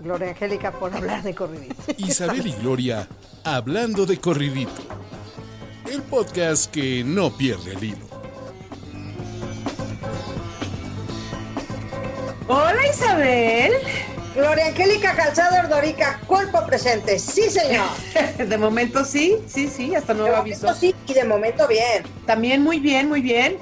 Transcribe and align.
Gloria 0.00 0.28
Angélica 0.28 0.70
por 0.72 0.94
hablar 0.94 1.22
de 1.22 1.34
corridito. 1.34 1.74
Isabel 1.98 2.46
y 2.46 2.52
Gloria 2.52 3.08
hablando 3.44 4.06
de 4.06 4.18
corridito. 4.18 4.82
El 5.90 6.02
podcast 6.02 6.70
que 6.70 7.02
no 7.04 7.36
pierde 7.36 7.72
el 7.72 7.84
hilo. 7.84 8.08
Hola 12.46 12.86
Isabel. 12.88 13.72
Gloria 14.34 14.68
Angélica 14.68 15.16
Calzado 15.16 15.56
Ordorica, 15.64 16.20
cuerpo 16.26 16.64
presente. 16.64 17.18
Sí, 17.18 17.50
señor. 17.50 17.88
de 18.38 18.58
momento 18.58 19.04
sí, 19.04 19.36
sí, 19.48 19.66
sí, 19.66 19.96
hasta 19.96 20.14
nuevo 20.14 20.36
de. 20.44 20.66
Momento, 20.66 20.80
sí, 20.80 20.94
y 21.08 21.14
de 21.14 21.24
momento 21.24 21.66
bien. 21.66 22.04
También 22.24 22.62
muy 22.62 22.78
bien, 22.78 23.08
muy 23.08 23.20
bien. 23.20 23.58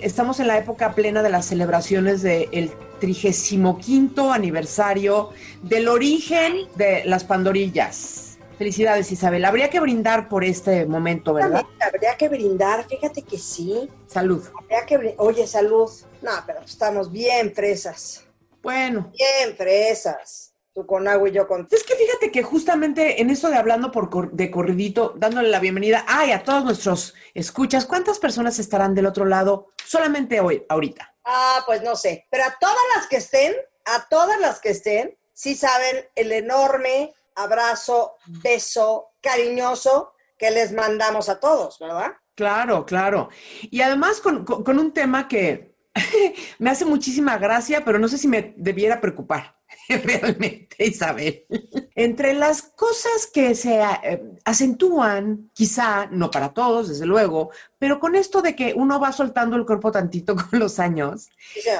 Estamos 0.00 0.38
en 0.38 0.46
la 0.46 0.58
época 0.58 0.94
plena 0.94 1.22
de 1.22 1.30
las 1.30 1.46
celebraciones 1.46 2.22
del 2.22 2.50
de 2.50 2.70
35 3.00 4.32
aniversario 4.32 5.30
del 5.62 5.88
origen 5.88 6.68
de 6.76 7.02
las 7.06 7.24
pandorillas. 7.24 8.38
Felicidades, 8.58 9.10
Isabel. 9.10 9.46
Habría 9.46 9.70
que 9.70 9.80
brindar 9.80 10.28
por 10.28 10.44
este 10.44 10.84
momento, 10.84 11.32
¿verdad? 11.32 11.64
Habría 11.80 12.14
que 12.18 12.28
brindar, 12.28 12.86
fíjate 12.86 13.22
que 13.22 13.38
sí. 13.38 13.88
Salud. 14.06 14.46
Habría 14.54 14.84
que 14.84 15.14
Oye, 15.16 15.46
salud. 15.46 15.90
No, 16.20 16.30
pero 16.46 16.60
estamos 16.60 17.10
bien 17.10 17.54
fresas. 17.54 18.26
Bueno. 18.62 19.10
Bien 19.16 19.56
fresas. 19.56 20.52
Tú 20.74 20.84
con 20.84 21.08
agua 21.08 21.28
y 21.30 21.32
yo 21.32 21.48
con... 21.48 21.66
Es 21.70 21.82
que 21.82 21.94
fíjate 21.94 22.30
que 22.30 22.42
justamente 22.42 23.22
en 23.22 23.30
esto 23.30 23.48
de 23.48 23.56
hablando 23.56 23.90
por 23.90 24.30
de 24.30 24.50
corridito, 24.50 25.14
dándole 25.16 25.48
la 25.48 25.58
bienvenida, 25.58 26.04
ay, 26.06 26.30
a 26.32 26.44
todos 26.44 26.62
nuestros 26.62 27.14
escuchas, 27.32 27.86
¿cuántas 27.86 28.18
personas 28.18 28.58
estarán 28.58 28.94
del 28.94 29.06
otro 29.06 29.24
lado 29.24 29.68
solamente 29.86 30.38
hoy, 30.38 30.64
ahorita? 30.68 31.14
Ah, 31.24 31.62
pues 31.66 31.82
no 31.82 31.96
sé. 31.96 32.26
Pero 32.30 32.44
a 32.44 32.56
todas 32.60 32.76
las 32.96 33.06
que 33.06 33.16
estén, 33.16 33.54
a 33.84 34.08
todas 34.08 34.38
las 34.40 34.60
que 34.60 34.70
estén, 34.70 35.18
sí 35.32 35.54
saben 35.54 36.08
el 36.14 36.32
enorme 36.32 37.12
abrazo, 37.34 38.16
beso 38.42 39.10
cariñoso 39.20 40.12
que 40.38 40.50
les 40.50 40.72
mandamos 40.72 41.28
a 41.28 41.38
todos, 41.40 41.78
¿verdad? 41.78 42.12
Claro, 42.34 42.86
claro. 42.86 43.28
Y 43.62 43.82
además 43.82 44.20
con, 44.20 44.44
con- 44.44 44.78
un 44.78 44.92
tema 44.92 45.28
que 45.28 45.74
me 46.58 46.70
hace 46.70 46.84
muchísima 46.84 47.36
gracia, 47.38 47.84
pero 47.84 47.98
no 47.98 48.08
sé 48.08 48.16
si 48.18 48.28
me 48.28 48.54
debiera 48.56 49.00
preocupar 49.00 49.59
realmente, 50.04 50.76
Isabel. 50.78 51.46
Entre 51.94 52.34
las 52.34 52.62
cosas 52.62 53.26
que 53.32 53.54
se 53.54 53.80
eh, 53.80 54.22
acentúan, 54.44 55.50
quizá, 55.52 56.06
no 56.06 56.30
para 56.30 56.52
todos, 56.52 56.88
desde 56.88 57.06
luego, 57.06 57.50
pero 57.78 58.00
con 58.00 58.14
esto 58.14 58.42
de 58.42 58.54
que 58.54 58.74
uno 58.74 59.00
va 59.00 59.12
soltando 59.12 59.56
el 59.56 59.66
cuerpo 59.66 59.90
tantito 59.90 60.36
con 60.50 60.58
los 60.58 60.78
años, 60.78 61.28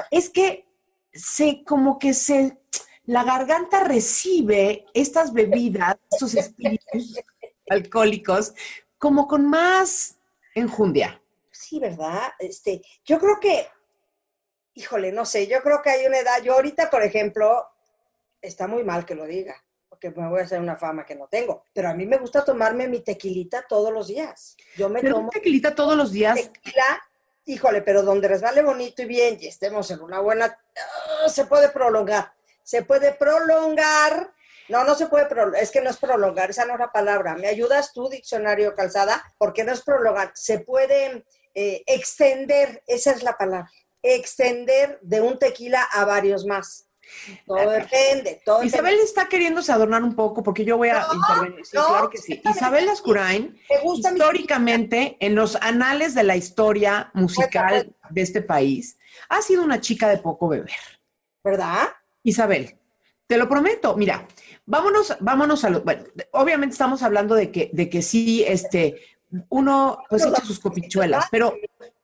es 0.09 0.29
que 0.29 0.67
se 1.13 1.63
como 1.65 1.99
que 1.99 2.13
se 2.13 2.57
la 3.05 3.23
garganta 3.23 3.83
recibe 3.83 4.85
estas 4.93 5.33
bebidas, 5.33 5.97
estos 6.11 6.35
espíritus 6.35 7.19
alcohólicos 7.69 8.53
como 8.97 9.27
con 9.27 9.47
más 9.47 10.17
enjundia. 10.53 11.21
Sí, 11.49 11.79
¿verdad? 11.79 12.31
Este, 12.39 12.81
yo 13.03 13.19
creo 13.19 13.39
que, 13.39 13.67
híjole, 14.75 15.11
no 15.11 15.25
sé, 15.25 15.47
yo 15.47 15.61
creo 15.61 15.81
que 15.81 15.89
hay 15.89 16.05
una 16.05 16.19
edad, 16.19 16.41
yo 16.43 16.53
ahorita, 16.53 16.89
por 16.89 17.03
ejemplo, 17.03 17.65
está 18.41 18.67
muy 18.67 18.83
mal 18.83 19.05
que 19.05 19.15
lo 19.15 19.25
diga, 19.25 19.55
porque 19.89 20.09
me 20.09 20.27
voy 20.27 20.41
a 20.41 20.43
hacer 20.43 20.59
una 20.59 20.75
fama 20.75 21.05
que 21.05 21.15
no 21.15 21.27
tengo, 21.27 21.63
pero 21.73 21.89
a 21.89 21.93
mí 21.93 22.05
me 22.05 22.17
gusta 22.17 22.43
tomarme 22.43 22.87
mi 22.87 23.01
tequilita 23.01 23.65
todos 23.67 23.93
los 23.93 24.07
días. 24.07 24.57
Yo 24.75 24.89
me 24.89 25.01
Pero 25.01 25.15
tomo 25.15 25.25
un 25.25 25.31
tequilita 25.31 25.75
todos 25.75 25.95
los 25.95 26.11
días, 26.11 26.35
tequila, 26.35 27.01
híjole, 27.45 27.81
pero 27.81 28.03
donde 28.03 28.27
resbale 28.27 28.63
bonito 28.63 29.01
y 29.01 29.05
bien 29.05 29.37
y 29.39 29.47
estemos 29.47 29.91
en 29.91 30.01
una 30.01 30.19
buena, 30.19 30.57
¡ah! 31.25 31.29
se 31.29 31.45
puede 31.45 31.69
prolongar, 31.69 32.33
se 32.63 32.83
puede 32.83 33.13
prolongar. 33.13 34.33
No, 34.69 34.85
no 34.85 34.95
se 34.95 35.07
puede 35.07 35.25
prolongar, 35.25 35.61
es 35.61 35.69
que 35.69 35.81
no 35.81 35.89
es 35.89 35.97
prolongar, 35.97 36.49
esa 36.49 36.65
no 36.65 36.73
es 36.73 36.79
la 36.79 36.91
palabra. 36.91 37.35
¿Me 37.35 37.47
ayudas 37.47 37.91
tú, 37.91 38.07
diccionario 38.07 38.73
calzada? 38.73 39.21
Porque 39.37 39.65
no 39.65 39.73
es 39.73 39.81
prolongar, 39.81 40.31
se 40.33 40.59
puede 40.59 41.25
eh, 41.53 41.83
extender, 41.87 42.81
esa 42.87 43.11
es 43.11 43.23
la 43.23 43.37
palabra, 43.37 43.69
extender 44.01 44.97
de 45.01 45.19
un 45.19 45.37
tequila 45.37 45.83
a 45.91 46.05
varios 46.05 46.45
más. 46.45 46.87
Todo 47.45 47.69
depende, 47.69 48.41
todo 48.45 48.63
Isabel 48.63 48.97
está 49.03 49.27
queriéndose 49.27 49.71
adornar 49.71 50.03
un 50.03 50.15
poco 50.15 50.41
porque 50.43 50.63
yo 50.63 50.77
voy 50.77 50.89
a 50.89 51.01
No, 51.01 51.13
intervenir. 51.13 51.65
Sí, 51.65 51.75
no, 51.75 51.87
claro 51.87 52.09
que 52.09 52.17
sí. 52.17 52.41
Isabel 52.49 52.85
Lascurain, 52.85 53.59
históricamente, 53.95 55.17
en 55.19 55.35
los 55.35 55.55
anales 55.57 56.13
de 56.15 56.23
la 56.23 56.35
historia 56.35 57.11
musical 57.13 57.93
de 58.09 58.21
este 58.21 58.41
país, 58.41 58.97
ha 59.29 59.41
sido 59.41 59.63
una 59.63 59.81
chica 59.81 60.07
de 60.09 60.17
poco 60.17 60.47
beber. 60.47 60.71
¿verdad? 61.43 61.89
Isabel, 62.23 62.77
te 63.27 63.37
lo 63.37 63.47
prometo. 63.49 63.95
Mira, 63.95 64.27
vámonos, 64.65 65.15
vámonos 65.19 65.63
a 65.63 65.69
lo. 65.69 65.81
Bueno, 65.81 66.03
obviamente 66.31 66.73
estamos 66.73 67.03
hablando 67.03 67.35
de 67.35 67.51
que, 67.51 67.69
de 67.73 67.89
que 67.89 68.01
sí, 68.01 68.43
este, 68.47 69.01
uno 69.49 70.03
pues 70.09 70.25
echa 70.25 70.43
sus 70.43 70.59
copichuelas, 70.59 71.25
pero 71.31 71.55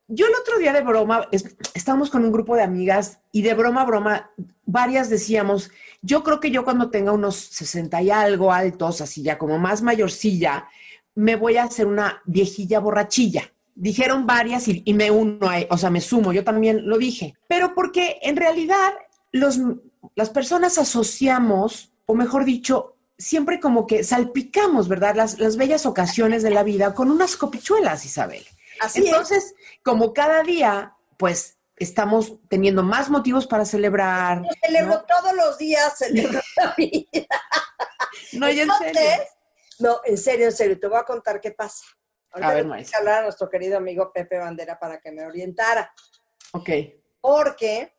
yo 0.08 0.26
el 0.28 0.34
otro 0.40 0.58
día 0.58 0.74
de 0.74 0.82
broma, 0.82 1.28
es- 1.32 1.56
estábamos 1.74 2.10
con 2.10 2.24
un 2.24 2.32
grupo 2.32 2.56
de 2.56 2.64
amigas 2.64 3.20
y 3.32 3.42
de 3.42 3.54
broma 3.54 3.82
a 3.82 3.86
broma, 3.86 4.32
varias 4.66 5.10
decíamos, 5.10 5.70
yo 6.02 6.24
creo 6.24 6.40
que 6.40 6.52
yo 6.52 6.64
cuando 6.64 6.90
tenga 6.90 7.12
unos 7.12 7.36
60 7.36 8.02
y 8.02 8.10
algo 8.12 8.52
altos, 8.54 9.02
así 9.02 9.22
ya 9.24 9.38
como 9.38 9.58
más 9.60 9.82
mayorcilla, 9.82 10.68
me 11.16 11.36
voy 11.36 11.58
a 11.58 11.64
hacer 11.64 11.88
una 11.88 12.22
viejilla 12.26 12.80
borrachilla. 12.80 13.52
Dijeron 13.76 14.26
varias 14.26 14.68
y, 14.68 14.82
y 14.86 14.94
me 14.94 15.12
uno, 15.12 15.50
a, 15.50 15.58
o 15.70 15.78
sea, 15.78 15.90
me 15.90 16.02
sumo, 16.02 16.34
yo 16.34 16.44
también 16.44 16.88
lo 16.88 16.98
dije. 16.98 17.36
Pero 17.48 17.74
porque 17.76 18.18
en 18.22 18.36
realidad 18.36 18.94
los, 19.32 19.60
las 20.16 20.30
personas 20.30 20.78
asociamos, 20.78 21.92
o 22.06 22.16
mejor 22.16 22.46
dicho, 22.46 22.96
siempre 23.18 23.60
como 23.60 23.86
que 23.88 24.04
salpicamos, 24.04 24.88
¿verdad? 24.88 25.16
Las, 25.16 25.40
las 25.40 25.58
bellas 25.58 25.86
ocasiones 25.86 26.44
de 26.44 26.52
la 26.52 26.64
vida 26.64 26.94
con 26.94 27.12
unas 27.12 27.36
copichuelas, 27.36 28.06
Isabel. 28.06 28.44
Así 28.80 29.02
es. 29.08 29.56
Como 29.88 30.14
cada 30.14 30.44
día, 30.44 30.98
pues 31.16 31.58
estamos 31.78 32.34
teniendo 32.50 32.84
más 32.84 33.10
motivos 33.10 33.48
para 33.48 33.64
celebrar. 33.64 34.44
Yo 34.44 34.50
celebro 34.66 34.96
¿no? 34.96 35.06
todos 35.06 35.34
los 35.34 35.58
días, 35.58 35.98
celebro 35.98 36.42
la 36.58 36.74
vida. 36.76 37.28
No, 38.34 38.48
en 38.50 38.70
serio. 38.80 39.24
No, 39.80 40.02
en 40.04 40.18
serio, 40.18 40.46
en 40.48 40.52
serio, 40.52 40.78
te 40.78 40.88
voy 40.88 40.98
a 40.98 41.04
contar 41.04 41.40
qué 41.40 41.52
pasa. 41.52 41.86
Ahorita 42.32 42.50
A 42.50 42.54
ver, 42.54 42.66
maestra. 42.66 42.98
que 42.98 43.02
hablar 43.02 43.20
a 43.20 43.24
nuestro 43.24 43.50
querido 43.50 43.78
amigo 43.78 44.12
Pepe 44.12 44.38
Bandera 44.38 44.78
para 44.78 45.00
que 45.00 45.10
me 45.10 45.26
orientara. 45.26 45.94
Ok. 46.52 46.70
Porque, 47.22 47.94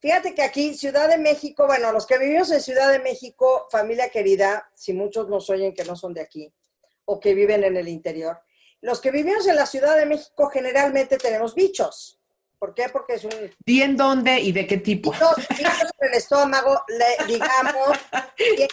fíjate 0.00 0.34
que 0.34 0.42
aquí, 0.42 0.74
Ciudad 0.74 1.08
de 1.08 1.16
México, 1.16 1.66
bueno, 1.66 1.92
los 1.92 2.06
que 2.06 2.18
vivimos 2.18 2.50
en 2.50 2.60
Ciudad 2.60 2.92
de 2.92 2.98
México, 2.98 3.68
familia 3.70 4.10
querida, 4.10 4.70
si 4.74 4.92
muchos 4.92 5.30
nos 5.30 5.48
oyen 5.48 5.72
que 5.72 5.84
no 5.84 5.96
son 5.96 6.12
de 6.12 6.20
aquí 6.20 6.52
o 7.06 7.18
que 7.18 7.32
viven 7.32 7.64
en 7.64 7.78
el 7.78 7.88
interior, 7.88 8.38
los 8.82 9.00
que 9.00 9.10
vivimos 9.10 9.46
en 9.46 9.56
la 9.56 9.66
Ciudad 9.66 9.96
de 9.96 10.04
México 10.06 10.50
generalmente 10.50 11.16
tenemos 11.16 11.54
bichos. 11.54 12.18
¿Por 12.58 12.74
qué? 12.74 12.88
Porque 12.92 13.14
es 13.14 13.24
un 13.24 13.32
Di 13.66 13.82
en 13.82 13.96
dónde 13.96 14.38
y 14.38 14.52
de 14.52 14.68
qué 14.68 14.76
tipo. 14.76 15.10
bichos, 15.10 15.34
bichos 15.48 15.80
en 16.00 16.08
el 16.08 16.14
estómago, 16.14 16.80
le- 16.86 17.26
digamos, 17.26 17.98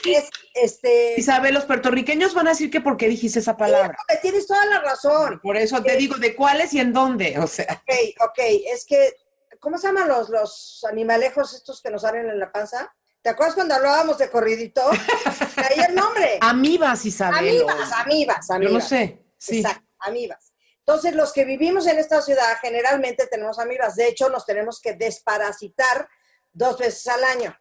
tienes 0.03 0.29
este 0.53 1.15
Isabel, 1.17 1.55
los 1.55 1.65
puertorriqueños 1.65 2.35
van 2.35 2.45
a 2.47 2.51
decir 2.51 2.69
que 2.69 2.81
por 2.81 2.97
qué 2.97 3.07
dijiste 3.07 3.39
esa 3.39 3.57
palabra. 3.57 3.97
Tienes 4.21 4.45
toda 4.45 4.63
la 4.67 4.81
razón. 4.81 5.39
Por 5.41 5.57
eso 5.57 5.81
te 5.81 5.95
digo 5.95 6.17
de 6.17 6.35
cuáles 6.35 6.71
y 6.73 6.79
en 6.79 6.93
dónde. 6.93 7.39
O 7.39 7.47
sea, 7.47 7.81
Ok, 7.87 7.95
ok. 8.29 8.39
Es 8.71 8.85
que, 8.85 9.13
¿cómo 9.59 9.77
se 9.79 9.87
llaman 9.87 10.07
los, 10.07 10.29
los 10.29 10.85
animalejos 10.87 11.53
estos 11.55 11.81
que 11.81 11.89
nos 11.89 12.03
salen 12.03 12.29
en 12.29 12.39
la 12.39 12.51
panza? 12.51 12.93
¿Te 13.23 13.29
acuerdas 13.29 13.55
cuando 13.55 13.73
hablábamos 13.73 14.17
de 14.19 14.29
corridito? 14.29 14.81
Ahí 15.55 15.83
el 15.89 15.95
nombre. 15.95 16.37
amibas, 16.41 17.05
Isabel. 17.05 17.37
Amibas, 17.63 17.91
amibas, 17.91 18.47
Yo 18.47 18.53
amibas. 18.55 18.73
no 18.73 18.81
sé. 18.81 19.19
Sí. 19.37 19.59
Exacto, 19.61 19.83
amibas. 19.99 20.53
Entonces, 20.79 21.13
los 21.15 21.33
que 21.33 21.45
vivimos 21.45 21.85
en 21.87 21.99
esta 21.99 22.21
ciudad 22.21 22.57
generalmente 22.61 23.27
tenemos 23.27 23.59
amibas. 23.59 23.95
De 23.95 24.07
hecho, 24.07 24.29
nos 24.29 24.45
tenemos 24.45 24.81
que 24.81 24.93
desparasitar 24.93 26.07
dos 26.51 26.77
veces 26.79 27.07
al 27.07 27.23
año, 27.23 27.55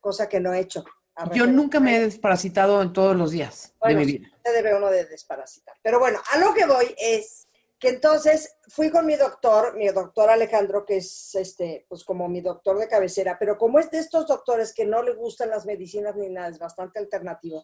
cosa 0.00 0.28
que 0.28 0.40
no 0.40 0.52
he 0.52 0.60
hecho. 0.60 0.84
Yo 1.32 1.46
nunca 1.46 1.78
me 1.78 1.96
he 1.96 2.00
desparasitado 2.00 2.80
en 2.80 2.92
todos 2.92 3.14
los 3.14 3.30
días 3.30 3.74
Bueno, 3.78 4.00
de 4.00 4.06
mi 4.06 4.12
vida. 4.12 4.28
se 4.42 4.52
debe 4.52 4.74
uno 4.74 4.90
de 4.90 5.04
desparasitar. 5.04 5.76
Pero 5.82 5.98
bueno, 5.98 6.20
a 6.32 6.38
lo 6.38 6.54
que 6.54 6.64
voy 6.64 6.94
es 6.98 7.46
que 7.78 7.90
entonces 7.90 8.56
fui 8.68 8.90
con 8.90 9.04
mi 9.06 9.16
doctor, 9.16 9.76
mi 9.76 9.88
doctor 9.88 10.30
Alejandro, 10.30 10.86
que 10.86 10.98
es 10.98 11.34
este, 11.34 11.84
pues 11.88 12.04
como 12.04 12.28
mi 12.28 12.40
doctor 12.40 12.78
de 12.78 12.88
cabecera, 12.88 13.36
pero 13.38 13.58
como 13.58 13.78
es 13.78 13.90
de 13.90 13.98
estos 13.98 14.26
doctores 14.26 14.72
que 14.72 14.86
no 14.86 15.02
le 15.02 15.14
gustan 15.14 15.50
las 15.50 15.66
medicinas 15.66 16.16
ni 16.16 16.30
nada, 16.30 16.48
es 16.48 16.58
bastante 16.58 16.98
alternativo. 16.98 17.62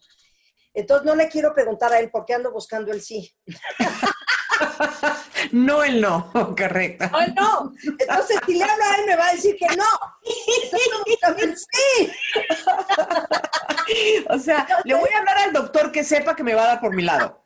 Entonces 0.73 1.05
no 1.05 1.15
le 1.15 1.27
quiero 1.29 1.53
preguntar 1.53 1.91
a 1.91 1.99
él 1.99 2.11
por 2.11 2.25
qué 2.25 2.35
ando 2.35 2.51
buscando 2.51 2.91
el 2.91 3.01
sí. 3.01 3.33
no 5.51 5.83
el 5.83 6.01
no, 6.01 6.31
correcto. 6.57 7.05
Ay, 7.13 7.33
no. 7.35 7.73
Entonces, 7.99 8.39
si 8.45 8.55
le 8.55 8.63
hablo 8.63 8.83
a 8.83 8.95
él, 8.95 9.05
me 9.05 9.15
va 9.15 9.27
a 9.27 9.33
decir 9.33 9.55
que 9.57 9.67
no. 9.75 9.85
Entonces, 11.05 11.67
sí. 11.71 12.11
o 14.29 14.39
sea, 14.39 14.67
le 14.83 14.93
voy 14.95 15.09
a 15.13 15.19
hablar 15.19 15.37
al 15.37 15.53
doctor 15.53 15.91
que 15.91 16.03
sepa 16.03 16.35
que 16.35 16.43
me 16.43 16.53
va 16.53 16.63
a 16.63 16.67
dar 16.67 16.81
por 16.81 16.95
mi 16.95 17.03
lado. 17.03 17.43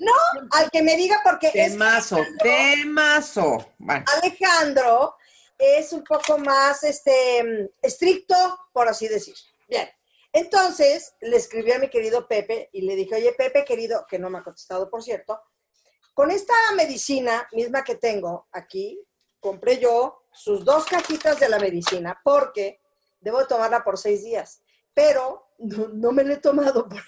No, 0.00 0.48
al 0.52 0.70
que 0.70 0.82
me 0.82 0.96
diga 0.96 1.20
porque 1.24 1.50
temazo, 1.50 2.18
es 2.18 2.36
temazo. 2.38 3.72
Alejandro 4.16 5.16
es 5.56 5.92
un 5.92 6.04
poco 6.04 6.38
más 6.38 6.84
este 6.84 7.70
estricto, 7.80 8.34
por 8.72 8.88
así 8.88 9.08
decir. 9.08 9.34
Bien. 9.66 9.88
Entonces 10.32 11.14
le 11.20 11.36
escribí 11.36 11.72
a 11.72 11.78
mi 11.78 11.88
querido 11.88 12.28
Pepe 12.28 12.68
y 12.72 12.82
le 12.82 12.96
dije, 12.96 13.14
oye 13.14 13.32
Pepe 13.32 13.64
querido, 13.64 14.06
que 14.08 14.18
no 14.18 14.28
me 14.30 14.38
ha 14.38 14.42
contestado 14.42 14.90
por 14.90 15.02
cierto, 15.02 15.40
con 16.18 16.32
esta 16.32 16.52
medicina 16.74 17.48
misma 17.52 17.84
que 17.84 17.94
tengo 17.94 18.48
aquí, 18.50 19.00
compré 19.38 19.78
yo 19.78 20.24
sus 20.32 20.64
dos 20.64 20.84
cajitas 20.86 21.38
de 21.38 21.48
la 21.48 21.60
medicina 21.60 22.20
porque 22.24 22.80
debo 23.20 23.46
tomarla 23.46 23.84
por 23.84 23.96
seis 23.98 24.24
días, 24.24 24.60
pero 24.92 25.52
no, 25.58 25.86
no 25.86 26.10
me 26.10 26.24
la 26.24 26.34
he 26.34 26.38
tomado 26.38 26.88
porque 26.88 27.06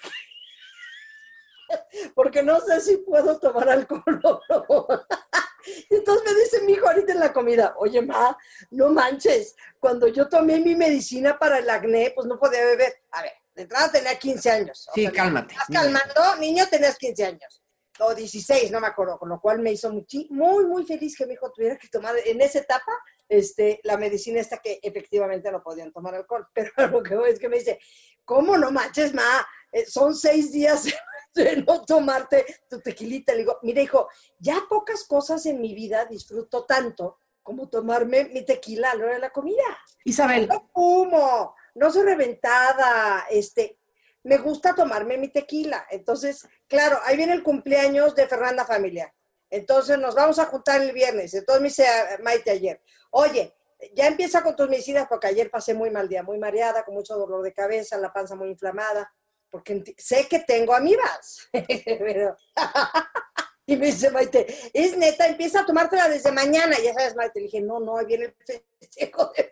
porque 2.15 2.41
no 2.41 2.61
sé 2.61 2.79
si 2.79 2.97
puedo 2.99 3.37
tomar 3.37 3.67
alcohol 3.67 4.21
o 4.23 4.39
no. 4.47 4.87
Entonces 5.89 6.23
me 6.33 6.39
dice 6.39 6.61
mi 6.61 6.71
hijo 6.71 6.87
ahorita 6.87 7.11
en 7.11 7.19
la 7.19 7.33
comida, 7.33 7.75
oye, 7.79 8.01
ma, 8.01 8.37
no 8.69 8.91
manches, 8.91 9.57
cuando 9.81 10.07
yo 10.07 10.29
tomé 10.29 10.61
mi 10.61 10.73
medicina 10.73 11.37
para 11.37 11.57
el 11.57 11.69
acné, 11.69 12.13
pues 12.15 12.27
no 12.27 12.39
podía 12.39 12.63
beber. 12.63 13.03
A 13.11 13.23
ver, 13.23 13.33
de 13.55 13.63
entrada 13.63 13.91
tenía 13.91 14.17
15 14.17 14.51
años. 14.51 14.87
Sí, 14.95 15.05
cálmate. 15.09 15.53
¿Estás 15.53 15.67
calmando? 15.67 16.37
Niño, 16.37 16.65
tenías 16.69 16.97
15 16.97 17.25
años. 17.25 17.60
O 18.01 18.15
16, 18.15 18.71
no 18.71 18.79
me 18.79 18.87
acuerdo, 18.87 19.17
con 19.17 19.29
lo 19.29 19.39
cual 19.39 19.59
me 19.59 19.71
hizo 19.71 19.91
muy, 19.91 20.05
muy, 20.29 20.65
muy 20.65 20.85
feliz 20.85 21.15
que 21.15 21.25
mi 21.25 21.33
hijo 21.33 21.51
tuviera 21.51 21.77
que 21.77 21.87
tomar 21.87 22.15
en 22.25 22.41
esa 22.41 22.59
etapa 22.59 22.91
este, 23.29 23.79
la 23.83 23.97
medicina 23.97 24.39
esta 24.39 24.57
que 24.57 24.79
efectivamente 24.81 25.51
no 25.51 25.61
podían 25.61 25.91
tomar 25.91 26.15
alcohol. 26.15 26.47
Pero 26.53 26.71
lo 26.89 27.03
que 27.03 27.15
voy 27.15 27.29
es 27.29 27.39
que 27.39 27.49
me 27.49 27.59
dice, 27.59 27.79
¿cómo 28.25 28.57
no 28.57 28.71
manches, 28.71 29.13
ma? 29.13 29.47
Eh, 29.71 29.85
son 29.85 30.15
seis 30.15 30.51
días 30.51 30.85
de 31.33 31.63
no 31.63 31.83
tomarte 31.85 32.45
tu 32.69 32.79
tequilita. 32.81 33.33
Le 33.33 33.39
digo, 33.39 33.59
mire, 33.61 33.83
hijo, 33.83 34.09
ya 34.39 34.61
pocas 34.67 35.05
cosas 35.05 35.45
en 35.45 35.61
mi 35.61 35.73
vida 35.73 36.05
disfruto 36.05 36.65
tanto 36.65 37.19
como 37.43 37.69
tomarme 37.69 38.25
mi 38.25 38.45
tequila 38.45 38.91
a 38.91 38.95
la 38.95 39.05
hora 39.05 39.13
de 39.15 39.19
la 39.19 39.31
comida. 39.31 39.63
Isabel. 40.05 40.47
No 40.47 40.69
fumo, 40.73 41.55
no 41.75 41.91
soy 41.91 42.03
reventada, 42.03 43.25
este, 43.29 43.79
me 44.23 44.37
gusta 44.37 44.75
tomarme 44.75 45.17
mi 45.17 45.29
tequila. 45.29 45.85
Entonces, 45.89 46.47
claro, 46.67 46.99
ahí 47.03 47.17
viene 47.17 47.33
el 47.33 47.43
cumpleaños 47.43 48.15
de 48.15 48.27
Fernanda 48.27 48.65
Familia. 48.65 49.13
Entonces 49.49 49.97
nos 49.97 50.15
vamos 50.15 50.39
a 50.39 50.45
juntar 50.45 50.81
el 50.81 50.93
viernes. 50.93 51.33
Entonces 51.33 51.61
me 51.61 51.67
dice 51.67 51.85
Maite 52.23 52.51
ayer, 52.51 52.81
oye, 53.11 53.53
ya 53.93 54.07
empieza 54.07 54.43
con 54.43 54.55
tus 54.55 54.69
medicinas 54.69 55.07
porque 55.09 55.27
ayer 55.27 55.49
pasé 55.49 55.73
muy 55.73 55.89
mal 55.89 56.07
día, 56.07 56.23
muy 56.23 56.37
mareada, 56.37 56.83
con 56.83 56.93
mucho 56.93 57.15
dolor 57.15 57.43
de 57.43 57.53
cabeza, 57.53 57.97
la 57.97 58.13
panza 58.13 58.35
muy 58.35 58.49
inflamada 58.49 59.11
porque 59.51 59.83
sé 59.97 60.27
que 60.27 60.39
tengo 60.39 60.73
amibas. 60.73 61.47
y 63.65 63.77
me 63.77 63.87
dice 63.87 64.09
Maite, 64.09 64.47
es 64.73 64.97
neta, 64.97 65.27
empieza 65.27 65.59
a 65.59 65.65
tomártela 65.65 66.09
desde 66.09 66.31
mañana. 66.31 66.79
Y 66.79 66.85
ya 66.85 66.93
sabes, 66.93 67.15
Maite, 67.15 67.39
le 67.39 67.45
dije, 67.45 67.61
no, 67.61 67.79
no, 67.79 67.97
ahí 67.97 68.05
viene 68.05 68.25
el 68.25 68.35
festejo 68.79 69.31
de 69.35 69.51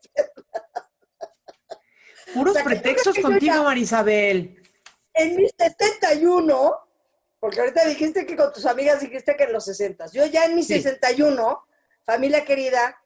Puros 2.34 2.58
pretextos 2.64 3.18
contigo, 3.20 3.64
Marisabel. 3.64 4.59
En 5.20 5.36
mis 5.36 5.52
71, 5.58 6.80
porque 7.40 7.60
ahorita 7.60 7.86
dijiste 7.86 8.26
que 8.26 8.36
con 8.36 8.52
tus 8.54 8.66
amigas 8.66 9.02
dijiste 9.02 9.36
que 9.36 9.44
en 9.44 9.54
los 9.54 9.66
60. 9.66 10.08
Yo 10.12 10.26
ya 10.26 10.46
en 10.46 10.56
mis 10.56 10.68
61, 10.68 11.64
familia 12.04 12.46
querida, 12.46 13.00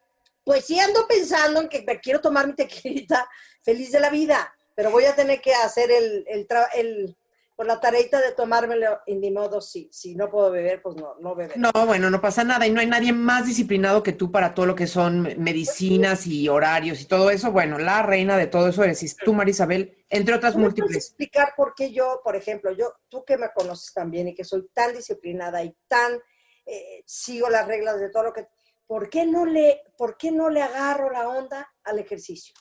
pues 0.44 0.66
sí 0.66 0.80
ando 0.80 1.08
pensando 1.08 1.62
en 1.62 1.70
que 1.70 1.84
me 1.84 2.00
quiero 2.00 2.22
tomar 2.22 2.48
mi 2.48 2.54
tequilita 2.54 3.28
feliz 3.62 3.92
de 3.92 4.00
la 4.00 4.10
vida 4.10 4.54
pero 4.76 4.92
voy 4.92 5.06
a 5.06 5.16
tener 5.16 5.42
que 5.42 5.54
hacer 5.54 5.92
el, 5.92 6.26
el, 6.28 6.48
el 6.76 7.18
por 7.56 7.68
la 7.68 7.80
tareita 7.80 8.20
de 8.20 8.32
tomármelo 8.32 9.02
en 9.06 9.20
mi 9.20 9.30
modo, 9.30 9.62
si, 9.62 9.88
si 9.92 10.16
no 10.16 10.30
puedo 10.30 10.50
beber, 10.50 10.82
pues 10.82 10.96
no, 10.96 11.16
no 11.20 11.36
beber. 11.36 11.58
No, 11.58 11.72
bueno, 11.86 12.10
no 12.10 12.20
pasa 12.20 12.44
nada 12.44 12.66
y 12.66 12.72
no 12.72 12.80
hay 12.80 12.88
nadie 12.88 13.14
más 13.14 13.46
disciplinado 13.46 14.02
que 14.02 14.14
tú 14.14 14.32
para 14.32 14.54
todo 14.56 14.66
lo 14.66 14.76
que 14.76 14.88
son 14.88 15.22
medicinas 15.38 16.26
y 16.26 16.50
horarios 16.50 17.02
y 17.02 17.06
todo 17.06 17.30
eso. 17.30 17.52
Bueno, 17.52 17.78
la 17.78 18.02
reina 18.02 18.38
de 18.38 18.48
todo 18.48 18.70
eso 18.70 18.84
eres 18.84 19.16
tú, 19.18 19.34
Marisabel, 19.34 20.04
entre 20.10 20.34
otras 20.34 20.56
múltiples. 20.56 20.98
explicar 20.98 21.54
por 21.56 21.76
qué 21.76 21.92
yo, 21.92 22.22
por 22.24 22.36
ejemplo, 22.36 22.72
yo, 22.72 22.94
tú 23.08 23.24
que 23.24 23.38
me 23.38 23.52
conoces 23.54 23.94
también 23.94 24.30
y 24.30 24.36
que 24.36 24.44
soy 24.44 24.68
tan 24.74 24.94
disciplinada 24.94 25.64
y 25.64 25.76
tan, 25.88 26.20
eh, 26.66 27.04
sigo 27.06 27.50
las 27.50 27.68
reglas 27.68 28.00
de 28.00 28.10
todo 28.10 28.24
lo 28.24 28.34
que, 28.34 28.48
¿por 28.88 29.10
qué 29.10 29.28
no 29.28 29.46
le, 29.46 29.82
por 29.96 30.18
qué 30.18 30.32
no 30.32 30.50
le 30.50 30.64
agarro 30.64 31.12
la 31.12 31.30
onda 31.30 31.72
al 31.84 32.00
ejercicio? 32.00 32.56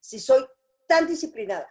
Si 0.00 0.18
soy 0.20 0.44
tan 0.86 1.06
disciplinada. 1.06 1.68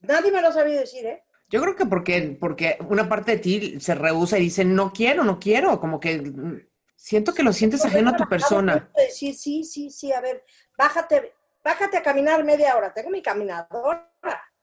Nadie 0.00 0.32
me 0.32 0.42
lo 0.42 0.52
sabía 0.52 0.80
decir, 0.80 1.06
¿eh? 1.06 1.24
Yo 1.52 1.60
creo 1.60 1.76
que 1.76 1.84
porque, 1.84 2.36
porque 2.40 2.78
una 2.88 3.06
parte 3.10 3.32
de 3.32 3.38
ti 3.38 3.78
se 3.78 3.94
rehúsa 3.94 4.38
y 4.38 4.44
dice, 4.44 4.64
no 4.64 4.90
quiero, 4.90 5.22
no 5.22 5.38
quiero, 5.38 5.78
como 5.78 6.00
que 6.00 6.16
mm, 6.16 6.66
siento 6.96 7.34
que 7.34 7.42
lo 7.42 7.52
sientes 7.52 7.84
ajeno 7.84 8.10
a 8.10 8.16
tu 8.16 8.26
persona. 8.26 8.90
Decir, 8.96 9.34
sí, 9.34 9.62
sí, 9.62 9.90
sí, 9.90 10.10
a 10.12 10.22
ver, 10.22 10.46
bájate, 10.78 11.34
bájate 11.62 11.98
a 11.98 12.02
caminar 12.02 12.42
media 12.42 12.74
hora, 12.74 12.94
tengo 12.94 13.10
mi 13.10 13.20
caminadora, 13.20 14.10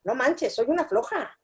no 0.03 0.15
manches, 0.15 0.55
soy 0.55 0.65
una 0.67 0.85
floja, 0.85 1.37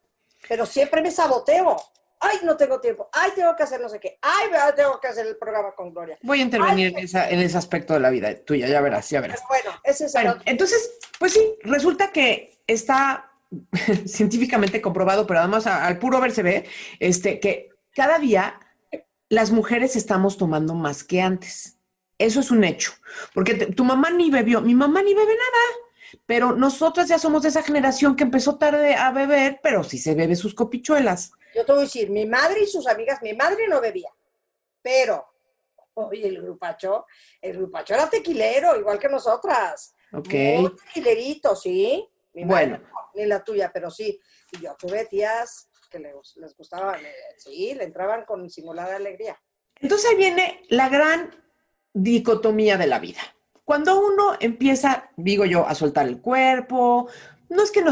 pero 0.50 0.66
siempre 0.66 1.04
me 1.04 1.12
saboteo. 1.12 1.78
Ay, 2.20 2.40
no 2.42 2.58
tengo 2.58 2.80
tiempo. 2.80 3.08
Ay, 3.12 3.32
tengo 3.36 3.56
que 3.56 3.62
hacer 3.62 3.80
no 3.80 3.90
sé 3.90 4.00
qué. 4.00 4.18
Ay, 4.22 4.50
tengo 4.76 5.00
que 5.00 5.10
hacer 5.10 5.28
el 5.28 5.38
programa 5.38 5.76
con 5.76 5.94
Gloria. 5.94 6.18
Voy 6.24 6.40
a 6.40 6.44
intervenir 6.44 6.88
en, 6.88 7.04
esa, 7.04 7.30
en, 7.30 7.40
ese 7.40 7.58
aspecto 7.58 7.94
de 7.94 8.00
la 8.00 8.10
vida 8.10 8.34
tuya, 8.44 8.68
ya 8.68 8.82
verás, 8.82 9.08
ya 9.12 9.22
verás. 9.22 9.44
Bueno, 9.48 9.80
ese 9.84 10.06
es 10.06 10.14
bueno, 10.14 10.38
entonces, 10.46 10.98
pues 11.20 11.34
sí, 11.34 11.56
resulta 11.62 12.12
que 12.12 12.64
está 12.66 13.35
científicamente 14.06 14.82
comprobado, 14.82 15.26
pero 15.28 15.40
además 15.40 15.68
al 15.68 16.00
puro 16.00 16.20
ver 16.20 16.32
se 16.32 16.44
ve, 16.44 16.66
este, 17.00 17.40
que 17.40 17.70
cada 17.94 18.20
día 18.20 18.60
las 19.30 19.52
mujeres 19.52 19.96
estamos 19.96 20.38
tomando 20.38 20.74
más 20.74 21.04
que 21.04 21.22
antes. 21.22 21.78
Eso 22.18 22.40
es 22.40 22.52
un 22.52 22.64
hecho. 22.64 22.94
Porque 23.34 23.54
tu 23.54 23.84
mamá 23.84 24.10
ni 24.10 24.30
bebió, 24.30 24.62
mi 24.62 24.76
mamá 24.76 25.02
ni 25.02 25.14
bebe 25.14 25.34
nada. 25.34 26.20
Pero 26.26 26.54
nosotras 26.54 27.10
ya 27.10 27.20
somos 27.20 27.44
de 27.44 27.50
esa 27.50 27.64
generación 27.64 28.16
que 28.16 28.24
empezó 28.24 28.58
tarde 28.58 28.96
a 28.96 29.12
beber, 29.12 29.60
pero 29.62 29.84
sí 29.84 29.98
se 29.98 30.16
bebe 30.16 30.36
sus 30.36 30.54
copichuelas. 30.54 31.32
Yo 31.54 31.66
te 31.66 31.72
voy 31.72 31.82
a 31.82 31.86
decir, 31.86 32.10
mi 32.10 32.26
madre 32.26 32.62
y 32.64 32.68
sus 32.68 32.88
amigas, 32.88 33.22
mi 33.22 33.34
madre 33.34 33.68
no 33.68 33.82
bebía, 33.82 34.10
pero, 34.82 35.26
oye, 35.94 36.28
el 36.28 36.42
grupacho, 36.42 37.06
el 37.42 37.58
grupacho 37.58 37.94
era 37.94 38.10
tequilero, 38.10 38.78
igual 38.78 39.00
que 39.00 39.10
nosotras. 39.10 39.94
Ok. 40.12 40.34
Muy 40.60 40.76
tequilerito, 40.76 41.56
¿sí? 41.56 42.08
Mi 42.36 42.44
bueno. 42.44 42.80
ni 43.16 43.26
la 43.26 43.44
tuya, 43.44 43.72
pero 43.74 43.90
sí. 43.90 44.20
Y 44.52 44.62
yo 44.62 44.76
tuve 44.78 45.06
tías 45.06 45.70
que 45.90 46.00
les, 46.00 46.36
les 46.36 46.56
gustaba, 46.56 46.98
sí, 47.38 47.74
le 47.74 47.86
entraban 47.86 48.26
con 48.26 48.50
singular 48.50 48.92
alegría. 48.92 49.42
Entonces 49.80 50.10
ahí 50.10 50.18
viene 50.18 50.62
la 50.70 50.90
gran 50.90 51.32
dicotomía 51.94 52.78
de 52.78 52.88
la 52.88 53.00
vida. 53.00 53.22
Cuando 53.64 54.00
uno 54.00 54.36
empieza, 54.40 55.10
digo 55.16 55.46
yo, 55.46 55.66
a 55.66 55.74
soltar 55.74 56.08
el 56.08 56.22
cuerpo, 56.22 57.10
no 57.50 57.64
es 57.64 57.72
que 57.72 57.84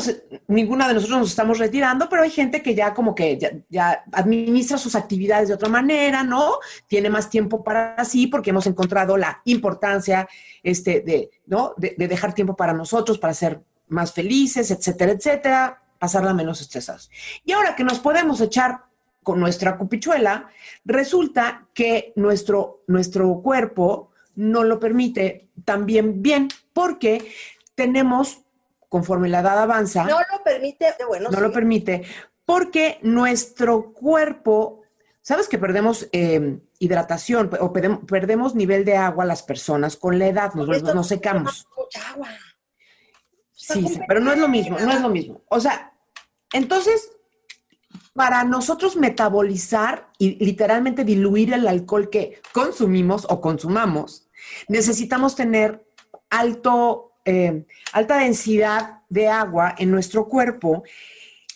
ninguna 0.47 0.87
de 0.87 0.95
nosotros 0.95 1.19
nos 1.19 1.29
estamos 1.29 1.59
retirando, 1.59 2.09
pero 2.09 2.23
hay 2.23 2.31
gente 2.31 2.61
que 2.61 2.73
ya 2.73 2.93
como 2.93 3.13
que 3.13 3.63
ya, 3.69 4.03
administra 4.11 4.77
sus 4.77 4.95
actividades 4.95 5.47
de 5.47 5.53
otra 5.53 5.69
manera, 5.69 6.23
¿no? 6.23 6.59
Tiene 6.87 7.09
más 7.09 7.29
tiempo 7.29 7.63
para 7.63 8.03
sí 8.05 8.27
porque 8.27 8.49
hemos 8.49 8.65
encontrado 8.65 9.15
la 9.15 9.41
importancia 9.45 10.27
este, 10.63 11.01
de, 11.01 11.29
¿no? 11.45 11.73
de, 11.77 11.95
dejar 11.97 12.33
tiempo 12.33 12.55
para 12.55 12.73
nosotros, 12.73 13.19
para 13.19 13.33
ser 13.33 13.61
más 13.93 14.11
felices, 14.13 14.71
etcétera, 14.71 15.13
etcétera, 15.13 15.81
pasarla 15.99 16.33
menos 16.33 16.59
estresados. 16.61 17.09
Y 17.45 17.53
ahora 17.53 17.75
que 17.75 17.83
nos 17.83 17.99
podemos 17.99 18.41
echar 18.41 18.81
con 19.23 19.39
nuestra 19.39 19.77
cupichuela, 19.77 20.49
resulta 20.83 21.67
que 21.73 22.11
nuestro, 22.17 22.83
nuestro 22.87 23.41
cuerpo 23.41 24.11
no 24.35 24.63
lo 24.63 24.79
permite 24.79 25.47
también 25.63 26.21
bien 26.21 26.49
porque 26.73 27.31
tenemos 27.75 28.41
conforme 28.89 29.29
la 29.29 29.39
edad 29.39 29.59
avanza. 29.59 30.03
No 30.03 30.19
lo 30.19 30.43
permite, 30.43 30.93
bueno. 31.07 31.29
No 31.31 31.39
lo 31.39 31.51
permite, 31.51 32.03
porque 32.45 32.99
nuestro 33.01 33.93
cuerpo, 33.93 34.81
¿sabes 35.21 35.47
que 35.47 35.57
perdemos 35.57 36.09
eh, 36.11 36.59
hidratación 36.79 37.49
o 37.59 37.73
perdemos 37.73 38.55
nivel 38.55 38.85
de 38.85 38.97
agua 38.97 39.25
las 39.25 39.41
personas 39.41 39.97
con 39.97 40.19
la 40.19 40.27
edad? 40.27 40.53
Nos, 40.53 41.07
secamos. 41.07 41.65
Mucha 41.75 42.09
agua. 42.09 42.27
Sí, 43.65 43.87
sí, 43.87 43.99
pero 44.07 44.19
no 44.19 44.33
es 44.33 44.37
lo 44.37 44.49
mismo, 44.49 44.77
no 44.77 44.91
es 44.91 44.99
lo 44.99 45.07
mismo. 45.07 45.41
O 45.47 45.57
sea, 45.57 45.93
entonces, 46.51 47.11
para 48.13 48.43
nosotros 48.43 48.97
metabolizar 48.97 50.09
y 50.17 50.43
literalmente 50.43 51.05
diluir 51.05 51.53
el 51.53 51.65
alcohol 51.67 52.09
que 52.09 52.41
consumimos 52.51 53.25
o 53.29 53.39
consumamos, 53.39 54.27
necesitamos 54.67 55.35
tener 55.35 55.87
alto, 56.29 57.13
eh, 57.23 57.65
alta 57.93 58.17
densidad 58.17 59.01
de 59.07 59.29
agua 59.29 59.75
en 59.77 59.91
nuestro 59.91 60.27
cuerpo 60.27 60.83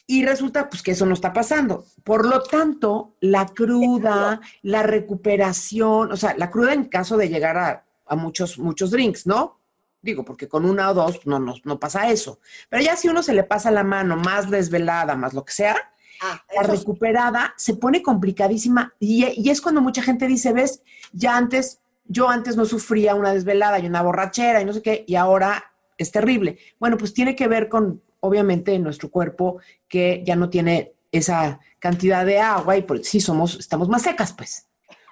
y 0.06 0.24
resulta 0.24 0.70
pues 0.70 0.82
que 0.82 0.92
eso 0.92 1.06
no 1.06 1.14
está 1.14 1.34
pasando. 1.34 1.84
Por 2.06 2.26
lo 2.26 2.42
tanto, 2.42 3.18
la 3.20 3.48
cruda, 3.48 4.40
la 4.62 4.82
recuperación, 4.82 6.14
o 6.14 6.16
sea, 6.16 6.36
la 6.38 6.50
cruda 6.50 6.74
en 6.74 6.86
caso 6.86 7.18
de 7.18 7.28
llegar 7.28 7.58
a, 7.58 7.86
a 8.06 8.16
muchos, 8.16 8.58
muchos 8.58 8.92
drinks, 8.92 9.28
¿no? 9.28 9.60
Digo, 10.02 10.24
porque 10.24 10.48
con 10.48 10.66
una 10.66 10.90
o 10.92 10.94
dos 10.94 11.26
no, 11.26 11.40
no, 11.40 11.56
no 11.64 11.80
pasa 11.80 12.10
eso. 12.10 12.40
Pero 12.70 12.84
ya 12.84 12.96
si 12.96 13.10
uno 13.10 13.24
se 13.24 13.34
le 13.34 13.44
pasa 13.44 13.72
la 13.72 13.84
mano 13.84 14.16
más 14.16 14.50
desvelada, 14.50 15.16
más 15.16 15.34
lo 15.34 15.44
que 15.46 15.54
sea, 15.54 15.76
Ah, 16.20 16.42
la 16.56 16.64
sí. 16.64 16.72
recuperada 16.78 17.54
se 17.58 17.76
pone 17.76 18.02
complicadísima 18.02 18.92
y, 19.00 19.24
y 19.40 19.52
es 19.52 19.62
cuando 19.62 19.82
mucha 19.82 20.02
gente 20.02 20.26
dice, 20.26 20.52
ves, 20.52 20.82
ya 21.12 21.38
antes, 21.38 21.80
yo 22.06 22.28
antes 22.28 22.56
no 22.56 22.66
sufría 22.66 23.14
una 23.14 23.34
desvelada 23.34 23.78
y 23.78 23.86
una 23.86 24.02
borrachera 24.02 24.60
y 24.60 24.66
no 24.66 24.74
sé 24.74 24.82
qué, 24.82 25.04
y 25.06 25.14
ahora 25.16 25.72
es 25.96 26.12
terrible. 26.12 26.58
Bueno, 26.80 26.98
pues 26.98 27.14
tiene 27.14 27.36
que 27.36 27.48
ver 27.48 27.70
con, 27.70 28.02
obviamente, 28.22 28.80
nuestro 28.80 29.12
cuerpo 29.12 29.60
que 29.88 30.24
ya 30.26 30.36
no 30.36 30.50
tiene 30.50 30.94
esa 31.12 31.60
cantidad 31.78 32.26
de 32.26 32.40
agua 32.40 32.78
y 32.78 32.82
por 32.82 33.04
sí 33.04 33.22
somos, 33.22 33.56
estamos 33.60 33.88
más 33.88 34.02
secas, 34.02 34.34
pues. 34.34 34.66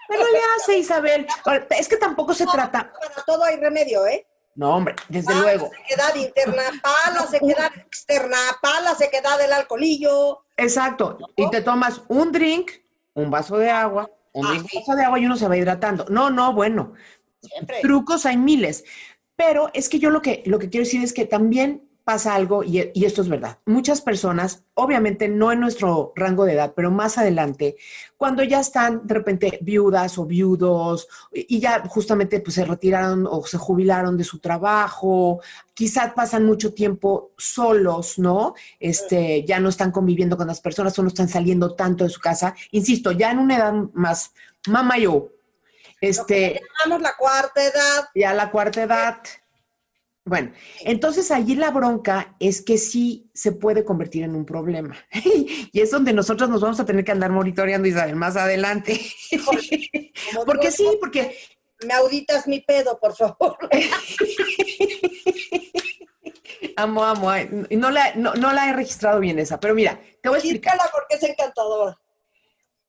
Pero 0.07 0.23
le 0.23 0.39
hace, 0.57 0.77
Isabel. 0.79 1.27
Ahora, 1.45 1.67
Es 1.79 1.87
que 1.87 1.97
tampoco 1.97 2.33
se 2.33 2.47
trata. 2.47 2.91
Para 2.91 3.23
todo 3.27 3.43
hay 3.43 3.57
remedio, 3.57 4.07
¿eh? 4.07 4.25
No, 4.55 4.73
hombre, 4.75 4.95
desde 5.09 5.35
luego. 5.35 5.69
sequedad 5.69 6.15
interna, 6.15 6.63
pala, 6.81 7.27
sequedad 7.27 7.71
externa, 7.77 8.37
pala, 8.61 8.95
sequedad 8.95 9.37
del 9.37 9.51
alcoholillo. 9.51 10.45
Exacto. 10.55 11.17
Y 11.35 11.49
te 11.49 11.61
tomas 11.61 12.01
un 12.07 12.31
drink, 12.31 12.71
un 13.13 13.29
vaso 13.29 13.57
de 13.57 13.69
agua, 13.69 14.09
un 14.31 14.45
Ah, 14.45 14.49
drink, 14.51 14.69
un 14.73 14.79
vaso 14.79 14.95
de 14.95 15.03
agua 15.03 15.19
y 15.19 15.25
uno 15.25 15.35
se 15.35 15.47
va 15.47 15.57
hidratando. 15.57 16.05
No, 16.09 16.29
no, 16.29 16.53
bueno. 16.53 16.93
Siempre. 17.41 17.81
Trucos 17.81 18.25
hay 18.25 18.37
miles. 18.37 18.85
Pero 19.35 19.69
es 19.73 19.89
que 19.89 19.99
yo 19.99 20.09
lo 20.09 20.21
que, 20.21 20.41
lo 20.45 20.57
que 20.57 20.69
quiero 20.69 20.85
decir 20.85 21.03
es 21.03 21.11
que 21.11 21.25
también 21.25 21.84
pasa 22.05 22.35
algo, 22.35 22.63
y, 22.63 22.91
y 22.93 23.05
esto 23.05 23.23
es 23.23 23.27
verdad. 23.27 23.57
Muchas 23.65 23.99
personas, 24.01 24.63
obviamente 24.75 25.27
no 25.27 25.51
en 25.51 25.59
nuestro 25.59 26.13
rango 26.15 26.45
de 26.45 26.53
edad, 26.53 26.73
pero 26.75 26.91
más 26.91 27.17
adelante, 27.17 27.75
cuando 28.15 28.43
ya 28.43 28.59
están 28.59 29.05
de 29.05 29.15
repente 29.15 29.59
viudas 29.61 30.17
o 30.17 30.25
viudos, 30.25 31.07
y 31.33 31.55
y 31.55 31.59
ya 31.59 31.83
justamente 31.87 32.41
pues 32.41 32.55
se 32.55 32.65
retiraron 32.65 33.27
o 33.29 33.45
se 33.45 33.57
jubilaron 33.57 34.17
de 34.17 34.25
su 34.25 34.39
trabajo, 34.39 35.41
quizás 35.73 36.13
pasan 36.13 36.45
mucho 36.45 36.73
tiempo 36.73 37.31
solos, 37.37 38.19
¿no? 38.19 38.55
Este, 38.79 39.45
ya 39.45 39.59
no 39.59 39.69
están 39.69 39.91
conviviendo 39.91 40.35
con 40.35 40.47
las 40.47 40.59
personas 40.59 40.97
o 40.99 41.01
no 41.01 41.07
están 41.07 41.29
saliendo 41.29 41.73
tanto 41.73 42.03
de 42.03 42.09
su 42.09 42.19
casa. 42.19 42.53
Insisto, 42.71 43.11
ya 43.11 43.31
en 43.31 43.39
una 43.39 43.55
edad 43.55 43.73
más 43.93 44.33
mamá 44.67 44.97
yo, 44.97 45.29
este, 46.01 46.61
llamamos 46.83 47.01
la 47.01 47.15
cuarta 47.17 47.63
edad. 47.63 48.09
ya 48.13 48.33
la 48.33 48.51
cuarta 48.51 48.83
edad. 48.83 49.17
Bueno, 50.27 50.53
entonces 50.79 51.29
allí 51.29 51.53
la 51.53 51.69
bronca 51.69 52.35
es 52.39 52.63
que 52.63 52.79
sí 52.79 53.29
se 53.35 53.51
puede 53.51 53.85
convertir 53.85 54.23
en 54.23 54.35
un 54.35 54.43
problema. 54.43 54.95
y 55.71 55.79
es 55.79 55.91
donde 55.91 56.13
nosotros 56.13 56.49
nos 56.49 56.61
vamos 56.61 56.79
a 56.79 56.85
tener 56.85 57.05
que 57.05 57.11
andar 57.11 57.31
monitoreando, 57.31 57.87
Isabel, 57.87 58.15
más 58.15 58.35
adelante. 58.35 58.99
Porque 60.45 60.71
sí, 60.71 60.97
porque 60.99 61.37
Me 61.85 61.93
auditas 61.93 62.47
mi 62.47 62.61
pedo, 62.61 62.97
por 62.99 63.15
favor. 63.15 63.57
amo, 66.77 67.03
amo. 67.03 67.29
No 67.69 67.91
la, 67.91 68.15
no, 68.15 68.33
no 68.33 68.51
la 68.51 68.69
he 68.69 68.73
registrado 68.73 69.19
bien 69.19 69.37
esa, 69.37 69.59
pero 69.59 69.75
mira, 69.75 69.99
te 70.23 70.29
voy 70.29 70.37
a 70.37 70.39
explicar. 70.39 70.79
Porque 70.91 71.15
es 71.15 71.23
encantadora. 71.23 71.99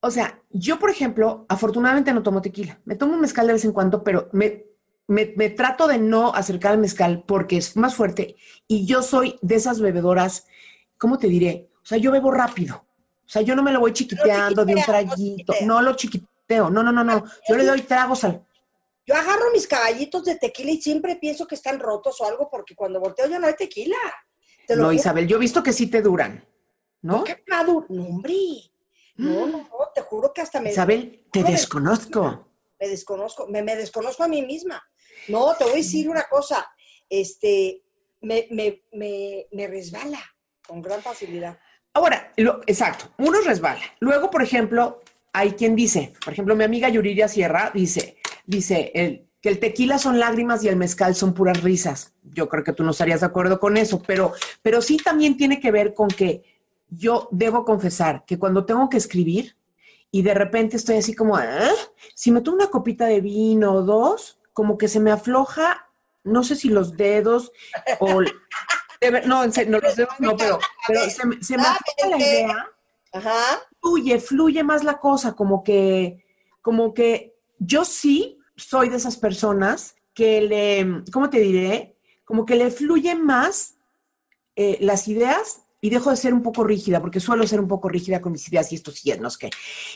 O 0.01 0.11
sea, 0.11 0.41
yo, 0.51 0.79
por 0.79 0.89
ejemplo, 0.89 1.45
afortunadamente 1.49 2.15
no 2.15 2.23
tomo 2.23 2.41
tequila. 2.41 2.81
Me 2.85 2.97
tomo 2.97 3.15
un 3.15 3.21
mezcal 3.21 3.47
de 3.47 3.55
vez 3.55 3.65
en 3.65 3.73
cuando, 3.73 4.03
pero 4.03 4.31
me, 4.33 4.65
me, 5.07 5.33
me 5.37 5.51
trato 5.51 5.87
de 5.87 5.99
no 5.99 6.35
acercar 6.35 6.73
al 6.73 6.79
mezcal 6.79 7.25
porque 7.27 7.57
es 7.59 7.77
más 7.77 7.95
fuerte 7.95 8.37
y 8.67 8.87
yo 8.87 9.03
soy 9.03 9.39
de 9.43 9.55
esas 9.57 9.81
bebedoras, 9.81 10.47
¿cómo 10.99 11.19
te 11.19 11.29
diré? 11.29 11.71
O 11.83 11.87
sea, 11.87 11.99
yo 11.99 12.11
bebo 12.11 12.31
rápido. 12.31 12.85
O 13.25 13.29
sea, 13.29 13.43
yo 13.43 13.55
no 13.57 13.63
me 13.63 13.73
lo 13.73 13.81
voy 13.81 13.93
chiquiteando 13.93 14.65
de 14.65 14.75
un 14.75 14.83
traguito. 14.83 15.53
No 15.63 15.83
lo 15.83 15.95
chiquiteo. 15.95 16.71
No, 16.71 16.83
no, 16.83 16.93
no, 16.93 17.03
no. 17.03 17.25
Yo 17.49 17.57
le 17.57 17.65
doy 17.65 17.83
tragos 17.83 18.25
al... 18.25 18.45
Yo 19.05 19.15
agarro 19.15 19.53
mis 19.53 19.67
caballitos 19.69 20.25
de 20.25 20.37
tequila 20.37 20.73
y 20.73 20.81
siempre 20.81 21.17
pienso 21.17 21.47
que 21.47 21.55
están 21.55 21.79
rotos 21.79 22.21
o 22.21 22.27
algo 22.27 22.49
porque 22.51 22.75
cuando 22.75 23.01
volteo 23.01 23.27
ya 23.29 23.39
no 23.39 23.47
hay 23.47 23.55
tequila. 23.55 23.97
Te 24.67 24.75
lo 24.75 24.83
No, 24.83 24.89
juro. 24.89 24.97
Isabel, 24.97 25.27
yo 25.29 25.37
he 25.37 25.41
visto 25.41 25.63
que 25.63 25.73
sí 25.73 25.89
te 25.89 26.03
duran. 26.03 26.45
¿No? 27.03 27.23
¿Qué 27.23 27.43
maduro? 27.47 27.87
No, 27.89 28.05
hombre. 28.05 28.35
No, 29.17 29.47
no, 29.47 29.59
no, 29.59 29.69
te 29.95 30.03
juro 30.03 30.33
que 30.33 30.41
hasta 30.43 30.61
me, 30.61 30.73
Isabel, 30.73 31.25
te 31.33 31.43
desconozco. 31.43 32.49
me 32.79 32.89
desconozco, 32.89 33.47
me, 33.47 33.63
me 33.63 33.77
desconozco 33.77 34.25
a 34.25 34.29
mí 34.29 34.43
misma. 34.43 34.85
No, 35.29 35.55
te 35.55 35.65
voy 35.65 35.75
a 35.75 35.77
decir 35.77 36.09
una 36.09 36.25
cosa, 36.25 36.67
este, 37.09 37.83
me, 38.21 38.47
me, 38.51 38.83
me, 38.93 39.47
me 39.53 39.67
resbala 39.67 40.21
con 40.67 40.83
gran 40.83 41.01
facilidad. 41.03 41.59
Ahora, 41.93 42.33
lo, 42.37 42.61
exacto, 42.67 43.07
uno 43.19 43.41
resbala. 43.41 43.83
Luego, 44.01 44.31
por 44.31 44.43
ejemplo, 44.43 45.01
hay 45.33 45.53
quien 45.53 45.75
dice, 45.77 46.13
por 46.25 46.33
ejemplo, 46.33 46.55
mi 46.57 46.65
amiga 46.65 46.89
Yuriria 46.89 47.29
Sierra 47.29 47.71
dice, 47.75 48.19
dice 48.45 48.91
el, 48.95 49.29
que 49.41 49.49
el 49.49 49.59
tequila 49.59 49.99
son 49.99 50.19
lágrimas 50.19 50.63
y 50.65 50.69
el 50.69 50.77
mezcal 50.77 51.15
son 51.15 51.35
puras 51.35 51.63
risas. 51.63 52.13
Yo 52.23 52.49
creo 52.49 52.65
que 52.65 52.73
tú 52.73 52.85
no 52.85 52.91
estarías 52.91 53.21
de 53.21 53.27
acuerdo 53.27 53.59
con 53.61 53.77
eso, 53.77 54.03
pero, 54.07 54.33
pero 54.63 54.83
sí 54.83 54.97
también 54.99 55.37
tiene 55.37 55.61
que 55.61 55.71
ver 55.71 55.95
con 55.95 56.09
que 56.09 56.43
yo 56.89 57.29
debo 57.33 57.65
confesar 57.65 58.25
que 58.27 58.39
cuando 58.39 58.65
tengo 58.65 58.89
que 58.89 58.97
escribir 58.97 59.57
y 60.11 60.23
de 60.23 60.35
repente 60.35 60.77
estoy 60.77 60.97
así 60.97 61.15
como, 61.15 61.37
"Ah", 61.37 61.71
si 62.15 62.31
me 62.31 62.41
tomo 62.41 62.57
una 62.59 62.69
copita 62.69 63.07
de 63.07 63.21
vino 63.21 63.73
o 63.73 63.83
dos, 63.83 64.36
como 64.57 64.79
que 64.79 64.89
se 64.89 65.01
me 65.01 65.11
afloja, 65.11 65.87
no 66.25 66.43
sé 66.43 66.57
si 66.57 66.71
los 66.71 66.97
dedos 66.97 67.53
o... 68.01 68.23
no, 69.27 69.45
en 69.45 69.53
serio, 69.53 69.73
no, 69.73 69.79
los 69.81 69.97
dedos 69.97 70.15
no, 70.19 70.35
pero, 70.35 70.59
pero 70.87 71.11
se, 71.11 71.27
me- 71.27 71.43
se 71.45 71.59
me 71.59 71.63
afloja 71.65 72.09
la 72.11 72.17
idea 72.17 72.67
Ajá. 73.13 73.35
fluye, 73.83 74.19
fluye 74.19 74.63
más 74.65 74.83
la 74.83 74.99
cosa, 74.99 75.35
como 75.35 75.63
que, 75.63 76.25
como 76.63 76.95
que 76.95 77.35
yo 77.59 77.85
sí 77.85 78.39
soy 78.57 78.89
de 78.89 78.97
esas 78.97 79.19
personas 79.19 79.95
que 80.15 80.41
le, 80.41 81.03
¿cómo 81.13 81.29
te 81.29 81.41
diré? 81.41 81.99
Como 82.25 82.47
que 82.47 82.57
le 82.57 82.71
fluyen 82.71 83.23
más 83.23 83.75
eh, 84.57 84.79
las 84.81 85.07
ideas 85.09 85.65
y 85.83 85.91
dejo 85.91 86.09
de 86.09 86.17
ser 86.17 86.33
un 86.33 86.43
poco 86.43 86.65
rígida, 86.65 87.03
porque 87.03 87.21
suelo 87.21 87.47
ser 87.47 87.61
un 87.61 87.69
poco 87.69 87.91
rígida 87.91 88.23
con 88.23 88.33
mis 88.33 88.49
ideas 88.49 88.73
y 88.73 88.77
esto 88.77 88.91
sí 88.91 89.11
es, 89.11 89.21
no 89.21 89.29
es 89.29 89.37
que. 89.37 89.51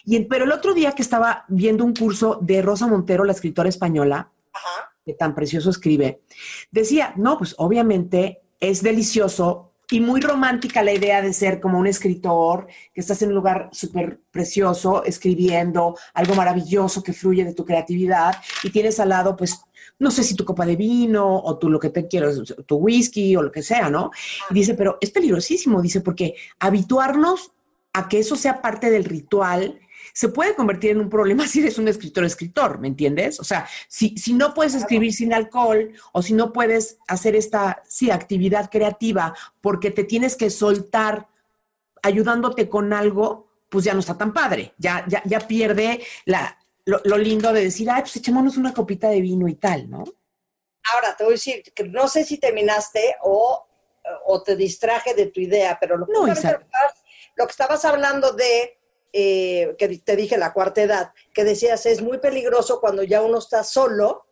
Y, 0.04 0.20
pero 0.26 0.44
el 0.44 0.52
otro 0.52 0.74
día 0.74 0.92
que 0.92 1.00
estaba 1.00 1.46
viendo 1.48 1.82
un 1.82 1.94
curso 1.94 2.38
de 2.42 2.60
Rosa 2.60 2.86
Montero, 2.86 3.24
la 3.24 3.32
escritora 3.32 3.70
española, 3.70 4.30
Ajá. 4.52 4.92
que 5.04 5.14
tan 5.14 5.34
precioso 5.34 5.70
escribe, 5.70 6.22
decía, 6.70 7.14
no, 7.16 7.38
pues 7.38 7.54
obviamente 7.58 8.42
es 8.58 8.82
delicioso 8.82 9.70
y 9.90 10.00
muy 10.00 10.20
romántica 10.20 10.82
la 10.82 10.92
idea 10.92 11.20
de 11.20 11.32
ser 11.32 11.60
como 11.60 11.78
un 11.78 11.86
escritor, 11.86 12.68
que 12.94 13.00
estás 13.00 13.22
en 13.22 13.30
un 13.30 13.34
lugar 13.34 13.68
súper 13.72 14.20
precioso, 14.30 15.04
escribiendo 15.04 15.96
algo 16.14 16.34
maravilloso 16.34 17.02
que 17.02 17.12
fluye 17.12 17.44
de 17.44 17.54
tu 17.54 17.64
creatividad 17.64 18.36
y 18.62 18.70
tienes 18.70 19.00
al 19.00 19.08
lado, 19.08 19.36
pues, 19.36 19.60
no 19.98 20.10
sé 20.10 20.22
si 20.22 20.34
tu 20.34 20.44
copa 20.44 20.64
de 20.64 20.76
vino 20.76 21.40
o 21.42 21.58
tú 21.58 21.68
lo 21.68 21.80
que 21.80 21.90
te 21.90 22.06
quieras, 22.06 22.40
tu 22.66 22.76
whisky 22.76 23.36
o 23.36 23.42
lo 23.42 23.50
que 23.50 23.62
sea, 23.62 23.90
¿no? 23.90 24.10
Dice, 24.50 24.74
pero 24.74 24.96
es 25.00 25.10
peligrosísimo, 25.10 25.82
dice, 25.82 26.00
porque 26.00 26.36
habituarnos 26.58 27.52
a 27.92 28.08
que 28.08 28.20
eso 28.20 28.36
sea 28.36 28.62
parte 28.62 28.90
del 28.90 29.04
ritual 29.04 29.80
se 30.20 30.28
puede 30.28 30.54
convertir 30.54 30.90
en 30.90 31.00
un 31.00 31.08
problema 31.08 31.46
si 31.48 31.60
eres 31.60 31.78
un 31.78 31.88
escritor 31.88 32.26
escritor, 32.26 32.78
¿me 32.78 32.88
entiendes? 32.88 33.40
O 33.40 33.44
sea, 33.44 33.66
si, 33.88 34.18
si 34.18 34.34
no 34.34 34.52
puedes 34.52 34.74
escribir 34.74 35.14
sin 35.14 35.32
alcohol 35.32 35.94
o 36.12 36.20
si 36.20 36.34
no 36.34 36.52
puedes 36.52 36.98
hacer 37.08 37.34
esta, 37.34 37.82
sí, 37.88 38.10
actividad 38.10 38.68
creativa 38.70 39.34
porque 39.62 39.90
te 39.90 40.04
tienes 40.04 40.36
que 40.36 40.50
soltar 40.50 41.26
ayudándote 42.02 42.68
con 42.68 42.92
algo, 42.92 43.48
pues 43.70 43.86
ya 43.86 43.94
no 43.94 44.00
está 44.00 44.18
tan 44.18 44.34
padre, 44.34 44.74
ya, 44.76 45.06
ya, 45.08 45.22
ya 45.24 45.40
pierde 45.40 46.04
la, 46.26 46.58
lo, 46.84 47.00
lo 47.04 47.16
lindo 47.16 47.50
de 47.54 47.64
decir, 47.64 47.88
ay, 47.90 48.02
pues 48.02 48.16
echémonos 48.16 48.58
una 48.58 48.74
copita 48.74 49.08
de 49.08 49.22
vino 49.22 49.48
y 49.48 49.54
tal, 49.54 49.88
¿no? 49.88 50.04
Ahora 50.92 51.16
te 51.16 51.24
voy 51.24 51.32
a 51.32 51.36
decir 51.36 51.62
que 51.74 51.84
no 51.84 52.08
sé 52.08 52.24
si 52.24 52.36
terminaste 52.36 53.16
o, 53.22 53.66
o 54.26 54.42
te 54.42 54.54
distraje 54.54 55.14
de 55.14 55.28
tu 55.28 55.40
idea, 55.40 55.78
pero 55.80 55.96
lo, 55.96 56.06
No, 56.06 56.26
que 56.26 56.32
estabas, 56.32 56.60
lo 57.36 57.46
que 57.46 57.52
estabas 57.52 57.86
hablando 57.86 58.32
de, 58.32 58.79
eh, 59.12 59.74
que 59.78 59.88
te 59.98 60.16
dije 60.16 60.38
la 60.38 60.52
cuarta 60.52 60.82
edad, 60.82 61.12
que 61.34 61.44
decías 61.44 61.86
es 61.86 62.02
muy 62.02 62.18
peligroso 62.18 62.80
cuando 62.80 63.02
ya 63.02 63.22
uno 63.22 63.38
está 63.38 63.64
solo, 63.64 64.26